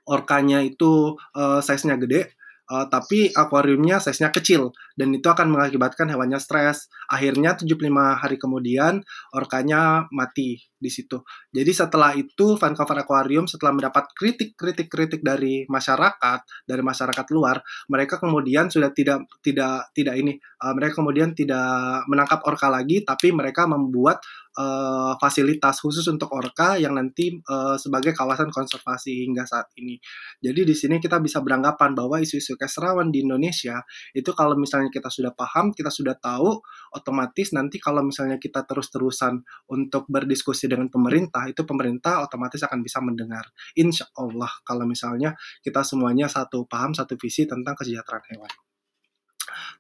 orkanya 0.07 0.63
itu 0.63 1.19
uh, 1.35 1.59
size-nya 1.59 1.99
gede 1.99 2.39
uh, 2.71 2.87
tapi 2.91 3.31
akuariumnya 3.33 4.03
size-nya 4.03 4.31
kecil 4.35 4.75
dan 4.99 5.15
itu 5.15 5.27
akan 5.27 5.51
mengakibatkan 5.51 6.11
hewannya 6.11 6.39
stres. 6.43 6.91
Akhirnya 7.11 7.55
75 7.55 7.77
hari 8.23 8.37
kemudian 8.37 9.03
orkanya 9.35 10.11
mati 10.11 10.67
di 10.77 10.91
situ. 10.93 11.25
Jadi 11.51 11.73
setelah 11.73 12.13
itu 12.13 12.57
Vancouver 12.61 13.01
Aquarium 13.01 13.49
setelah 13.49 13.73
mendapat 13.73 14.13
kritik-kritik-kritik 14.13 15.25
dari 15.25 15.65
masyarakat, 15.67 16.41
dari 16.69 16.83
masyarakat 16.85 17.27
luar, 17.33 17.61
mereka 17.89 18.21
kemudian 18.21 18.69
sudah 18.69 18.93
tidak 18.93 19.25
tidak 19.41 19.89
tidak 19.97 20.15
ini, 20.21 20.37
uh, 20.61 20.73
mereka 20.77 21.01
kemudian 21.01 21.33
tidak 21.33 22.05
menangkap 22.09 22.45
orka 22.45 22.69
lagi 22.69 23.03
tapi 23.03 23.33
mereka 23.33 23.65
membuat 23.65 24.21
uh, 24.57 25.15
fasilitas 25.21 25.79
khusus 25.85 26.05
untuk 26.09 26.33
orka 26.33 26.81
yang 26.81 26.97
nanti 26.97 27.37
uh, 27.47 27.77
sebagai 27.77 28.17
kawasan 28.17 28.49
konservasi 28.49 29.29
hingga 29.29 29.45
saat 29.45 29.71
ini. 29.79 30.01
Jadi 30.41 30.65
di 30.65 30.75
sini 30.75 30.97
kita 30.99 31.21
bisa 31.21 31.45
beranggapan 31.45 31.93
bahwa 31.93 32.19
isu-isu 32.19 32.57
keserawan 32.57 33.13
di 33.13 33.23
Indonesia 33.23 33.85
itu 34.17 34.33
kalau 34.33 34.57
misalnya 34.57 34.89
kita 34.89 35.13
sudah 35.13 35.33
paham, 35.37 35.71
kita 35.77 35.93
sudah 35.93 36.17
tahu, 36.17 36.59
otomatis 36.97 37.53
nanti 37.53 37.77
kalau 37.77 38.03
misalnya 38.03 38.41
kita 38.41 38.65
terus-terusan 38.65 39.45
untuk 39.71 40.09
berdiskusi 40.09 40.67
dengan 40.77 40.93
pemerintah, 40.93 41.49
itu 41.49 41.65
pemerintah 41.65 42.21
otomatis 42.21 42.61
akan 42.61 42.85
bisa 42.85 43.01
mendengar. 43.01 43.49
Insya 43.75 44.07
Allah 44.21 44.53
kalau 44.63 44.85
misalnya 44.85 45.33
kita 45.65 45.81
semuanya 45.81 46.29
satu 46.29 46.69
paham, 46.69 46.93
satu 46.93 47.17
visi 47.17 47.49
tentang 47.49 47.73
kesejahteraan 47.73 48.25
hewan. 48.37 48.53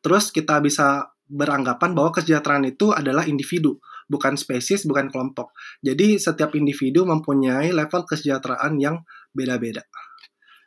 Terus 0.00 0.32
kita 0.32 0.58
bisa 0.64 1.12
beranggapan 1.26 1.92
bahwa 1.92 2.14
kesejahteraan 2.14 2.64
itu 2.70 2.94
adalah 2.94 3.26
individu, 3.26 3.82
bukan 4.06 4.38
spesies, 4.38 4.86
bukan 4.86 5.10
kelompok. 5.10 5.52
Jadi 5.82 6.16
setiap 6.16 6.54
individu 6.54 7.02
mempunyai 7.04 7.74
level 7.74 8.06
kesejahteraan 8.06 8.78
yang 8.78 9.02
beda-beda. 9.34 9.82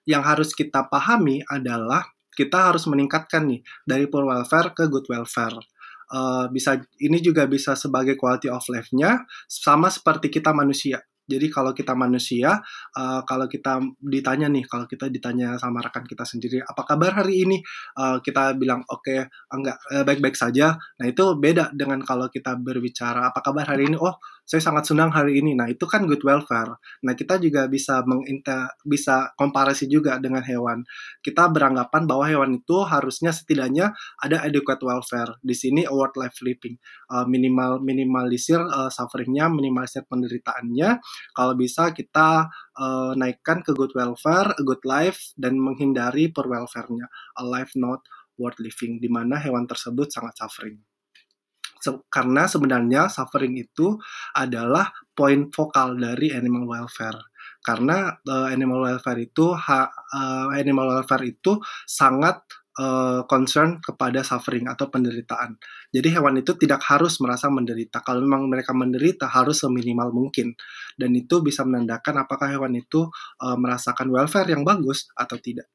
Yang 0.03 0.23
harus 0.27 0.49
kita 0.53 0.91
pahami 0.91 1.41
adalah 1.47 2.03
kita 2.35 2.71
harus 2.71 2.87
meningkatkan 2.87 3.47
nih 3.51 3.61
dari 3.83 4.07
poor 4.07 4.23
welfare 4.27 4.71
ke 4.71 4.87
good 4.87 5.07
welfare. 5.11 5.59
Uh, 6.09 6.49
bisa 6.49 6.81
ini 6.97 7.21
juga 7.21 7.45
bisa 7.45 7.77
sebagai 7.77 8.17
quality 8.17 8.49
of 8.49 8.65
life-nya 8.67 9.23
sama 9.45 9.93
seperti 9.93 10.33
kita 10.33 10.51
manusia. 10.51 10.99
Jadi 11.29 11.45
kalau 11.53 11.77
kita 11.77 11.93
manusia, 11.93 12.57
uh, 12.97 13.21
kalau 13.21 13.45
kita 13.45 13.77
ditanya 14.01 14.49
nih, 14.49 14.65
kalau 14.65 14.89
kita 14.89 15.13
ditanya 15.13 15.61
sama 15.61 15.85
rekan 15.85 16.01
kita 16.01 16.25
sendiri, 16.25 16.57
apa 16.65 16.81
kabar 16.81 17.21
hari 17.21 17.45
ini? 17.45 17.61
Uh, 17.93 18.17
kita 18.25 18.57
bilang 18.57 18.81
oke, 18.89 19.05
okay, 19.05 19.29
enggak 19.53 19.77
baik-baik 20.09 20.33
saja. 20.33 20.73
Nah 20.97 21.05
itu 21.05 21.37
beda 21.37 21.69
dengan 21.77 22.01
kalau 22.01 22.33
kita 22.33 22.57
berbicara 22.57 23.29
apa 23.29 23.45
kabar 23.45 23.69
hari 23.69 23.93
ini? 23.93 23.97
Oh 24.01 24.17
saya 24.49 24.65
sangat 24.65 24.89
senang 24.89 25.13
hari 25.13 25.37
ini. 25.37 25.53
Nah, 25.53 25.69
itu 25.69 25.85
kan 25.85 26.09
good 26.09 26.25
welfare. 26.25 26.81
Nah, 27.05 27.13
kita 27.13 27.37
juga 27.37 27.69
bisa 27.69 28.01
menginter 28.01 28.73
bisa 28.81 29.29
komparasi 29.37 29.85
juga 29.85 30.17
dengan 30.17 30.41
hewan. 30.41 30.81
Kita 31.21 31.53
beranggapan 31.53 32.09
bahwa 32.09 32.25
hewan 32.25 32.51
itu 32.57 32.81
harusnya 32.81 33.29
setidaknya 33.29 33.93
ada 34.17 34.41
adequate 34.41 34.81
welfare. 34.81 35.37
Di 35.45 35.53
sini 35.53 35.85
award 35.85 36.17
life 36.17 36.41
living. 36.41 36.81
Uh, 37.13 37.29
minimal 37.29 37.77
minimalisir 37.85 38.57
uh, 38.57 38.89
sufferingnya, 38.89 39.53
minimalisir 39.53 40.09
penderitaannya. 40.09 40.97
Kalau 41.37 41.53
bisa 41.53 41.93
kita 41.93 42.49
uh, 42.73 43.13
naikkan 43.13 43.61
ke 43.61 43.77
good 43.77 43.93
welfare, 43.93 44.49
a 44.57 44.63
good 44.65 44.81
life 44.81 45.29
dan 45.37 45.61
menghindari 45.61 46.33
poor 46.33 46.49
welfare-nya. 46.49 47.05
A 47.37 47.45
life 47.45 47.77
not 47.77 48.01
worth 48.41 48.57
living 48.57 48.97
di 48.97 49.13
mana 49.13 49.37
hewan 49.37 49.69
tersebut 49.69 50.09
sangat 50.09 50.41
suffering 50.41 50.81
karena 52.11 52.43
sebenarnya 52.45 53.07
suffering 53.07 53.55
itu 53.55 53.95
adalah 54.35 54.91
poin 55.15 55.47
vokal 55.47 55.95
dari 55.95 56.35
animal 56.35 56.67
welfare 56.67 57.29
karena 57.59 58.15
uh, 58.23 58.47
animal 58.47 58.87
welfare 58.87 59.19
itu 59.19 59.51
ha, 59.51 59.91
uh, 59.91 60.47
animal 60.55 60.95
welfare 60.95 61.27
itu 61.27 61.59
sangat 61.83 62.39
uh, 62.79 63.27
concern 63.27 63.83
kepada 63.83 64.23
suffering 64.23 64.71
atau 64.71 64.87
penderitaan. 64.87 65.59
Jadi 65.91 66.07
hewan 66.15 66.39
itu 66.39 66.55
tidak 66.55 66.79
harus 66.87 67.19
merasa 67.19 67.51
menderita. 67.51 67.99
Kalau 67.99 68.23
memang 68.23 68.47
mereka 68.47 68.71
menderita 68.71 69.27
harus 69.27 69.59
seminimal 69.59 70.15
mungkin. 70.15 70.55
Dan 70.95 71.11
itu 71.19 71.43
bisa 71.43 71.67
menandakan 71.67 72.23
apakah 72.23 72.47
hewan 72.47 72.77
itu 72.77 73.09
merasakan 73.39 74.13
welfare 74.13 74.51
yang 74.51 74.61
bagus 74.61 75.09
atau 75.17 75.39
tidak. 75.41 75.67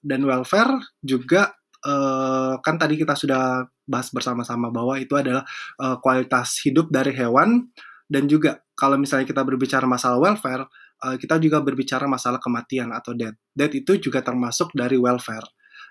Dan 0.00 0.24
welfare 0.24 0.80
juga 1.04 1.59
uh, 1.84 2.60
kan 2.60 2.76
tadi 2.76 3.00
kita 3.00 3.16
sudah 3.16 3.64
bahas 3.88 4.08
bersama-sama 4.12 4.68
bahwa 4.68 4.96
itu 5.00 5.16
adalah 5.16 5.42
uh, 5.80 5.96
kualitas 5.98 6.60
hidup 6.64 6.92
dari 6.92 7.12
hewan 7.16 7.68
dan 8.10 8.26
juga 8.26 8.62
kalau 8.74 8.96
misalnya 8.96 9.28
kita 9.28 9.44
berbicara 9.44 9.84
masalah 9.84 10.18
welfare, 10.18 10.64
uh, 11.04 11.16
kita 11.20 11.36
juga 11.36 11.60
berbicara 11.60 12.08
masalah 12.08 12.40
kematian 12.40 12.90
atau 12.90 13.12
death. 13.12 13.36
Death 13.52 13.76
itu 13.76 14.10
juga 14.10 14.24
termasuk 14.24 14.72
dari 14.72 14.96
welfare. 14.96 15.44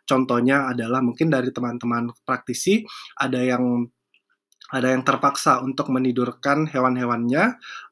Contohnya 0.10 0.74
adalah 0.74 1.06
mungkin 1.06 1.30
dari 1.30 1.54
teman-teman 1.54 2.10
praktisi 2.26 2.82
ada 3.14 3.38
yang 3.46 3.86
ada 4.70 4.94
yang 4.94 5.02
terpaksa 5.02 5.66
untuk 5.66 5.90
menidurkan 5.90 6.70
hewan-hewannya 6.70 7.44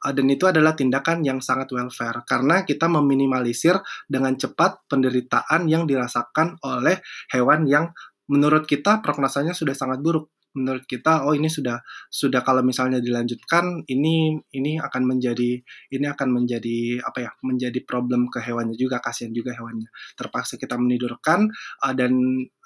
dan 0.06 0.28
itu 0.30 0.46
adalah 0.46 0.78
tindakan 0.78 1.26
yang 1.26 1.42
sangat 1.42 1.74
welfare. 1.74 2.22
Karena 2.24 2.62
kita 2.62 2.86
meminimalisir 2.86 3.82
dengan 4.06 4.38
cepat 4.38 4.86
penderitaan 4.86 5.66
yang 5.66 5.90
dirasakan 5.90 6.62
oleh 6.62 7.02
hewan 7.34 7.66
yang 7.66 7.90
menurut 8.30 8.70
kita 8.70 9.02
prognosanya 9.02 9.58
sudah 9.58 9.74
sangat 9.74 10.04
buruk 10.04 10.37
menurut 10.58 10.89
kita 10.89 11.30
oh 11.30 11.38
ini 11.38 11.45
sudah 11.45 11.78
sudah 12.10 12.41
kalau 12.41 12.66
misalnya 12.66 12.97
dilanjutkan 12.97 13.86
ini 13.86 14.34
ini 14.58 14.82
akan 14.82 15.05
menjadi 15.05 15.62
ini 15.93 16.05
akan 16.10 16.30
menjadi 16.34 17.05
apa 17.05 17.20
ya 17.22 17.32
menjadi 17.45 17.80
problem 17.86 18.34
ke 18.34 18.41
hewannya 18.41 18.74
juga 18.74 18.97
kasihan 18.97 19.30
juga 19.30 19.53
hewannya 19.53 19.86
terpaksa 20.18 20.58
kita 20.58 20.74
menidurkan 20.82 21.45
uh, 21.86 21.93
dan 21.93 22.18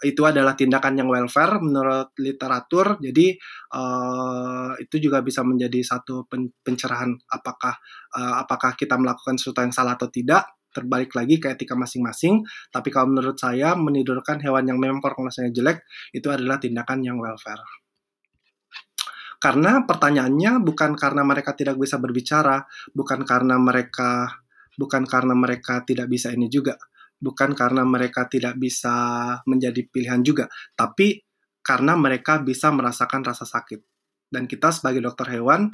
itu 0.01 0.21
adalah 0.23 0.55
tindakan 0.55 1.03
yang 1.03 1.09
welfare 1.11 1.59
menurut 1.59 2.15
literatur 2.15 2.95
jadi 3.03 3.35
uh, 3.75 4.79
itu 4.79 4.95
juga 5.03 5.19
bisa 5.19 5.43
menjadi 5.43 5.83
satu 5.83 6.25
pen 6.31 6.55
pencerahan 6.63 7.11
apakah 7.27 7.75
uh, 8.15 8.39
apakah 8.39 8.79
kita 8.79 8.95
melakukan 8.95 9.35
sesuatu 9.35 9.67
yang 9.67 9.75
salah 9.75 9.99
atau 9.99 10.07
tidak 10.07 10.47
terbalik 10.71 11.11
lagi 11.13 11.37
ke 11.37 11.51
etika 11.51 11.75
masing-masing. 11.75 12.41
Tapi 12.71 12.89
kalau 12.89 13.11
menurut 13.11 13.37
saya 13.37 13.75
menidurkan 13.75 14.39
hewan 14.39 14.65
yang 14.71 14.79
memang 14.79 15.03
prognosanya 15.03 15.51
jelek 15.51 15.83
itu 16.15 16.27
adalah 16.31 16.57
tindakan 16.57 17.03
yang 17.03 17.19
welfare. 17.19 17.61
Karena 19.41 19.81
pertanyaannya 19.89 20.61
bukan 20.61 20.93
karena 20.93 21.25
mereka 21.25 21.57
tidak 21.57 21.81
bisa 21.81 21.97
berbicara, 21.97 22.61
bukan 22.93 23.25
karena 23.25 23.57
mereka 23.57 24.37
bukan 24.77 25.03
karena 25.09 25.33
mereka 25.33 25.81
tidak 25.81 26.05
bisa 26.05 26.29
ini 26.29 26.45
juga, 26.45 26.77
bukan 27.17 27.57
karena 27.57 27.81
mereka 27.81 28.29
tidak 28.29 28.55
bisa 28.61 28.93
menjadi 29.49 29.81
pilihan 29.89 30.21
juga, 30.21 30.45
tapi 30.77 31.25
karena 31.65 31.97
mereka 31.97 32.37
bisa 32.37 32.69
merasakan 32.69 33.25
rasa 33.25 33.49
sakit. 33.49 33.81
Dan 34.29 34.45
kita 34.45 34.69
sebagai 34.69 35.03
dokter 35.03 35.33
hewan 35.33 35.73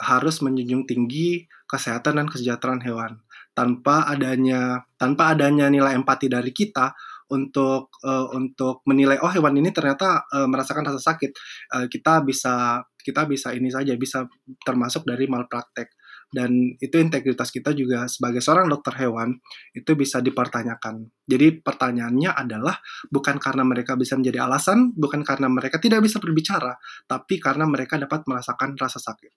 harus 0.00 0.44
menjunjung 0.44 0.84
tinggi 0.84 1.44
kesehatan 1.68 2.20
dan 2.20 2.26
kesejahteraan 2.28 2.84
hewan 2.84 3.20
tanpa 3.52 4.08
adanya 4.08 4.88
tanpa 4.96 5.36
adanya 5.36 5.68
nilai 5.68 5.92
empati 5.92 6.32
dari 6.32 6.54
kita 6.54 6.96
untuk 7.30 7.94
uh, 8.02 8.26
untuk 8.34 8.82
menilai 8.88 9.20
oh 9.22 9.30
hewan 9.30 9.54
ini 9.60 9.70
ternyata 9.70 10.24
uh, 10.32 10.48
merasakan 10.48 10.88
rasa 10.88 10.98
sakit 10.98 11.30
uh, 11.76 11.86
kita 11.86 12.24
bisa 12.26 12.82
kita 13.02 13.26
bisa 13.26 13.52
ini 13.56 13.72
saja 13.72 13.96
bisa 13.96 14.28
termasuk 14.64 15.04
dari 15.08 15.26
malpraktek 15.26 15.92
dan 16.30 16.78
itu 16.78 16.94
integritas 16.94 17.50
kita 17.50 17.74
juga 17.74 18.06
sebagai 18.06 18.38
seorang 18.38 18.70
dokter 18.70 18.94
hewan 19.02 19.34
itu 19.74 19.98
bisa 19.98 20.22
dipertanyakan. 20.22 21.10
Jadi 21.26 21.58
pertanyaannya 21.58 22.30
adalah 22.30 22.78
bukan 23.10 23.42
karena 23.42 23.66
mereka 23.66 23.98
bisa 23.98 24.14
menjadi 24.14 24.46
alasan, 24.46 24.94
bukan 24.94 25.26
karena 25.26 25.50
mereka 25.50 25.82
tidak 25.82 26.06
bisa 26.06 26.22
berbicara, 26.22 26.78
tapi 27.10 27.42
karena 27.42 27.66
mereka 27.66 27.98
dapat 27.98 28.22
merasakan 28.30 28.78
rasa 28.78 29.02
sakit. 29.02 29.34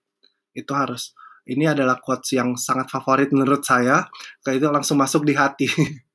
Itu 0.54 0.78
harus 0.78 1.18
ini 1.50 1.66
adalah 1.66 1.98
quotes 1.98 2.38
yang 2.38 2.54
sangat 2.54 2.94
favorit 2.94 3.34
menurut 3.34 3.66
saya, 3.66 4.06
kayak 4.46 4.62
itu 4.62 4.68
langsung 4.70 5.02
masuk 5.02 5.26
di 5.26 5.34
hati. 5.34 5.68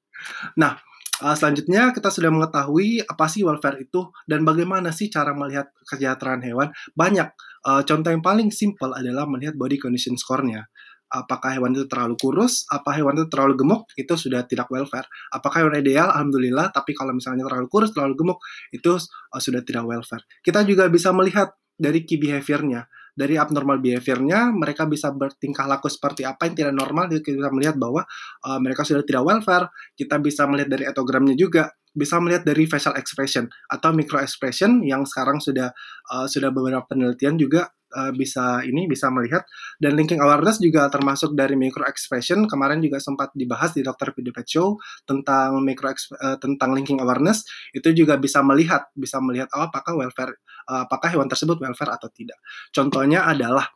nah, 0.63 0.79
uh, 1.23 1.37
selanjutnya 1.37 1.91
kita 1.95 2.09
sudah 2.11 2.31
mengetahui 2.31 3.03
apa 3.05 3.27
sih 3.27 3.43
welfare 3.43 3.79
itu 3.83 4.11
dan 4.27 4.43
bagaimana 4.47 4.95
sih 4.95 5.11
cara 5.11 5.35
melihat 5.35 5.71
kesejahteraan 5.87 6.43
hewan. 6.45 6.69
Banyak. 6.95 7.35
Uh, 7.67 7.83
contoh 7.83 8.15
yang 8.15 8.23
paling 8.23 8.55
simple 8.55 8.95
adalah 8.95 9.27
melihat 9.27 9.59
body 9.59 9.77
condition 9.83 10.15
score-nya. 10.15 10.71
Apakah 11.09 11.57
hewan 11.57 11.73
itu 11.73 11.89
terlalu 11.89 12.21
kurus, 12.21 12.69
apa 12.69 12.93
hewan 12.93 13.17
itu 13.17 13.33
terlalu 13.33 13.57
gemuk, 13.57 13.89
itu 13.97 14.13
sudah 14.13 14.45
tidak 14.45 14.69
welfare. 14.69 15.09
Apakah 15.33 15.65
hewan 15.65 15.81
ideal, 15.81 16.13
alhamdulillah, 16.13 16.69
tapi 16.69 16.93
kalau 16.93 17.17
misalnya 17.17 17.49
terlalu 17.49 17.67
kurus, 17.73 17.97
terlalu 17.97 18.15
gemuk, 18.15 18.39
itu 18.71 18.93
uh, 19.01 19.41
sudah 19.41 19.65
tidak 19.65 19.89
welfare. 19.89 20.23
Kita 20.45 20.63
juga 20.69 20.87
bisa 20.93 21.11
melihat 21.17 21.57
dari 21.79 22.05
key 22.05 22.21
behavior-nya 22.21 22.85
dari 23.19 23.35
abnormal 23.35 23.83
behaviornya 23.83 24.55
mereka 24.55 24.87
bisa 24.87 25.11
bertingkah 25.11 25.67
laku 25.67 25.91
seperti 25.91 26.23
apa 26.23 26.47
yang 26.47 26.55
tidak 26.55 26.75
normal 26.79 27.11
kita 27.11 27.35
bisa 27.35 27.51
melihat 27.51 27.75
bahwa 27.75 28.07
uh, 28.47 28.59
mereka 28.63 28.87
sudah 28.87 29.03
tidak 29.03 29.27
welfare. 29.27 29.67
Kita 29.99 30.23
bisa 30.23 30.47
melihat 30.47 30.71
dari 30.79 30.85
etogramnya 30.87 31.35
juga 31.35 31.67
bisa 31.99 32.23
melihat 32.23 32.47
dari 32.47 32.71
facial 32.71 32.95
expression 32.95 33.51
atau 33.67 33.91
micro 33.91 34.23
expression 34.23 34.87
yang 34.87 35.03
sekarang 35.03 35.43
sudah 35.43 35.75
uh, 36.15 36.31
sudah 36.31 36.55
beberapa 36.55 36.87
penelitian 36.87 37.35
juga 37.35 37.75
uh, 37.99 38.13
bisa 38.15 38.63
ini 38.63 38.87
bisa 38.87 39.11
melihat 39.11 39.43
dan 39.83 39.99
linking 39.99 40.23
awareness 40.23 40.63
juga 40.63 40.87
termasuk 40.87 41.35
dari 41.35 41.59
micro 41.59 41.83
expression 41.89 42.47
kemarin 42.47 42.79
juga 42.79 43.03
sempat 43.03 43.35
dibahas 43.35 43.75
di 43.75 43.83
Dr. 43.83 44.15
Video 44.15 44.31
Pet 44.31 44.47
Show 44.47 44.79
tentang 45.03 45.59
micro 45.67 45.91
uh, 45.91 46.39
tentang 46.39 46.71
linking 46.77 47.03
awareness 47.03 47.43
itu 47.75 47.91
juga 47.91 48.15
bisa 48.21 48.45
melihat 48.47 48.87
bisa 48.95 49.19
melihat 49.19 49.51
oh, 49.59 49.67
apakah 49.67 49.99
welfare 49.99 50.39
uh, 50.71 50.87
apakah 50.87 51.11
hewan 51.11 51.27
tersebut 51.27 51.59
welfare 51.59 51.93
atau 51.93 52.09
tidak 52.13 52.39
contohnya 52.71 53.27
adalah 53.27 53.67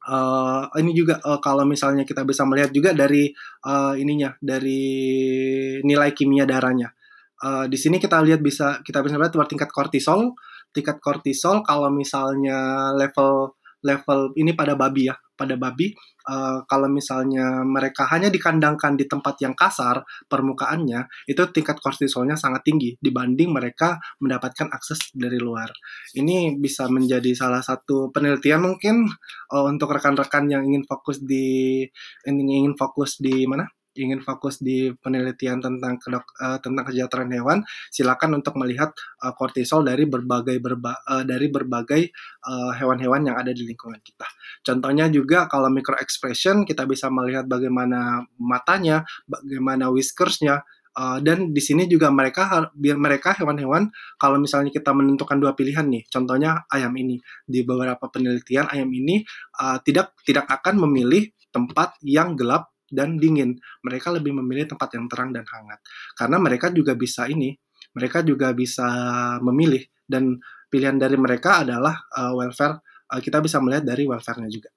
Uh, 0.00 0.64
ini 0.80 0.96
juga 0.96 1.20
uh, 1.20 1.36
kalau 1.44 1.68
misalnya 1.68 2.08
kita 2.08 2.24
bisa 2.24 2.48
melihat 2.48 2.72
juga 2.72 2.96
dari 2.96 3.28
uh, 3.68 3.92
ininya 3.92 4.32
dari 4.40 4.80
nilai 5.84 6.16
kimia 6.16 6.48
darahnya. 6.48 6.88
Uh, 7.40 7.64
di 7.66 7.80
sini 7.80 7.96
kita 7.96 8.20
lihat 8.20 8.44
bisa 8.44 8.84
kita 8.84 9.00
bisa 9.00 9.16
lihat 9.16 9.32
tingkat 9.48 9.72
kortisol 9.72 10.36
tingkat 10.70 11.00
kortisol 11.02 11.64
kalau 11.66 11.90
misalnya 11.90 12.92
level 12.94 13.56
level 13.80 14.36
ini 14.36 14.52
pada 14.52 14.76
babi 14.76 15.08
ya 15.08 15.16
pada 15.40 15.56
babi. 15.56 15.96
Uh, 16.20 16.60
kalau 16.68 16.84
misalnya 16.92 17.64
mereka 17.64 18.04
hanya 18.12 18.28
dikandangkan 18.28 18.92
di 18.92 19.08
tempat 19.08 19.40
yang 19.40 19.56
kasar 19.56 20.04
permukaannya 20.28 21.08
itu 21.24 21.40
tingkat 21.48 21.80
kortisolnya 21.80 22.36
sangat 22.36 22.60
tinggi 22.60 22.92
dibanding 23.00 23.48
mereka 23.48 23.96
mendapatkan 24.20 24.68
akses 24.68 25.16
dari 25.16 25.40
luar. 25.40 25.72
Ini 26.12 26.60
bisa 26.60 26.92
menjadi 26.92 27.32
salah 27.32 27.64
satu 27.64 28.12
penelitian 28.12 28.68
mungkin 28.68 29.08
uh, 29.48 29.64
untuk 29.64 29.96
rekan-rekan 29.96 30.52
yang 30.52 30.62
ingin 30.68 30.84
fokus 30.84 31.24
di 31.24 31.88
ingin 32.28 32.76
fokus 32.76 33.16
di 33.16 33.48
mana 33.48 33.64
ingin 33.98 34.22
fokus 34.22 34.62
di 34.62 34.94
penelitian 34.94 35.58
tentang 35.58 35.98
kedok, 35.98 36.26
uh, 36.38 36.58
tentang 36.62 36.86
kesejahteraan 36.86 37.32
hewan, 37.34 37.58
silakan 37.90 38.38
untuk 38.38 38.54
melihat 38.60 38.94
uh, 39.22 39.34
kortisol 39.34 39.82
dari 39.82 40.06
berbagai 40.06 40.62
berba, 40.62 40.98
uh, 41.06 41.24
dari 41.26 41.50
berbagai 41.50 42.12
hewan-hewan 42.78 43.20
uh, 43.24 43.26
yang 43.32 43.36
ada 43.36 43.50
di 43.50 43.66
lingkungan 43.66 43.98
kita. 44.02 44.26
Contohnya 44.62 45.10
juga 45.10 45.50
kalau 45.50 45.68
micro 45.68 45.98
expression 45.98 46.62
kita 46.62 46.86
bisa 46.86 47.10
melihat 47.10 47.46
bagaimana 47.50 48.22
matanya, 48.38 49.02
bagaimana 49.26 49.90
whiskersnya, 49.90 50.62
Uh, 50.90 51.22
dan 51.22 51.54
di 51.54 51.62
sini 51.62 51.86
juga 51.86 52.10
mereka 52.10 52.66
biar 52.74 52.98
mereka 52.98 53.30
hewan-hewan 53.38 53.94
kalau 54.18 54.42
misalnya 54.42 54.74
kita 54.74 54.90
menentukan 54.90 55.38
dua 55.38 55.54
pilihan 55.54 55.86
nih 55.86 56.02
contohnya 56.10 56.66
ayam 56.66 56.90
ini 56.98 57.14
di 57.46 57.62
beberapa 57.62 58.10
penelitian 58.10 58.66
ayam 58.66 58.90
ini 58.90 59.22
uh, 59.62 59.78
tidak 59.86 60.18
tidak 60.26 60.50
akan 60.50 60.82
memilih 60.82 61.30
tempat 61.54 61.94
yang 62.02 62.34
gelap 62.34 62.74
dan 62.90 63.16
dingin. 63.16 63.56
Mereka 63.86 64.10
lebih 64.12 64.34
memilih 64.36 64.66
tempat 64.66 64.90
yang 64.98 65.06
terang 65.06 65.30
dan 65.30 65.46
hangat. 65.46 65.80
Karena 66.18 66.36
mereka 66.42 66.68
juga 66.74 66.98
bisa 66.98 67.30
ini, 67.30 67.54
mereka 67.94 68.20
juga 68.26 68.50
bisa 68.52 68.86
memilih 69.40 69.86
dan 70.04 70.36
pilihan 70.70 70.98
dari 70.98 71.14
mereka 71.14 71.62
adalah 71.62 71.94
uh, 72.18 72.34
welfare. 72.34 72.82
Uh, 73.10 73.22
kita 73.22 73.42
bisa 73.42 73.58
melihat 73.62 73.86
dari 73.86 74.06
welfare-nya 74.06 74.50
juga. 74.50 74.70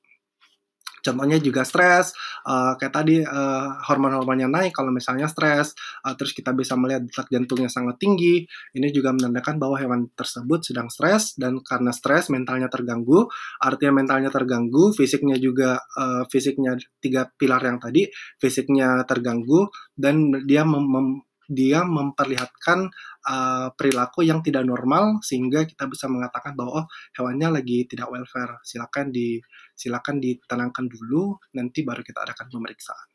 Contohnya 1.04 1.36
juga 1.44 1.68
stres, 1.68 2.16
uh, 2.48 2.80
kayak 2.80 2.94
tadi 2.96 3.20
uh, 3.20 3.68
hormon-hormonnya 3.84 4.48
naik 4.48 4.72
kalau 4.72 4.90
misalnya 4.90 5.28
stres, 5.28 5.76
uh, 6.08 6.16
terus 6.16 6.32
kita 6.32 6.56
bisa 6.56 6.80
melihat 6.80 7.04
detak 7.04 7.28
jantungnya 7.28 7.68
sangat 7.68 8.00
tinggi. 8.00 8.48
Ini 8.72 8.88
juga 8.96 9.12
menandakan 9.12 9.60
bahwa 9.60 9.76
hewan 9.76 10.08
tersebut 10.16 10.64
sedang 10.64 10.88
stres 10.88 11.36
dan 11.36 11.60
karena 11.60 11.92
stres 11.92 12.32
mentalnya 12.32 12.72
terganggu. 12.72 13.28
Artinya 13.60 14.00
mentalnya 14.00 14.32
terganggu, 14.32 14.96
fisiknya 14.96 15.36
juga 15.36 15.84
uh, 16.00 16.24
fisiknya 16.32 16.80
tiga 17.04 17.28
pilar 17.36 17.60
yang 17.68 17.84
tadi, 17.84 18.08
fisiknya 18.40 19.04
terganggu 19.04 19.68
dan 20.00 20.32
dia 20.48 20.64
mem, 20.64 20.88
mem 20.88 21.08
dia 21.50 21.84
memperlihatkan 21.84 22.88
uh, 23.28 23.68
perilaku 23.76 24.24
yang 24.24 24.44
tidak 24.44 24.64
normal 24.68 25.20
sehingga 25.24 25.64
kita 25.68 25.88
bisa 25.88 26.08
mengatakan 26.08 26.56
bahwa 26.56 26.84
oh 26.84 26.86
hewannya 27.16 27.60
lagi 27.60 27.88
tidak 27.88 28.12
welfare. 28.12 28.60
Silakan 28.64 29.12
di 29.12 29.40
silakan 29.74 30.20
ditenangkan 30.22 30.86
dulu 30.88 31.38
nanti 31.56 31.82
baru 31.82 32.02
kita 32.04 32.24
adakan 32.24 32.48
pemeriksaan. 32.52 33.08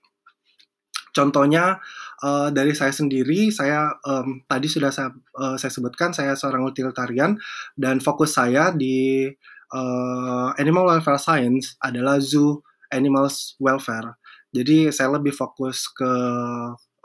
Contohnya 1.18 1.82
uh, 2.22 2.48
dari 2.54 2.76
saya 2.78 2.94
sendiri, 2.94 3.50
saya 3.50 3.90
um, 4.06 4.44
tadi 4.46 4.70
sudah 4.70 4.94
saya, 4.94 5.10
uh, 5.34 5.58
saya 5.58 5.72
sebutkan 5.72 6.14
saya 6.14 6.38
seorang 6.38 6.62
utilitarian 6.62 7.34
dan 7.74 7.98
fokus 7.98 8.38
saya 8.38 8.70
di 8.70 9.26
uh, 9.74 10.48
animal 10.54 10.86
welfare 10.86 11.18
science 11.18 11.74
adalah 11.82 12.22
zoo 12.22 12.62
animals 12.94 13.58
welfare. 13.58 14.14
Jadi 14.54 14.88
saya 14.94 15.18
lebih 15.18 15.34
fokus 15.34 15.90
ke 15.92 16.12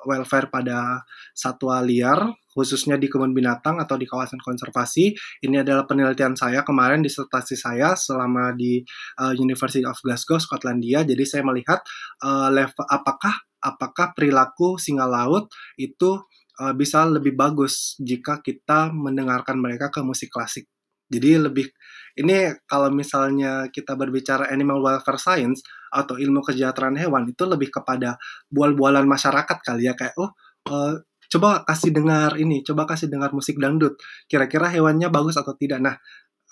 welfare 0.06 0.48
pada 0.52 1.04
satwa 1.34 1.80
liar, 1.84 2.30
khususnya 2.54 2.96
di 2.96 3.10
kebun 3.10 3.34
binatang 3.34 3.82
atau 3.82 3.98
di 3.98 4.06
kawasan 4.06 4.40
konservasi. 4.40 5.16
Ini 5.42 5.66
adalah 5.66 5.90
penelitian 5.90 6.38
saya 6.38 6.62
kemarin 6.62 7.02
disertasi 7.02 7.58
saya 7.58 7.98
selama 7.98 8.54
di 8.54 8.84
uh, 9.20 9.34
University 9.34 9.84
of 9.84 9.98
Glasgow, 10.00 10.38
Skotlandia. 10.38 11.02
Jadi 11.02 11.24
saya 11.26 11.42
melihat 11.42 11.82
uh, 12.22 12.54
level 12.54 12.86
apakah 12.88 13.34
apakah 13.64 14.12
perilaku 14.12 14.76
singa 14.76 15.08
laut 15.08 15.48
itu 15.80 16.20
uh, 16.60 16.74
bisa 16.76 17.08
lebih 17.08 17.34
bagus 17.34 17.96
jika 17.98 18.44
kita 18.44 18.92
mendengarkan 18.92 19.58
mereka 19.58 19.90
ke 19.90 20.04
musik 20.04 20.30
klasik. 20.30 20.68
Jadi 21.08 21.38
lebih 21.38 21.68
ini 22.14 22.54
kalau 22.70 22.94
misalnya 22.94 23.68
kita 23.74 23.98
berbicara 23.98 24.50
animal 24.54 24.82
welfare 24.82 25.18
science 25.18 25.66
atau 25.90 26.18
ilmu 26.18 26.46
kesejahteraan 26.46 26.98
hewan 26.98 27.26
itu 27.30 27.44
lebih 27.46 27.74
kepada 27.74 28.22
bual-bualan 28.50 29.06
masyarakat 29.10 29.58
kali 29.66 29.90
ya 29.90 29.98
kayak 29.98 30.14
oh 30.18 30.34
uh, 30.70 30.96
coba 31.34 31.66
kasih 31.66 31.90
dengar 31.90 32.38
ini, 32.38 32.62
coba 32.62 32.86
kasih 32.86 33.10
dengar 33.10 33.34
musik 33.34 33.58
dangdut. 33.58 33.98
Kira-kira 34.30 34.70
hewannya 34.70 35.10
bagus 35.10 35.34
atau 35.34 35.58
tidak. 35.58 35.82
Nah, 35.82 35.98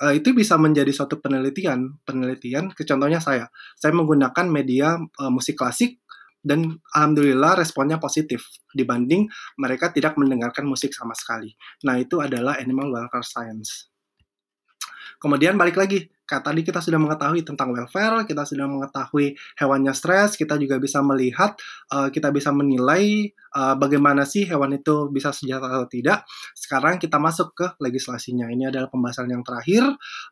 uh, 0.02 0.14
itu 0.18 0.34
bisa 0.34 0.58
menjadi 0.58 0.90
suatu 0.90 1.22
penelitian. 1.22 2.02
Penelitian, 2.02 2.74
contohnya 2.74 3.22
saya, 3.22 3.46
saya 3.78 3.94
menggunakan 3.94 4.46
media 4.50 4.98
uh, 4.98 5.32
musik 5.32 5.62
klasik 5.62 6.02
dan 6.42 6.82
alhamdulillah 6.98 7.62
responnya 7.62 8.02
positif 8.02 8.42
dibanding 8.74 9.30
mereka 9.62 9.94
tidak 9.94 10.18
mendengarkan 10.18 10.66
musik 10.66 10.90
sama 10.90 11.14
sekali. 11.14 11.54
Nah, 11.86 12.02
itu 12.02 12.18
adalah 12.18 12.58
animal 12.58 12.90
welfare 12.90 13.26
science. 13.26 13.91
Kemudian 15.22 15.54
balik 15.54 15.78
lagi, 15.78 16.10
kayak 16.26 16.42
tadi 16.42 16.66
kita 16.66 16.82
sudah 16.82 16.98
mengetahui 16.98 17.46
tentang 17.46 17.70
welfare, 17.70 18.26
kita 18.26 18.42
sudah 18.42 18.66
mengetahui 18.66 19.38
hewannya 19.60 19.94
stres, 19.94 20.34
kita 20.34 20.58
juga 20.58 20.82
bisa 20.82 21.06
melihat, 21.06 21.54
uh, 21.94 22.10
kita 22.10 22.34
bisa 22.34 22.50
menilai 22.50 23.30
uh, 23.54 23.78
bagaimana 23.78 24.26
sih 24.26 24.50
hewan 24.50 24.82
itu 24.82 25.14
bisa 25.14 25.30
sejahtera 25.30 25.78
atau 25.78 25.86
tidak. 25.92 26.26
Sekarang 26.58 26.98
kita 26.98 27.22
masuk 27.22 27.54
ke 27.54 27.68
legislasinya. 27.78 28.50
Ini 28.50 28.74
adalah 28.74 28.90
pembahasan 28.90 29.30
yang 29.30 29.46
terakhir. 29.46 29.84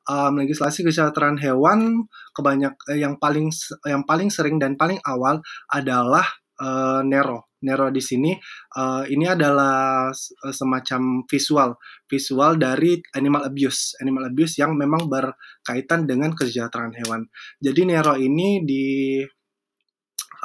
Um, 0.10 0.42
legislasi 0.42 0.82
kesejahteraan 0.82 1.38
hewan 1.38 2.10
kebanyak 2.34 2.74
eh, 2.90 3.06
yang 3.06 3.22
paling 3.22 3.54
yang 3.86 4.08
paling 4.08 4.34
sering 4.34 4.58
dan 4.58 4.74
paling 4.74 4.98
awal 5.06 5.44
adalah 5.70 6.26
uh, 6.60 7.02
Nero. 7.04 7.52
Nero 7.60 7.92
di 7.92 8.00
sini 8.00 8.32
uh, 8.80 9.04
ini 9.04 9.28
adalah 9.28 10.08
uh, 10.16 10.54
semacam 10.56 11.28
visual 11.28 11.76
visual 12.08 12.56
dari 12.56 13.04
animal 13.20 13.44
abuse 13.52 14.00
animal 14.00 14.32
abuse 14.32 14.64
yang 14.64 14.80
memang 14.80 15.12
berkaitan 15.12 16.08
dengan 16.08 16.32
kesejahteraan 16.32 16.96
hewan. 16.96 17.28
Jadi 17.60 17.82
Nero 17.84 18.16
ini 18.16 18.64
di 18.64 19.20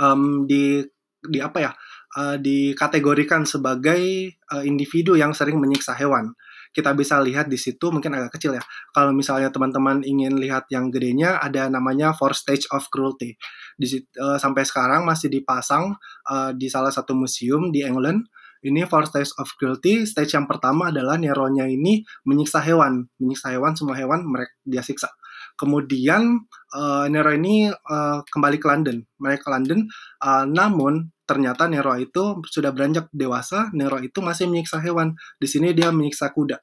um, 0.03 0.43
di 0.43 0.83
di 1.23 1.39
apa 1.39 1.59
ya 1.63 1.73
uh, 2.19 2.37
dikategorikan 2.37 3.47
sebagai 3.47 4.35
uh, 4.51 4.67
individu 4.67 5.15
yang 5.15 5.31
sering 5.31 5.63
menyiksa 5.63 5.95
hewan 5.95 6.35
kita 6.75 6.91
bisa 6.99 7.23
lihat 7.23 7.47
di 7.47 7.55
situ 7.55 7.95
mungkin 7.95 8.11
agak 8.19 8.37
kecil 8.37 8.59
ya. 8.59 8.63
Kalau 8.91 9.15
misalnya 9.15 9.55
teman-teman 9.55 10.03
ingin 10.03 10.37
lihat 10.43 10.67
yang 10.75 10.91
gedenya 10.91 11.39
ada 11.39 11.71
namanya 11.71 12.11
Four 12.13 12.35
Stage 12.35 12.67
of 12.75 12.91
Cruelty. 12.91 13.39
Di 13.79 14.03
uh, 14.19 14.37
sampai 14.37 14.67
sekarang 14.67 15.07
masih 15.07 15.31
dipasang 15.31 15.95
uh, 16.27 16.51
di 16.51 16.67
salah 16.67 16.91
satu 16.91 17.15
museum 17.15 17.71
di 17.71 17.87
England. 17.87 18.27
Ini 18.65 18.91
Four 18.91 19.07
Stage 19.07 19.31
of 19.39 19.55
Cruelty. 19.55 20.03
Stage 20.03 20.35
yang 20.35 20.51
pertama 20.51 20.91
adalah 20.91 21.15
Neronya 21.15 21.71
ini 21.71 22.03
menyiksa 22.27 22.59
hewan, 22.65 23.07
menyiksa 23.23 23.55
hewan 23.55 23.79
semua 23.79 23.95
hewan 23.95 24.27
mereka 24.27 24.51
dia 24.67 24.83
siksa. 24.83 25.15
Kemudian 25.55 26.51
uh, 26.75 27.07
Nero 27.07 27.31
ini 27.31 27.71
uh, 27.71 28.19
kembali 28.27 28.59
ke 28.59 28.67
London, 28.67 29.07
mereka 29.23 29.47
ke 29.47 29.51
London. 29.55 29.87
Uh, 30.19 30.43
namun 30.51 31.14
ternyata 31.25 31.69
Nero 31.69 31.97
itu 31.97 32.41
sudah 32.45 32.71
beranjak 32.73 33.09
dewasa, 33.11 33.73
Nero 33.73 34.01
itu 34.01 34.21
masih 34.21 34.49
menyiksa 34.49 34.81
hewan. 34.81 35.17
Di 35.41 35.49
sini 35.49 35.73
dia 35.73 35.93
menyiksa 35.93 36.33
kuda. 36.33 36.61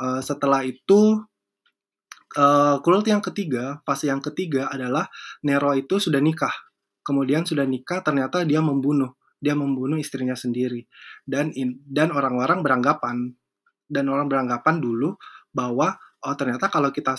Uh, 0.00 0.20
setelah 0.24 0.64
itu, 0.64 1.20
uh, 2.36 3.02
yang 3.04 3.22
ketiga, 3.24 3.84
fase 3.84 4.08
yang 4.08 4.24
ketiga 4.24 4.72
adalah 4.72 5.08
Nero 5.44 5.72
itu 5.76 6.00
sudah 6.00 6.18
nikah. 6.18 6.52
Kemudian 7.00 7.44
sudah 7.44 7.64
nikah, 7.64 8.00
ternyata 8.04 8.44
dia 8.44 8.60
membunuh. 8.64 9.16
Dia 9.40 9.56
membunuh 9.56 9.96
istrinya 9.96 10.36
sendiri. 10.36 10.84
Dan 11.24 11.52
in, 11.56 11.80
dan 11.88 12.12
orang-orang 12.12 12.60
beranggapan 12.60 13.32
dan 13.90 14.06
orang 14.06 14.30
beranggapan 14.30 14.78
dulu 14.78 15.18
bahwa 15.50 15.98
oh 16.20 16.34
ternyata 16.36 16.68
kalau 16.68 16.92
kita 16.92 17.16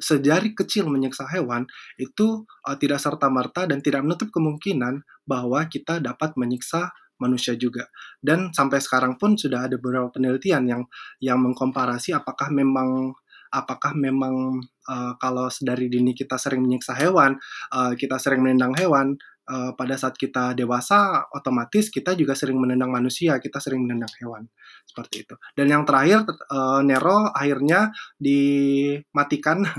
sejari 0.00 0.56
kecil 0.56 0.88
menyiksa 0.88 1.28
hewan 1.28 1.68
itu 2.00 2.48
uh, 2.64 2.76
tidak 2.80 3.00
serta 3.02 3.28
merta 3.28 3.68
dan 3.68 3.84
tidak 3.84 4.04
menutup 4.04 4.32
kemungkinan 4.32 5.04
bahwa 5.28 5.64
kita 5.68 6.00
dapat 6.00 6.32
menyiksa 6.40 6.92
manusia 7.18 7.58
juga. 7.58 7.90
Dan 8.22 8.54
sampai 8.54 8.78
sekarang 8.78 9.18
pun 9.18 9.34
sudah 9.34 9.66
ada 9.66 9.76
beberapa 9.76 10.08
penelitian 10.14 10.64
yang 10.70 10.82
yang 11.18 11.38
mengkomparasi 11.42 12.14
apakah 12.14 12.48
memang 12.54 13.12
apakah 13.48 13.96
memang 13.96 14.60
uh, 14.88 15.12
kalau 15.16 15.48
dari 15.60 15.88
dini 15.88 16.12
kita 16.12 16.36
sering 16.36 16.64
menyiksa 16.64 16.92
hewan, 16.96 17.36
uh, 17.72 17.92
kita 17.96 18.20
sering 18.20 18.44
menendang 18.44 18.76
hewan, 18.76 19.16
uh, 19.48 19.72
pada 19.74 19.96
saat 19.96 20.14
kita 20.14 20.52
dewasa 20.52 21.24
otomatis 21.32 21.88
kita 21.88 22.12
juga 22.12 22.36
sering 22.36 22.60
menendang 22.60 22.92
manusia, 22.92 23.40
kita 23.40 23.58
sering 23.58 23.88
menendang 23.88 24.12
hewan 24.20 24.44
seperti 24.84 25.24
itu. 25.24 25.34
Dan 25.56 25.72
yang 25.72 25.82
terakhir 25.88 26.28
uh, 26.52 26.84
Nero 26.84 27.32
akhirnya 27.32 27.90
dimatikan. 28.20 29.64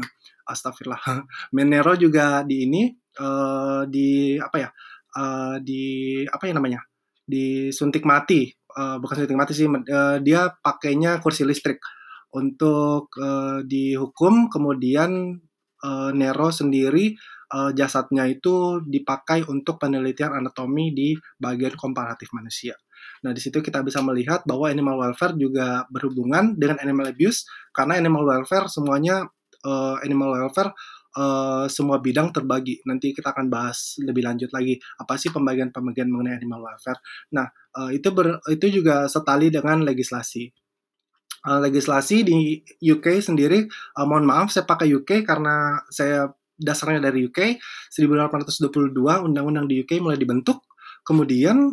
Astagfirullah. 0.50 1.30
Nero 1.54 1.94
juga 1.94 2.42
di 2.42 2.66
ini 2.66 2.90
uh, 3.22 3.86
di 3.86 4.34
apa 4.42 4.58
ya? 4.58 4.70
Uh, 5.14 5.62
di 5.62 6.26
apa 6.26 6.50
ya 6.50 6.54
namanya? 6.58 6.82
Disuntik 7.22 8.02
mati. 8.02 8.50
Uh, 8.74 8.98
bukan 8.98 9.26
suntik 9.26 9.38
mati 9.38 9.54
sih, 9.54 9.70
uh, 9.70 10.18
dia 10.26 10.50
pakainya 10.50 11.22
kursi 11.22 11.46
listrik 11.46 11.78
untuk 12.34 13.14
uh, 13.22 13.62
dihukum 13.62 14.50
kemudian 14.50 15.38
Nero 16.12 16.52
sendiri 16.52 17.16
uh, 17.54 17.72
jasadnya 17.74 18.30
itu 18.30 18.82
dipakai 18.86 19.46
untuk 19.50 19.82
penelitian 19.82 20.38
anatomi 20.38 20.94
di 20.94 21.14
bagian 21.38 21.74
komparatif 21.76 22.32
manusia. 22.34 22.78
Nah, 23.24 23.32
di 23.36 23.42
situ 23.42 23.60
kita 23.60 23.84
bisa 23.84 24.00
melihat 24.04 24.44
bahwa 24.48 24.72
animal 24.72 24.96
welfare 25.00 25.36
juga 25.36 25.88
berhubungan 25.92 26.56
dengan 26.56 26.80
animal 26.84 27.12
abuse 27.12 27.48
karena 27.76 28.00
animal 28.00 28.24
welfare 28.28 28.68
semuanya 28.72 29.28
uh, 29.64 29.98
animal 30.04 30.36
welfare 30.36 30.72
uh, 31.18 31.66
semua 31.72 32.00
bidang 32.00 32.32
terbagi. 32.36 32.84
Nanti 32.86 33.16
kita 33.16 33.34
akan 33.34 33.48
bahas 33.52 33.98
lebih 34.04 34.24
lanjut 34.26 34.52
lagi 34.54 34.78
apa 35.00 35.16
sih 35.20 35.34
pembagian-pembagian 35.34 36.08
mengenai 36.12 36.38
animal 36.38 36.64
welfare. 36.64 37.00
Nah, 37.36 37.48
uh, 37.76 37.90
itu 37.92 38.10
ber, 38.14 38.40
itu 38.52 38.68
juga 38.70 39.08
setali 39.10 39.50
dengan 39.50 39.84
legislasi. 39.84 40.52
Uh, 41.40 41.64
legislasi 41.64 42.28
di 42.28 42.60
UK 42.84 43.24
sendiri, 43.24 43.64
uh, 43.96 44.04
mohon 44.04 44.28
maaf 44.28 44.52
saya 44.52 44.68
pakai 44.68 44.92
UK 44.92 45.24
karena 45.24 45.80
saya 45.88 46.28
dasarnya 46.60 47.10
dari 47.10 47.26
UK 47.26 47.58
1822 47.96 48.94
undang-undang 49.26 49.66
di 49.66 49.82
UK 49.82 50.04
mulai 50.04 50.20
dibentuk. 50.20 50.62
Kemudian 51.08 51.72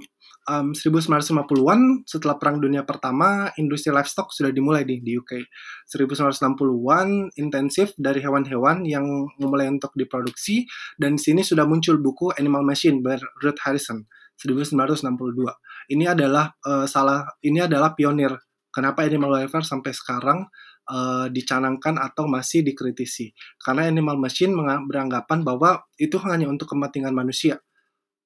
um, 0.48 0.72
1950-an 0.72 2.06
setelah 2.06 2.38
Perang 2.38 2.62
Dunia 2.62 2.86
Pertama 2.86 3.50
industri 3.58 3.90
livestock 3.90 4.30
sudah 4.32 4.54
dimulai 4.54 4.86
di, 4.86 5.02
di 5.02 5.18
UK 5.18 5.42
1960-an 5.90 7.36
intensif 7.36 7.92
dari 7.98 8.22
hewan-hewan 8.22 8.86
yang 8.86 9.04
memulai 9.36 9.68
untuk 9.68 9.92
diproduksi 9.98 10.64
dan 10.96 11.18
di 11.18 11.22
sini 11.22 11.42
sudah 11.42 11.66
muncul 11.66 11.98
buku 11.98 12.32
Animal 12.38 12.62
Machine 12.62 13.02
by 13.02 13.18
Ruth 13.42 13.60
Harrison 13.66 14.06
1962 14.38 15.92
ini 15.92 16.04
adalah 16.06 16.52
uh, 16.64 16.86
salah 16.86 17.24
ini 17.42 17.64
adalah 17.64 17.96
pionir 17.96 18.36
kenapa 18.68 19.08
animal 19.08 19.32
welfare 19.32 19.64
sampai 19.64 19.96
sekarang 19.96 20.44
uh, 20.90 21.26
dicanangkan 21.30 21.98
atau 21.98 22.26
masih 22.26 22.62
dikritisi. 22.62 23.30
Karena 23.58 23.86
Animal 23.86 24.18
Machine 24.18 24.54
beranggapan 24.86 25.42
bahwa 25.42 25.86
itu 25.98 26.16
hanya 26.22 26.46
untuk 26.46 26.72
kepentingan 26.74 27.12
manusia. 27.12 27.58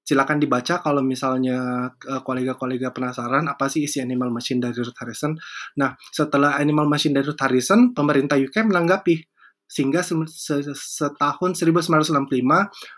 Silakan 0.01 0.43
dibaca 0.43 0.83
kalau 0.83 1.05
misalnya 1.05 1.91
uh, 1.93 2.23
kolega-kolega 2.25 2.91
penasaran 2.91 3.47
apa 3.47 3.71
sih 3.71 3.87
isi 3.87 4.03
Animal 4.03 4.33
Machine 4.35 4.59
dari 4.59 4.75
Ruth 4.75 4.97
Harrison. 4.99 5.39
Nah, 5.79 5.95
setelah 6.11 6.59
Animal 6.59 6.91
Machine 6.91 7.15
dari 7.15 7.31
Ruth 7.31 7.39
Harrison, 7.39 7.95
pemerintah 7.95 8.35
UK 8.35 8.67
menanggapi 8.67 9.23
sehingga 9.71 10.03
setahun 10.03 11.63
1965 11.63 12.27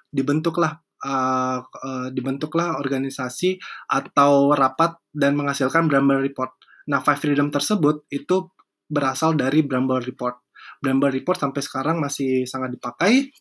dibentuklah 0.08 0.80
uh, 1.04 1.60
uh, 1.60 2.08
dibentuklah 2.08 2.80
organisasi 2.80 3.60
atau 3.92 4.56
rapat 4.56 4.96
dan 5.12 5.36
menghasilkan 5.36 5.90
Bramble 5.90 6.24
Report. 6.24 6.56
Nah, 6.88 7.04
Five 7.04 7.20
Freedom 7.20 7.52
tersebut 7.52 8.08
itu 8.08 8.48
berasal 8.92 9.32
dari 9.32 9.64
Bramble 9.64 10.04
Report. 10.04 10.52
Bramble 10.76 11.08
Report 11.08 11.40
sampai 11.40 11.64
sekarang 11.64 11.96
masih 11.96 12.44
sangat 12.44 12.76
dipakai. 12.76 13.32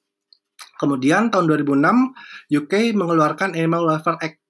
Kemudian 0.80 1.28
tahun 1.28 1.52
2006 1.52 2.56
UK 2.56 2.95
mengeluarkan 2.95 3.54
Animal 3.54 3.91
Welfare 3.91 4.18
Act 4.24 4.41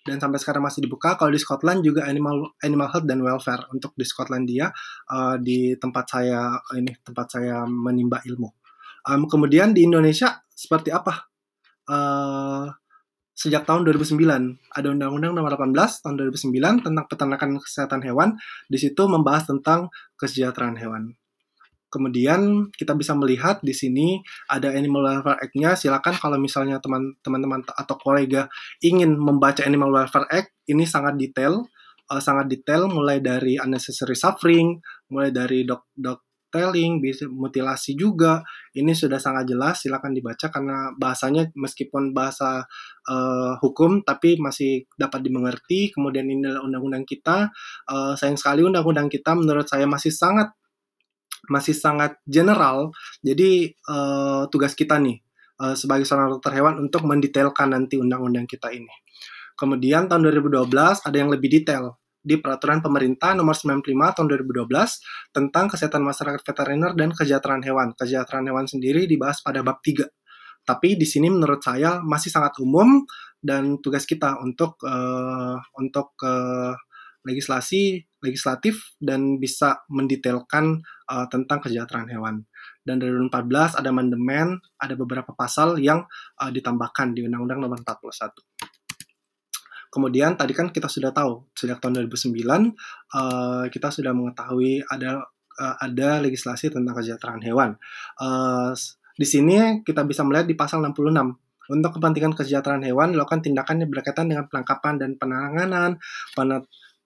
dan 0.00 0.16
sampai 0.16 0.40
sekarang 0.40 0.64
masih 0.64 0.80
dibuka. 0.88 1.14
Kalau 1.20 1.28
di 1.28 1.38
Scotland 1.38 1.84
juga 1.84 2.08
Animal 2.08 2.56
Animal 2.64 2.88
Health 2.90 3.06
dan 3.06 3.20
Welfare 3.20 3.68
untuk 3.70 3.92
di 3.94 4.02
Skotlandia 4.08 4.72
uh, 5.12 5.36
di 5.36 5.76
tempat 5.76 6.04
saya 6.08 6.56
ini 6.74 6.90
tempat 7.04 7.26
saya 7.36 7.68
menimba 7.68 8.24
ilmu. 8.24 8.48
Um, 9.06 9.28
kemudian 9.28 9.76
di 9.76 9.84
Indonesia 9.84 10.40
seperti 10.48 10.90
apa? 10.92 11.28
Uh, 11.84 12.68
sejak 13.40 13.64
tahun 13.64 13.88
2009 13.88 14.20
ada 14.76 14.88
Undang-Undang 14.92 15.32
Nomor 15.32 15.56
18 15.56 16.04
tahun 16.04 16.14
2009 16.28 16.84
tentang 16.84 17.04
peternakan 17.08 17.56
kesehatan 17.56 18.04
hewan. 18.04 18.36
Di 18.68 18.76
situ 18.76 19.08
membahas 19.08 19.48
tentang 19.48 19.88
kesejahteraan 20.20 20.76
hewan. 20.76 21.16
Kemudian 21.88 22.68
kita 22.70 22.92
bisa 22.94 23.16
melihat 23.16 23.64
di 23.64 23.72
sini 23.72 24.20
ada 24.46 24.70
Animal 24.70 25.24
Welfare 25.24 25.40
Act-nya. 25.40 25.72
Silakan 25.72 26.20
kalau 26.20 26.36
misalnya 26.36 26.78
teman-teman 26.84 27.64
atau 27.64 27.96
kolega 27.96 28.46
ingin 28.84 29.16
membaca 29.16 29.64
Animal 29.64 29.90
Welfare 29.90 30.28
Act, 30.28 30.54
ini 30.68 30.84
sangat 30.84 31.16
detail, 31.16 31.64
uh, 32.12 32.22
sangat 32.22 32.46
detail 32.46 32.92
mulai 32.92 33.24
dari 33.24 33.56
unnecessary 33.56 34.14
suffering, 34.14 34.78
mulai 35.10 35.34
dari 35.34 35.64
dok 35.66 35.90
dok 35.96 36.29
telling, 36.50 36.98
bisa 36.98 37.30
mutilasi 37.30 37.94
juga. 37.94 38.42
Ini 38.74 38.92
sudah 38.92 39.16
sangat 39.16 39.48
jelas, 39.48 39.82
silakan 39.82 40.12
dibaca 40.12 40.50
karena 40.50 40.90
bahasanya 40.98 41.48
meskipun 41.54 42.10
bahasa 42.10 42.66
uh, 43.08 43.54
hukum 43.62 44.02
tapi 44.02 44.36
masih 44.36 44.84
dapat 44.98 45.22
dimengerti. 45.22 45.94
Kemudian 45.94 46.26
ini 46.26 46.44
adalah 46.44 46.66
undang-undang 46.66 47.06
kita. 47.06 47.48
Uh, 47.86 48.12
sayang 48.18 48.36
sekali 48.36 48.66
undang-undang 48.66 49.08
kita 49.08 49.32
menurut 49.38 49.66
saya 49.70 49.86
masih 49.86 50.10
sangat 50.10 50.50
masih 51.48 51.72
sangat 51.72 52.18
general. 52.28 52.92
Jadi 53.22 53.72
uh, 53.88 54.46
tugas 54.50 54.74
kita 54.76 54.98
nih 55.00 55.22
sebagai 55.76 56.08
seorang 56.08 56.32
dokter 56.32 56.56
hewan 56.56 56.80
untuk 56.80 57.04
mendetailkan 57.04 57.76
nanti 57.76 58.00
undang-undang 58.00 58.48
kita 58.48 58.72
ini. 58.72 58.88
Kemudian 59.60 60.08
tahun 60.08 60.32
2012 60.32 60.72
ada 61.04 61.16
yang 61.20 61.28
lebih 61.28 61.52
detail 61.52 61.99
di 62.20 62.36
peraturan 62.36 62.84
pemerintah 62.84 63.32
nomor 63.32 63.56
95 63.56 64.16
tahun 64.16 64.26
2012 64.28 64.68
tentang 65.32 65.64
kesehatan 65.72 66.04
masyarakat 66.04 66.40
veteriner 66.44 66.92
dan 66.92 67.10
kesejahteraan 67.16 67.64
hewan. 67.64 67.96
Kesejahteraan 67.96 68.46
hewan 68.48 68.66
sendiri 68.68 69.08
dibahas 69.08 69.40
pada 69.40 69.64
bab 69.64 69.80
3. 69.80 70.04
Tapi 70.64 71.00
di 71.00 71.08
sini 71.08 71.32
menurut 71.32 71.64
saya 71.64 72.04
masih 72.04 72.28
sangat 72.28 72.60
umum 72.60 73.02
dan 73.40 73.80
tugas 73.80 74.04
kita 74.04 74.36
untuk 74.44 74.76
uh, 74.84 75.56
untuk 75.80 76.12
uh, 76.20 76.76
legislasi 77.24 78.04
legislatif 78.20 78.96
dan 79.00 79.40
bisa 79.40 79.84
mendetailkan 79.88 80.84
uh, 81.08 81.26
tentang 81.32 81.64
kesejahteraan 81.64 82.08
hewan. 82.12 82.44
Dan 82.84 83.00
dari 83.00 83.12
2014 83.12 83.80
ada 83.80 83.88
amandemen, 83.92 84.60
ada 84.76 84.94
beberapa 84.96 85.32
pasal 85.32 85.80
yang 85.80 86.04
uh, 86.40 86.50
ditambahkan 86.52 87.16
di 87.16 87.24
Undang-Undang 87.24 87.60
Nomor 87.64 87.80
41. 87.84 88.69
Kemudian 89.90 90.38
tadi 90.38 90.54
kan 90.54 90.70
kita 90.70 90.86
sudah 90.86 91.10
tahu 91.10 91.50
sejak 91.52 91.82
tahun 91.82 92.06
2009 92.06 92.30
uh, 93.10 93.66
kita 93.74 93.90
sudah 93.90 94.14
mengetahui 94.14 94.86
ada 94.86 95.26
uh, 95.58 95.76
ada 95.82 96.22
legislasi 96.22 96.70
tentang 96.70 96.94
kesejahteraan 96.94 97.42
hewan. 97.42 97.74
Uh, 98.22 98.70
di 99.18 99.26
sini 99.26 99.82
kita 99.82 100.06
bisa 100.06 100.22
melihat 100.22 100.46
di 100.46 100.54
pasal 100.54 100.80
66 100.80 101.10
untuk 101.70 101.90
kepentingan 101.98 102.34
kesejahteraan 102.34 102.86
hewan 102.86 103.14
dilakukan 103.14 103.42
tindakan 103.42 103.82
yang 103.82 103.90
berkaitan 103.90 104.26
dengan 104.26 104.46
penangkapan 104.50 104.94
dan 104.98 105.10
penanganan, 105.18 105.90
penet, 106.34 106.64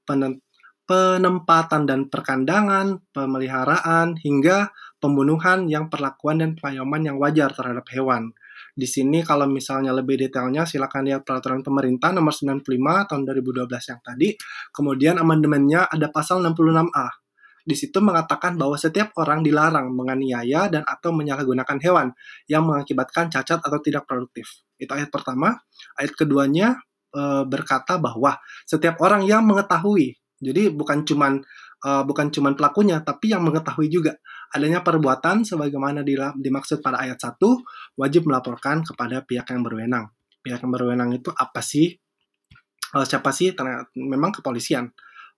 penet, 0.08 0.40
penempatan 0.84 1.88
dan 1.88 2.08
perkandangan, 2.12 3.00
pemeliharaan, 3.12 4.20
hingga 4.20 4.72
pembunuhan 5.00 5.68
yang 5.68 5.92
perlakuan 5.92 6.40
dan 6.40 6.50
pengayoman 6.56 7.02
yang 7.04 7.16
wajar 7.20 7.52
terhadap 7.52 7.84
hewan. 7.92 8.32
Di 8.74 8.90
sini 8.90 9.22
kalau 9.22 9.46
misalnya 9.46 9.94
lebih 9.94 10.18
detailnya 10.18 10.66
silakan 10.66 11.06
lihat 11.06 11.22
peraturan 11.22 11.62
pemerintah 11.62 12.10
nomor 12.10 12.34
95 12.34 13.06
tahun 13.06 13.22
2012 13.22 13.70
yang 13.70 14.00
tadi. 14.02 14.28
Kemudian 14.74 15.14
amandemennya 15.22 15.86
ada 15.86 16.10
pasal 16.10 16.42
66A. 16.42 17.24
Di 17.64 17.72
situ 17.72 17.96
mengatakan 18.02 18.60
bahwa 18.60 18.76
setiap 18.76 19.16
orang 19.16 19.40
dilarang 19.40 19.88
menganiaya 19.94 20.68
dan 20.68 20.84
atau 20.84 21.16
menyalahgunakan 21.16 21.78
hewan 21.80 22.12
yang 22.44 22.68
mengakibatkan 22.68 23.32
cacat 23.32 23.62
atau 23.62 23.78
tidak 23.80 24.04
produktif. 24.04 24.66
Itu 24.76 24.92
ayat 24.92 25.08
pertama. 25.08 25.56
Ayat 25.96 26.12
keduanya 26.12 26.76
e, 27.08 27.22
berkata 27.48 27.96
bahwa 27.96 28.36
setiap 28.68 29.00
orang 29.00 29.24
yang 29.24 29.48
mengetahui, 29.48 30.12
jadi 30.44 30.68
bukan 30.68 31.08
cuman 31.08 31.40
uh, 31.84 32.02
bukan 32.02 32.32
cuma 32.32 32.50
pelakunya, 32.56 33.04
tapi 33.04 33.36
yang 33.36 33.44
mengetahui 33.44 33.92
juga 33.92 34.16
adanya 34.50 34.80
perbuatan 34.80 35.44
sebagaimana 35.44 36.00
dimaksud 36.34 36.80
pada 36.80 37.04
ayat 37.04 37.20
1, 37.20 37.36
wajib 38.00 38.24
melaporkan 38.24 38.80
kepada 38.82 39.20
pihak 39.22 39.52
yang 39.52 39.62
berwenang. 39.62 40.08
Pihak 40.40 40.64
yang 40.64 40.72
berwenang 40.72 41.12
itu 41.12 41.28
apa 41.36 41.60
sih? 41.60 41.92
Uh, 42.96 43.04
siapa 43.04 43.30
sih? 43.30 43.52
Ternyata, 43.52 43.92
memang 43.98 44.32
kepolisian. 44.32 44.88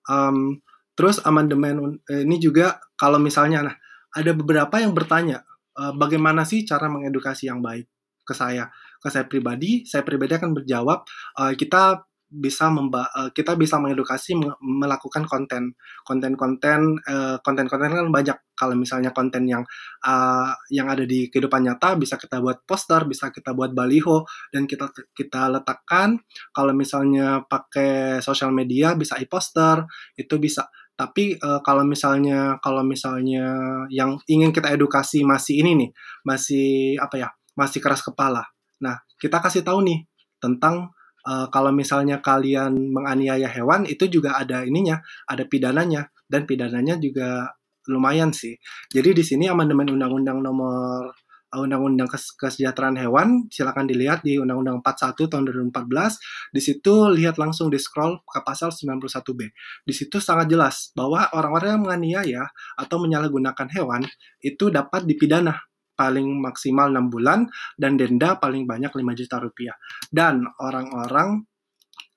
Um, 0.06 0.62
terus 0.94 1.18
amandemen 1.26 1.98
eh, 2.08 2.22
ini 2.24 2.38
juga 2.38 2.78
kalau 2.94 3.18
misalnya, 3.18 3.66
nah 3.66 3.76
ada 4.14 4.32
beberapa 4.32 4.78
yang 4.78 4.94
bertanya, 4.94 5.42
uh, 5.76 5.92
bagaimana 5.98 6.46
sih 6.46 6.62
cara 6.62 6.86
mengedukasi 6.86 7.50
yang 7.50 7.58
baik 7.60 7.90
ke 8.22 8.32
saya? 8.32 8.70
Ke 9.02 9.10
saya 9.10 9.26
pribadi, 9.26 9.84
saya 9.84 10.06
pribadi 10.06 10.38
akan 10.38 10.56
berjawab, 10.56 11.04
uh, 11.42 11.52
kita 11.58 12.06
bisa 12.26 12.66
memba 12.68 13.06
uh, 13.14 13.30
kita 13.30 13.54
bisa 13.54 13.78
mengedukasi 13.78 14.34
melakukan 14.60 15.24
konten. 15.30 15.78
Konten-konten 16.02 16.98
uh, 17.06 17.38
konten-konten 17.40 17.90
kan 17.94 18.08
banyak. 18.10 18.38
Kalau 18.56 18.74
misalnya 18.74 19.14
konten 19.14 19.46
yang 19.46 19.62
uh, 20.02 20.50
yang 20.72 20.90
ada 20.90 21.06
di 21.06 21.30
kehidupan 21.30 21.62
nyata 21.64 21.94
bisa 21.94 22.16
kita 22.18 22.40
buat 22.42 22.64
poster 22.66 23.04
bisa 23.04 23.30
kita 23.30 23.52
buat 23.54 23.70
baliho 23.76 24.26
dan 24.50 24.66
kita 24.66 24.90
kita 25.14 25.52
letakkan. 25.54 26.18
Kalau 26.50 26.72
misalnya 26.74 27.46
pakai 27.46 28.18
sosial 28.18 28.50
media 28.50 28.98
bisa 28.98 29.14
e-poster 29.22 29.86
itu 30.18 30.34
bisa. 30.42 30.66
Tapi 30.96 31.36
uh, 31.38 31.60
kalau 31.60 31.84
misalnya 31.84 32.56
kalau 32.64 32.80
misalnya 32.80 33.46
yang 33.92 34.16
ingin 34.26 34.50
kita 34.50 34.72
edukasi 34.72 35.22
masih 35.22 35.60
ini 35.62 35.72
nih 35.76 35.90
masih 36.24 36.96
apa 36.98 37.14
ya 37.20 37.28
masih 37.54 37.78
keras 37.84 38.02
kepala. 38.02 38.48
Nah 38.82 38.98
kita 39.20 39.38
kasih 39.44 39.62
tahu 39.62 39.84
nih 39.84 40.08
tentang 40.40 40.96
uh, 41.26 41.46
kalau 41.50 41.74
misalnya 41.74 42.22
kalian 42.22 42.94
menganiaya 42.94 43.50
hewan 43.50 43.84
itu 43.84 44.06
juga 44.06 44.38
ada 44.38 44.62
ininya, 44.62 45.02
ada 45.26 45.44
pidananya 45.44 46.08
dan 46.30 46.46
pidananya 46.46 46.96
juga 47.02 47.50
lumayan 47.90 48.30
sih. 48.30 48.54
Jadi 48.90 49.14
di 49.14 49.24
sini 49.26 49.46
amandemen 49.50 49.86
undang-undang 49.90 50.42
nomor 50.42 51.14
eh, 51.54 51.60
Undang-Undang 51.62 52.10
Kesejahteraan 52.10 52.98
Hewan, 52.98 53.46
silakan 53.46 53.86
dilihat 53.86 54.26
di 54.26 54.34
Undang-Undang 54.42 54.82
41 54.82 55.30
tahun 55.30 55.42
2014. 55.70 56.50
Di 56.50 56.60
situ 56.62 56.94
lihat 57.14 57.38
langsung 57.38 57.70
di 57.70 57.78
scroll 57.78 58.18
ke 58.26 58.42
pasal 58.42 58.74
91B. 58.74 59.54
Di 59.86 59.94
situ 59.94 60.18
sangat 60.18 60.50
jelas 60.50 60.90
bahwa 60.98 61.30
orang-orang 61.30 61.78
yang 61.78 61.82
menganiaya 61.86 62.42
atau 62.74 62.98
menyalahgunakan 62.98 63.70
hewan 63.78 64.02
itu 64.42 64.66
dapat 64.74 65.06
dipidana 65.06 65.54
paling 65.96 66.28
maksimal 66.38 66.92
6 66.92 67.08
bulan 67.08 67.48
dan 67.80 67.96
denda 67.96 68.36
paling 68.36 68.68
banyak 68.68 68.92
5 68.92 69.18
juta 69.18 69.36
rupiah. 69.40 69.76
Dan 70.12 70.44
orang-orang 70.60 71.48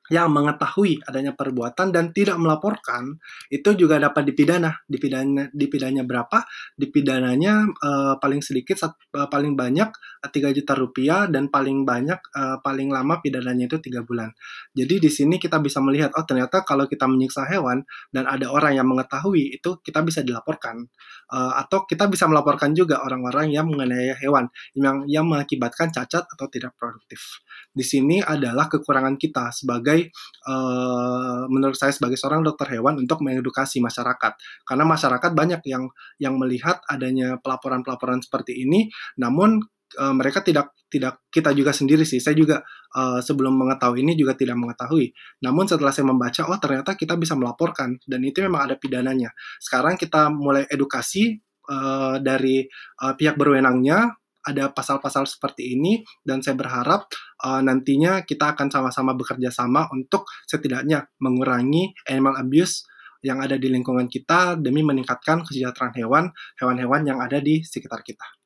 yang 0.09 0.33
mengetahui 0.33 1.05
adanya 1.05 1.37
perbuatan 1.37 1.93
dan 1.93 2.09
tidak 2.09 2.41
melaporkan 2.41 3.21
itu 3.53 3.77
juga 3.77 4.01
dapat 4.01 4.25
dipidana. 4.33 4.73
Dipidana 4.89 5.47
dipidana 5.53 6.01
berapa? 6.01 6.43
Dipidananya 6.73 7.69
uh, 7.69 8.13
paling 8.17 8.41
sedikit 8.41 8.89
uh, 8.89 9.29
paling 9.29 9.53
banyak 9.53 9.89
uh, 9.89 10.25
eh, 10.25 10.49
3 10.49 10.57
juta 10.57 10.73
rupiah 10.73 11.29
dan 11.29 11.53
paling 11.53 11.85
banyak 11.85 12.17
uh, 12.33 12.57
paling 12.65 12.89
lama 12.89 13.21
pidananya 13.21 13.69
itu 13.69 13.77
tiga 13.79 14.01
bulan. 14.01 14.33
Jadi 14.73 14.97
di 14.97 15.09
sini 15.13 15.37
kita 15.37 15.61
bisa 15.61 15.77
melihat 15.79 16.09
oh 16.17 16.25
ternyata 16.25 16.65
kalau 16.65 16.89
kita 16.89 17.05
menyiksa 17.05 17.45
hewan 17.45 17.85
dan 18.09 18.25
ada 18.25 18.49
orang 18.49 18.81
yang 18.81 18.89
mengetahui 18.89 19.61
itu 19.61 19.77
kita 19.85 20.01
bisa 20.01 20.25
dilaporkan 20.25 20.89
uh, 21.29 21.53
atau 21.61 21.85
kita 21.85 22.09
bisa 22.09 22.25
melaporkan 22.25 22.73
juga 22.73 23.01
orang-orang 23.05 23.53
yang 23.53 23.69
menganiaya 23.69 24.17
hewan 24.17 24.49
yang 24.75 25.05
yang 25.05 25.25
mengakibatkan 25.25 25.93
cacat 25.93 26.25
atau 26.25 26.45
tidak 26.49 26.73
produktif. 26.75 27.41
Di 27.69 27.85
sini 27.85 28.19
adalah 28.19 28.67
kekurangan 28.67 29.15
kita 29.15 29.53
sebagai 29.53 30.09
uh, 30.49 31.45
menurut 31.47 31.77
saya 31.77 31.93
sebagai 31.93 32.17
seorang 32.17 32.41
dokter 32.41 32.77
hewan 32.77 32.97
untuk 32.99 33.21
mengedukasi 33.21 33.79
masyarakat 33.79 34.33
karena 34.65 34.85
masyarakat 34.85 35.31
banyak 35.33 35.61
yang 35.69 35.87
yang 36.17 36.35
melihat 36.35 36.81
adanya 36.89 37.37
pelaporan-pelaporan 37.39 38.19
seperti 38.19 38.65
ini 38.65 38.89
namun 39.17 39.61
uh, 39.97 40.13
mereka 40.13 40.45
tidak 40.45 40.75
tidak 40.89 41.21
kita 41.33 41.53
juga 41.53 41.73
sendiri 41.73 42.05
sih. 42.05 42.21
Saya 42.21 42.37
juga 42.37 42.61
uh, 42.97 43.21
sebelum 43.21 43.55
mengetahui 43.57 44.05
ini 44.05 44.13
juga 44.13 44.37
tidak 44.37 44.57
mengetahui. 44.57 45.13
Namun 45.45 45.65
setelah 45.65 45.93
saya 45.93 46.05
membaca 46.09 46.41
oh 46.45 46.59
ternyata 46.61 46.93
kita 46.93 47.17
bisa 47.17 47.33
melaporkan 47.33 47.97
dan 48.05 48.21
itu 48.21 48.45
memang 48.45 48.69
ada 48.69 48.75
pidananya. 48.77 49.33
Sekarang 49.61 49.95
kita 49.97 50.29
mulai 50.29 50.65
edukasi 50.69 51.39
uh, 51.69 52.17
dari 52.21 52.65
uh, 53.01 53.13
pihak 53.13 53.37
berwenangnya 53.37 54.13
ada 54.39 54.71
pasal-pasal 54.71 55.27
seperti 55.29 55.77
ini 55.77 56.01
dan 56.25 56.41
saya 56.41 56.55
berharap 56.57 57.11
uh, 57.43 57.61
nantinya 57.61 58.23
kita 58.25 58.57
akan 58.57 58.71
sama-sama 58.71 59.13
bekerja 59.13 59.53
sama 59.53 59.85
untuk 59.93 60.25
setidaknya 60.47 61.05
mengurangi 61.21 61.93
animal 62.09 62.39
abuse 62.39 62.87
yang 63.19 63.43
ada 63.43 63.59
di 63.59 63.67
lingkungan 63.67 64.07
kita 64.07 64.55
demi 64.55 64.79
meningkatkan 64.79 65.43
kesejahteraan 65.43 65.93
hewan, 65.99 66.25
hewan-hewan 66.55 67.03
yang 67.03 67.19
ada 67.19 67.43
di 67.43 67.59
sekitar 67.67 67.99
kita. 67.99 68.38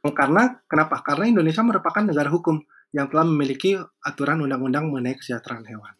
Karena 0.00 0.48
kenapa? 0.64 1.04
Karena 1.04 1.28
Indonesia 1.28 1.60
merupakan 1.60 2.00
negara 2.00 2.32
hukum 2.32 2.56
yang 2.96 3.12
telah 3.12 3.28
memiliki 3.28 3.76
aturan 4.00 4.40
undang-undang 4.40 4.88
mengenai 4.88 5.14
kesejahteraan 5.20 5.68
hewan. 5.68 5.94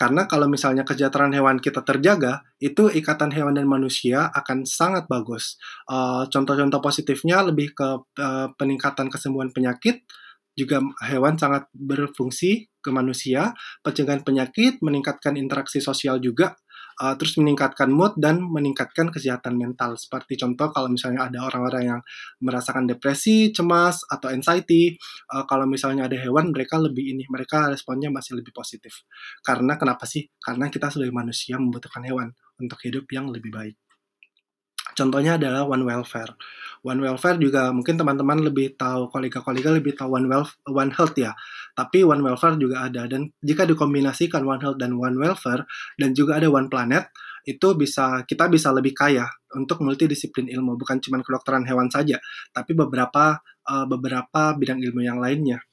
Karena 0.00 0.24
kalau 0.24 0.48
misalnya 0.48 0.80
kesejahteraan 0.88 1.36
hewan 1.36 1.60
kita 1.60 1.84
terjaga, 1.84 2.40
itu 2.56 2.88
ikatan 2.88 3.36
hewan 3.36 3.52
dan 3.52 3.68
manusia 3.68 4.32
akan 4.32 4.64
sangat 4.64 5.04
bagus. 5.12 5.60
eh, 5.92 6.24
contoh-contoh 6.32 6.80
positifnya 6.80 7.44
lebih 7.44 7.76
ke 7.76 7.88
uh, 8.16 8.48
peningkatan 8.56 9.12
kesembuhan 9.12 9.52
penyakit, 9.52 10.00
juga 10.56 10.80
hewan 11.04 11.36
sangat 11.36 11.68
berfungsi 11.76 12.72
ke 12.80 12.88
manusia, 12.88 13.52
pencegahan 13.84 14.24
penyakit, 14.24 14.80
meningkatkan 14.80 15.36
interaksi 15.36 15.84
sosial 15.84 16.16
juga, 16.16 16.56
uh, 16.98 17.14
terus 17.14 17.38
meningkatkan 17.38 17.92
mood 17.92 18.18
dan 18.18 18.42
meningkatkan 18.42 19.12
kesehatan 19.14 19.54
mental. 19.54 19.94
Seperti 19.94 20.34
contoh 20.40 20.72
kalau 20.74 20.90
misalnya 20.90 21.30
ada 21.30 21.46
orang-orang 21.46 21.82
yang 21.96 22.00
merasakan 22.42 22.90
depresi, 22.90 23.54
cemas 23.54 24.02
atau 24.08 24.32
anxiety, 24.32 24.96
uh, 25.30 25.44
kalau 25.46 25.68
misalnya 25.68 26.10
ada 26.10 26.16
hewan 26.18 26.50
mereka 26.50 26.80
lebih 26.80 27.14
ini, 27.14 27.28
mereka 27.30 27.68
responnya 27.68 28.08
masih 28.10 28.40
lebih 28.40 28.50
positif. 28.50 29.04
Karena 29.44 29.76
kenapa 29.76 30.08
sih? 30.08 30.26
Karena 30.40 30.66
kita 30.72 30.90
sebagai 30.90 31.14
manusia 31.14 31.60
membutuhkan 31.60 32.02
hewan 32.06 32.34
untuk 32.58 32.78
hidup 32.82 33.06
yang 33.12 33.28
lebih 33.30 33.52
baik. 33.52 33.89
Contohnya 35.00 35.40
adalah 35.40 35.64
One 35.64 35.88
Welfare. 35.88 36.36
One 36.84 37.00
Welfare 37.00 37.40
juga 37.40 37.72
mungkin 37.72 37.96
teman-teman 37.96 38.44
lebih 38.44 38.76
tahu, 38.76 39.08
kolega-kolega 39.08 39.72
lebih 39.72 39.96
tahu 39.96 40.16
One, 40.20 40.28
Welf 40.28 40.60
One 40.68 40.92
Health 40.92 41.16
ya. 41.16 41.32
Tapi 41.72 42.04
One 42.04 42.20
Welfare 42.20 42.60
juga 42.60 42.84
ada. 42.84 43.08
Dan 43.08 43.32
jika 43.40 43.64
dikombinasikan 43.64 44.44
One 44.44 44.60
Health 44.60 44.76
dan 44.76 44.96
One 45.00 45.16
Welfare, 45.16 45.64
dan 45.96 46.12
juga 46.12 46.36
ada 46.36 46.52
One 46.52 46.68
Planet, 46.68 47.08
itu 47.48 47.68
bisa 47.76 48.28
kita 48.28 48.52
bisa 48.52 48.68
lebih 48.76 48.92
kaya 48.92 49.24
untuk 49.56 49.80
multidisiplin 49.80 50.52
ilmu. 50.52 50.76
Bukan 50.76 51.00
cuma 51.00 51.24
kedokteran 51.24 51.64
hewan 51.64 51.88
saja, 51.88 52.20
tapi 52.52 52.76
beberapa 52.76 53.40
uh, 53.64 53.86
beberapa 53.88 54.52
bidang 54.56 54.84
ilmu 54.84 55.00
yang 55.00 55.16
lainnya. 55.16 55.64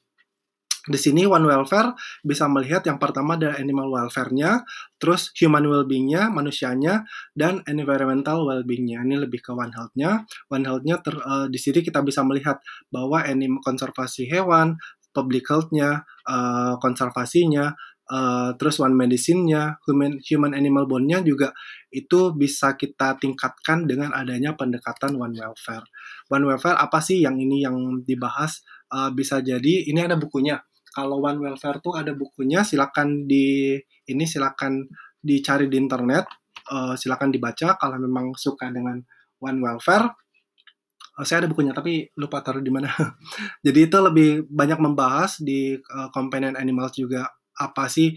Di 0.88 0.96
sini 0.96 1.28
One 1.28 1.44
Welfare 1.44 1.92
bisa 2.24 2.48
melihat 2.48 2.80
yang 2.88 2.96
pertama 2.96 3.36
ada 3.36 3.52
animal 3.60 3.92
welfare-nya, 3.92 4.64
terus 4.96 5.28
human 5.36 5.68
well-being-nya, 5.68 6.32
manusianya, 6.32 7.04
dan 7.36 7.60
environmental 7.68 8.48
well-being-nya. 8.48 9.04
Ini 9.04 9.20
lebih 9.28 9.44
ke 9.44 9.52
One 9.52 9.76
Health-nya. 9.76 10.24
One 10.48 10.64
Health-nya 10.64 10.96
uh, 11.04 11.46
di 11.52 11.60
sini 11.60 11.84
kita 11.84 12.00
bisa 12.00 12.24
melihat 12.24 12.58
bahwa 12.88 13.20
animal 13.20 13.60
konservasi 13.60 14.32
hewan, 14.32 14.80
public 15.12 15.44
health-nya, 15.44 16.08
uh, 16.24 16.80
konservasinya, 16.80 17.76
uh, 18.08 18.56
terus 18.56 18.80
One 18.80 18.96
Medicine-nya, 18.96 19.76
human, 19.84 20.16
human 20.24 20.52
animal 20.56 20.88
bond-nya 20.88 21.20
juga 21.20 21.52
itu 21.92 22.32
bisa 22.36 22.76
kita 22.76 23.20
tingkatkan 23.20 23.84
dengan 23.84 24.16
adanya 24.16 24.56
pendekatan 24.56 25.16
One 25.20 25.36
Welfare. 25.36 25.84
One 26.32 26.48
Welfare 26.48 26.80
apa 26.80 27.00
sih 27.04 27.20
yang 27.20 27.36
ini 27.36 27.64
yang 27.64 28.04
dibahas? 28.04 28.64
Uh, 28.88 29.12
bisa 29.12 29.44
jadi 29.44 29.84
ini 29.84 30.00
ada 30.00 30.16
bukunya 30.16 30.64
kalau 30.92 31.22
One 31.22 31.38
Welfare 31.38 31.78
tuh 31.78 31.94
ada 31.96 32.12
bukunya, 32.12 32.66
silakan 32.66 33.28
di 33.28 33.78
ini 34.08 34.24
silakan 34.24 34.88
dicari 35.18 35.66
di 35.70 35.76
internet, 35.78 36.26
uh, 36.72 36.94
silakan 36.98 37.30
dibaca 37.30 37.78
kalau 37.78 37.96
memang 38.00 38.34
suka 38.34 38.68
dengan 38.72 38.98
One 39.38 39.60
Welfare. 39.62 40.10
Uh, 41.18 41.24
saya 41.26 41.44
ada 41.44 41.48
bukunya 41.50 41.70
tapi 41.74 42.10
lupa 42.18 42.42
taruh 42.42 42.62
di 42.62 42.72
mana. 42.72 42.90
Jadi 43.66 43.78
itu 43.86 43.98
lebih 43.98 44.28
banyak 44.48 44.78
membahas 44.82 45.38
di 45.40 45.76
uh, 45.78 46.08
companion 46.10 46.58
animals 46.58 46.98
juga 46.98 47.37
apa 47.58 47.90
sih 47.90 48.14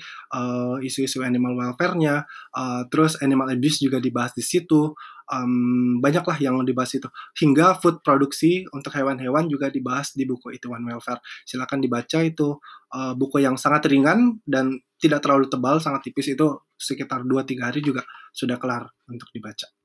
isu-isu 0.85 1.19
uh, 1.21 1.27
animal 1.27 1.57
welfare-nya, 1.57 2.23
uh, 2.53 2.81
terus 2.93 3.17
animal 3.19 3.49
abuse 3.49 3.81
juga 3.81 3.97
dibahas 3.97 4.37
di 4.37 4.45
situ, 4.45 4.93
um, 5.31 5.97
banyaklah 6.03 6.37
yang 6.37 6.61
dibahas 6.61 6.93
itu. 6.99 7.09
Hingga 7.39 7.81
food 7.81 8.05
produksi 8.05 8.67
untuk 8.69 8.93
hewan-hewan 8.93 9.49
juga 9.49 9.73
dibahas 9.73 10.13
di 10.13 10.27
buku 10.27 10.53
itu 10.53 10.69
One 10.69 10.85
Welfare. 10.85 11.23
Silakan 11.47 11.81
dibaca 11.81 12.19
itu 12.21 12.61
uh, 12.93 13.13
buku 13.17 13.41
yang 13.41 13.57
sangat 13.57 13.89
ringan 13.89 14.43
dan 14.45 14.77
tidak 15.01 15.25
terlalu 15.25 15.49
tebal, 15.49 15.81
sangat 15.81 16.11
tipis 16.11 16.37
itu 16.37 16.45
sekitar 16.77 17.25
2-3 17.25 17.57
hari 17.65 17.81
juga 17.81 18.05
sudah 18.29 18.61
kelar 18.61 18.85
untuk 19.09 19.33
dibaca. 19.33 19.80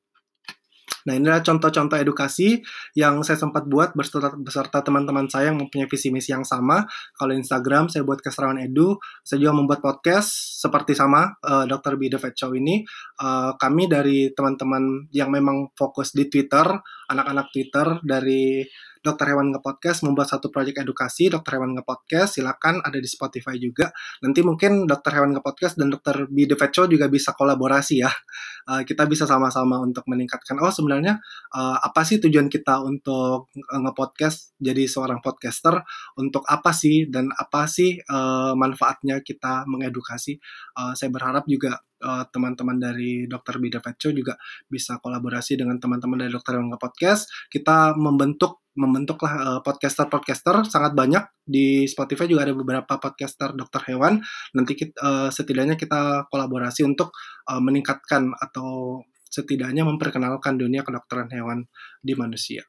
Nah, 1.06 1.14
inilah 1.14 1.40
contoh-contoh 1.40 1.96
edukasi 1.96 2.60
yang 2.98 3.22
saya 3.22 3.38
sempat 3.38 3.64
buat 3.70 3.94
beserta, 3.94 4.34
beserta 4.34 4.82
teman-teman 4.82 5.30
saya 5.30 5.54
yang 5.54 5.62
mempunyai 5.62 5.86
visi 5.86 6.10
misi 6.10 6.34
yang 6.34 6.42
sama. 6.42 6.82
Kalau 7.14 7.32
Instagram, 7.32 7.86
saya 7.86 8.02
buat 8.02 8.18
Keserawan 8.18 8.58
Edu. 8.58 8.98
Saya 9.22 9.46
juga 9.46 9.54
membuat 9.54 9.80
podcast 9.80 10.58
seperti 10.58 10.98
sama 10.98 11.38
uh, 11.46 11.64
Dr. 11.64 11.94
B. 11.94 12.10
The 12.10 12.18
Fat 12.18 12.34
Show 12.34 12.52
ini. 12.58 12.82
Uh, 13.22 13.54
kami 13.54 13.86
dari 13.86 14.34
teman-teman 14.34 15.06
yang 15.14 15.30
memang 15.30 15.70
fokus 15.78 16.10
di 16.10 16.26
Twitter, 16.26 16.66
anak-anak 17.06 17.54
Twitter 17.54 18.02
dari 18.02 18.66
Dokter 19.06 19.30
Hewan 19.30 19.54
Nge-Podcast 19.54 20.02
membuat 20.02 20.34
satu 20.34 20.50
proyek 20.50 20.82
edukasi 20.82 21.30
Dokter 21.30 21.62
Hewan 21.62 21.78
Nge-Podcast, 21.78 22.42
silakan 22.42 22.82
ada 22.82 22.98
di 22.98 23.06
Spotify 23.06 23.54
juga. 23.54 23.94
Nanti 24.26 24.42
mungkin 24.42 24.90
Dokter 24.90 25.14
Hewan 25.14 25.38
Nge-Podcast 25.38 25.78
dan 25.78 25.94
Dokter 25.94 26.26
B 26.26 26.50
The 26.50 26.58
Vet 26.58 26.74
Show 26.74 26.90
juga 26.90 27.06
bisa 27.06 27.38
kolaborasi 27.38 28.02
ya. 28.02 28.10
Uh, 28.66 28.82
kita 28.82 29.06
bisa 29.06 29.30
sama-sama 29.30 29.78
untuk 29.78 30.02
meningkatkan, 30.10 30.58
oh 30.58 30.74
sebenarnya 30.74 31.22
uh, 31.54 31.78
apa 31.78 32.02
sih 32.02 32.18
tujuan 32.18 32.50
kita 32.50 32.82
untuk 32.82 33.54
nge-podcast 33.54 34.58
jadi 34.58 34.90
seorang 34.90 35.22
podcaster, 35.22 35.86
untuk 36.18 36.42
apa 36.50 36.74
sih 36.74 37.06
dan 37.06 37.30
apa 37.30 37.70
sih 37.70 38.02
uh, 38.10 38.58
manfaatnya 38.58 39.22
kita 39.22 39.62
mengedukasi. 39.70 40.42
Uh, 40.74 40.98
saya 40.98 41.14
berharap 41.14 41.46
juga 41.46 41.78
teman-teman 42.30 42.76
uh, 42.78 42.82
dari 42.90 43.26
Dokter 43.26 43.58
Bida 43.58 43.82
Show 43.82 44.14
juga 44.14 44.38
bisa 44.70 45.02
kolaborasi 45.02 45.58
dengan 45.58 45.76
teman-teman 45.82 46.22
dari 46.22 46.32
Dokter 46.32 46.58
Hewan 46.58 46.74
Podcast. 46.78 47.28
Kita 47.50 47.98
membentuk 47.98 48.66
membentuklah 48.76 49.34
uh, 49.40 49.60
podcaster-podcaster 49.64 50.68
sangat 50.68 50.92
banyak 50.92 51.24
di 51.42 51.88
Spotify 51.88 52.28
juga 52.28 52.44
ada 52.44 52.52
beberapa 52.52 53.00
podcaster 53.00 53.56
dokter 53.56 53.80
hewan. 53.88 54.20
Nanti 54.52 54.76
kita, 54.76 54.94
uh, 55.00 55.08
eh, 55.26 55.30
setidaknya 55.32 55.80
kita 55.80 56.28
kolaborasi 56.28 56.84
untuk 56.84 57.16
uh, 57.48 57.58
meningkatkan 57.58 58.36
atau 58.36 59.00
setidaknya 59.26 59.82
memperkenalkan 59.88 60.60
dunia 60.60 60.84
kedokteran 60.84 61.32
hewan 61.32 61.64
di 62.04 62.12
manusia. 62.12 62.62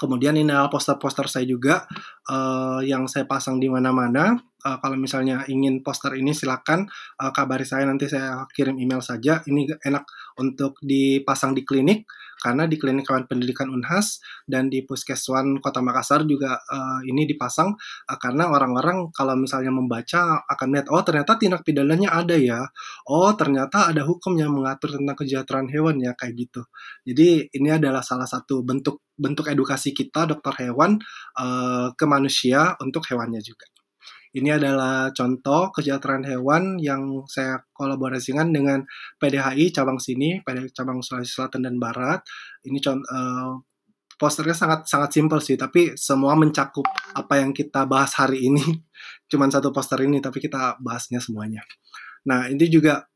Kemudian 0.00 0.32
ini 0.32 0.48
adalah 0.48 0.72
poster-poster 0.72 1.28
saya 1.28 1.44
juga 1.44 1.84
uh, 2.32 2.80
yang 2.80 3.04
saya 3.04 3.28
pasang 3.28 3.60
di 3.60 3.68
mana-mana. 3.68 4.32
Uh, 4.64 4.80
kalau 4.80 4.96
misalnya 4.96 5.44
ingin 5.52 5.84
poster 5.84 6.16
ini 6.16 6.32
silakan 6.32 6.88
uh, 7.20 7.28
kabari 7.36 7.68
saya 7.68 7.84
nanti 7.84 8.08
saya 8.08 8.48
kirim 8.48 8.80
email 8.80 9.04
saja. 9.04 9.44
Ini 9.44 9.76
enak 9.76 10.04
untuk 10.40 10.80
dipasang 10.80 11.52
di 11.52 11.68
klinik 11.68 12.08
karena 12.40 12.64
di 12.64 12.80
klinik 12.80 13.06
hewan 13.06 13.28
pendidikan 13.28 13.68
Unhas 13.68 14.18
dan 14.48 14.72
di 14.72 14.82
Puskeswan 14.82 15.60
Kota 15.60 15.84
Makassar 15.84 16.24
juga 16.24 16.56
uh, 16.56 17.00
ini 17.04 17.28
dipasang 17.28 17.76
uh, 17.76 18.18
karena 18.18 18.48
orang-orang 18.48 19.12
kalau 19.12 19.36
misalnya 19.36 19.70
membaca 19.70 20.42
akan 20.48 20.66
melihat 20.72 20.88
oh 20.90 21.02
ternyata 21.04 21.36
tindak 21.36 21.62
pidananya 21.62 22.10
ada 22.16 22.36
ya. 22.36 22.64
Oh 23.06 23.30
ternyata 23.36 23.92
ada 23.92 24.02
hukum 24.08 24.34
yang 24.40 24.50
mengatur 24.56 24.96
tentang 24.96 25.16
kesejahteraan 25.16 25.68
hewan 25.70 26.00
ya 26.00 26.16
kayak 26.16 26.34
gitu. 26.48 26.64
Jadi 27.04 27.52
ini 27.54 27.68
adalah 27.70 28.00
salah 28.00 28.26
satu 28.26 28.64
bentuk 28.64 29.04
bentuk 29.20 29.46
edukasi 29.52 29.92
kita 29.92 30.24
dokter 30.24 30.66
hewan 30.66 30.96
uh, 31.36 31.92
ke 31.92 32.04
manusia 32.08 32.74
untuk 32.80 33.04
hewannya 33.06 33.44
juga. 33.44 33.68
Ini 34.30 34.62
adalah 34.62 35.10
contoh 35.10 35.74
kesejahteraan 35.74 36.22
hewan 36.22 36.78
yang 36.78 37.26
saya 37.26 37.66
kolaborasikan 37.74 38.54
dengan 38.54 38.86
PDHI 39.18 39.74
cabang 39.74 39.98
sini, 39.98 40.38
PD 40.46 40.70
cabang 40.70 41.02
Sulawesi 41.02 41.34
Selatan 41.34 41.66
dan 41.66 41.82
Barat. 41.82 42.22
Ini 42.62 42.78
contoh 42.78 43.10
uh, 43.10 43.58
posternya 44.14 44.54
sangat 44.54 44.86
sangat 44.86 45.10
simpel 45.16 45.42
sih, 45.42 45.58
tapi 45.58 45.98
semua 45.98 46.38
mencakup 46.38 46.86
apa 47.16 47.42
yang 47.42 47.50
kita 47.50 47.88
bahas 47.90 48.14
hari 48.14 48.46
ini. 48.46 48.62
Cuman 49.30 49.50
satu 49.50 49.74
poster 49.74 49.98
ini, 50.06 50.22
tapi 50.22 50.38
kita 50.38 50.78
bahasnya 50.78 51.18
semuanya. 51.18 51.66
Nah, 52.28 52.46
ini 52.52 52.70
juga 52.70 53.10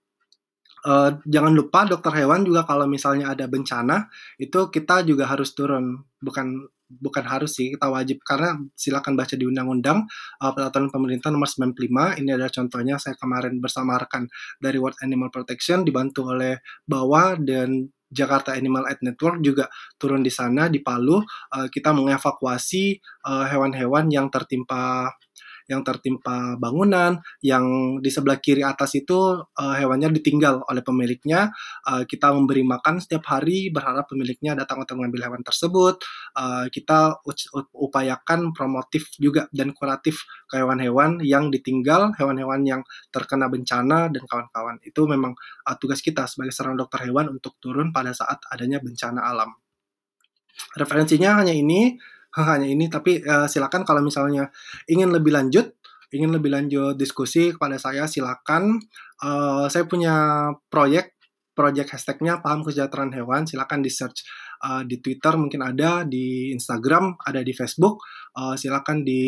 Uh, 0.85 1.17
jangan 1.25 1.57
lupa 1.57 1.89
dokter 1.89 2.13
hewan 2.13 2.45
juga 2.45 2.69
kalau 2.69 2.85
misalnya 2.85 3.33
ada 3.33 3.49
bencana 3.49 4.05
itu 4.37 4.69
kita 4.69 5.01
juga 5.09 5.25
harus 5.25 5.57
turun. 5.57 6.05
Bukan 6.21 6.69
bukan 6.89 7.25
harus 7.25 7.57
sih 7.57 7.73
kita 7.73 7.89
wajib. 7.89 8.21
Karena 8.21 8.61
silakan 8.77 9.17
baca 9.17 9.35
di 9.35 9.45
undang-undang 9.49 10.05
uh, 10.45 10.53
peraturan 10.53 10.93
pemerintah 10.93 11.33
nomor 11.33 11.49
95 11.49 12.21
ini 12.21 12.31
adalah 12.31 12.53
contohnya 12.53 13.01
saya 13.01 13.17
kemarin 13.17 13.59
bersama 13.59 13.97
rekan 13.97 14.29
dari 14.61 14.77
World 14.77 15.01
Animal 15.01 15.33
Protection 15.33 15.83
dibantu 15.83 16.31
oleh 16.31 16.61
BAWA 16.85 17.41
dan 17.41 17.89
Jakarta 18.15 18.55
Animal 18.55 18.87
Aid 18.87 19.03
Network 19.03 19.43
juga 19.43 19.67
turun 19.99 20.23
di 20.23 20.31
sana 20.31 20.71
di 20.71 20.79
Palu. 20.79 21.19
Uh, 21.51 21.67
kita 21.67 21.91
mengevakuasi 21.91 23.03
uh, 23.27 23.51
hewan-hewan 23.51 24.07
yang 24.07 24.31
tertimpa 24.31 25.11
yang 25.65 25.81
tertimpa 25.81 26.61
bangunan, 26.61 27.21
yang 27.41 27.97
di 28.01 28.11
sebelah 28.13 28.37
kiri 28.41 28.61
atas 28.61 28.97
itu 28.97 29.41
uh, 29.41 29.75
hewannya 29.77 30.13
ditinggal 30.13 30.65
oleh 30.69 30.83
pemiliknya. 30.85 31.49
Uh, 31.89 32.05
kita 32.05 32.33
memberi 32.33 32.61
makan 32.65 33.01
setiap 33.01 33.25
hari, 33.33 33.73
berharap 33.73 34.09
pemiliknya 34.09 34.53
datang 34.53 34.85
untuk 34.85 35.01
mengambil 35.01 35.33
hewan 35.33 35.43
tersebut. 35.43 36.01
Uh, 36.37 36.69
kita 36.69 37.19
upayakan 37.73 38.53
promotif 38.53 39.09
juga 39.17 39.49
dan 39.51 39.73
kuratif 39.73 40.25
ke 40.49 40.61
hewan-hewan 40.61 41.21
yang 41.25 41.49
ditinggal, 41.49 42.13
hewan-hewan 42.21 42.61
yang 42.65 42.81
terkena 43.09 43.49
bencana 43.49 44.13
dan 44.13 44.23
kawan-kawan. 44.29 44.77
Itu 44.85 45.09
memang 45.09 45.33
uh, 45.65 45.77
tugas 45.81 46.05
kita 46.05 46.29
sebagai 46.29 46.53
seorang 46.53 46.77
dokter 46.77 47.09
hewan 47.09 47.33
untuk 47.33 47.57
turun 47.57 47.91
pada 47.91 48.13
saat 48.13 48.45
adanya 48.53 48.81
bencana 48.85 49.25
alam. 49.25 49.57
Referensinya 50.79 51.43
hanya 51.43 51.51
ini 51.51 51.99
hanya 52.43 52.67
ini. 52.67 52.91
Tapi 52.91 53.23
uh, 53.23 53.47
silakan 53.47 53.87
kalau 53.87 54.03
misalnya 54.03 54.51
ingin 54.91 55.15
lebih 55.15 55.31
lanjut 55.31 55.71
ingin 56.15 56.31
lebih 56.31 56.55
lanjut 56.55 56.95
diskusi 56.95 57.51
kepada 57.51 57.75
saya 57.75 58.07
silakan. 58.07 58.79
Uh, 59.19 59.67
saya 59.67 59.83
punya 59.91 60.47
proyek 60.71 61.19
project 61.55 61.95
hashtagnya 61.95 62.43
paham 62.43 62.63
kesejahteraan 62.63 63.15
hewan. 63.15 63.47
Silakan 63.47 63.83
di 63.83 63.91
search 63.91 64.23
uh, 64.63 64.87
di 64.87 65.03
Twitter. 65.03 65.35
Mungkin 65.35 65.63
ada 65.63 66.07
di 66.07 66.55
Instagram 66.55 67.19
ada 67.19 67.43
di 67.43 67.51
Facebook. 67.51 68.03
Uh, 68.35 68.55
silakan 68.55 69.03
di 69.03 69.23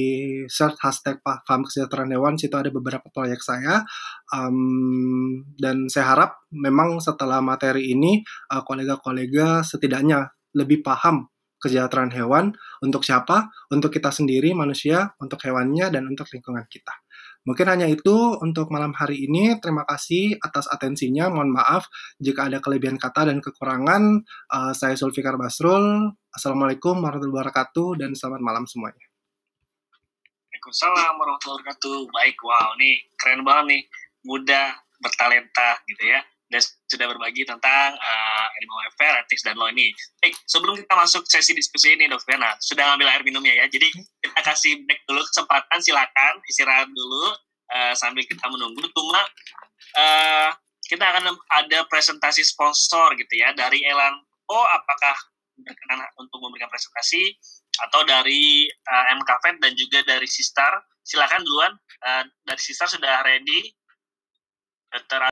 search 0.46 0.78
hashtag 0.82 1.18
paham 1.22 1.66
kesejahteraan 1.66 2.10
hewan. 2.14 2.38
Situ 2.38 2.54
ada 2.54 2.70
beberapa 2.70 3.06
proyek 3.10 3.42
saya. 3.42 3.82
Um, 4.30 5.42
dan 5.58 5.90
saya 5.90 6.14
harap 6.14 6.46
memang 6.54 7.02
setelah 7.02 7.42
materi 7.42 7.94
ini 7.94 8.22
uh, 8.50 8.62
kolega-kolega 8.62 9.66
setidaknya 9.66 10.30
lebih 10.54 10.82
paham 10.86 11.30
kesejahteraan 11.66 12.14
hewan 12.14 12.54
untuk 12.78 13.02
siapa? 13.02 13.50
Untuk 13.74 13.90
kita 13.90 14.14
sendiri 14.14 14.54
manusia, 14.54 15.18
untuk 15.18 15.42
hewannya 15.42 15.90
dan 15.90 16.06
untuk 16.06 16.30
lingkungan 16.30 16.62
kita. 16.70 16.94
Mungkin 17.46 17.66
hanya 17.66 17.86
itu 17.90 18.38
untuk 18.42 18.70
malam 18.70 18.94
hari 18.94 19.26
ini. 19.26 19.58
Terima 19.58 19.82
kasih 19.86 20.38
atas 20.38 20.70
atensinya. 20.70 21.26
Mohon 21.30 21.58
maaf 21.58 21.90
jika 22.22 22.46
ada 22.46 22.62
kelebihan 22.62 22.98
kata 22.98 23.30
dan 23.30 23.42
kekurangan. 23.42 24.22
Uh, 24.50 24.72
saya 24.74 24.94
Sulfikar 24.94 25.34
Basrul. 25.34 26.10
Assalamualaikum 26.30 26.98
warahmatullahi 27.02 27.46
wabarakatuh 27.46 28.02
dan 28.02 28.14
selamat 28.14 28.42
malam 28.42 28.64
semuanya. 28.66 29.06
Waalaikumsalam 30.50 31.14
warahmatullahi 31.18 31.58
wabarakatuh. 31.62 31.98
Baik, 32.10 32.36
wow, 32.42 32.68
nih 32.78 32.96
keren 33.14 33.42
banget 33.46 33.64
nih. 33.70 33.82
Muda, 34.26 34.74
bertalenta 34.98 35.78
gitu 35.86 36.02
ya 36.02 36.18
dan 36.46 36.62
sudah 36.62 37.06
berbagi 37.10 37.42
tentang 37.42 37.90
uh, 37.98 38.46
animal 38.62 38.78
welfare, 38.86 39.18
ethics, 39.22 39.42
dan 39.42 39.58
law 39.58 39.66
ini. 39.66 39.90
Baik, 40.22 40.38
sebelum 40.46 40.78
kita 40.78 40.94
masuk 40.94 41.26
sesi 41.26 41.52
diskusi 41.58 41.98
ini, 41.98 42.06
Dr. 42.06 42.22
Fena, 42.22 42.54
sudah 42.62 42.94
ngambil 42.94 43.08
air 43.10 43.22
minumnya 43.26 43.54
ya. 43.54 43.66
Jadi 43.66 43.90
kita 44.22 44.40
kasih 44.46 44.78
break 44.86 45.02
dulu 45.10 45.22
kesempatan, 45.26 45.78
silakan 45.82 46.34
istirahat 46.46 46.86
dulu 46.86 47.34
uh, 47.74 47.94
sambil 47.98 48.22
kita 48.22 48.46
menunggu. 48.46 48.86
Cuma 48.94 49.22
uh, 49.98 50.50
kita 50.86 51.02
akan 51.02 51.34
ada 51.34 51.78
presentasi 51.90 52.46
sponsor 52.46 53.18
gitu 53.18 53.34
ya 53.42 53.50
dari 53.58 53.82
Elan. 53.82 54.14
Oh, 54.46 54.66
apakah 54.70 55.18
berkenan 55.58 56.04
untuk 56.20 56.38
memberikan 56.38 56.68
presentasi 56.68 57.34
atau 57.88 58.04
dari 58.04 58.68
uh, 58.86 59.58
dan 59.58 59.72
juga 59.74 60.04
dari 60.06 60.28
Sistar. 60.28 60.72
Silakan 61.02 61.42
duluan. 61.42 61.72
Uh, 62.02 62.24
dari 62.46 62.62
Sistar 62.62 62.86
sudah 62.86 63.26
ready. 63.26 63.74
Dr. 64.86 65.20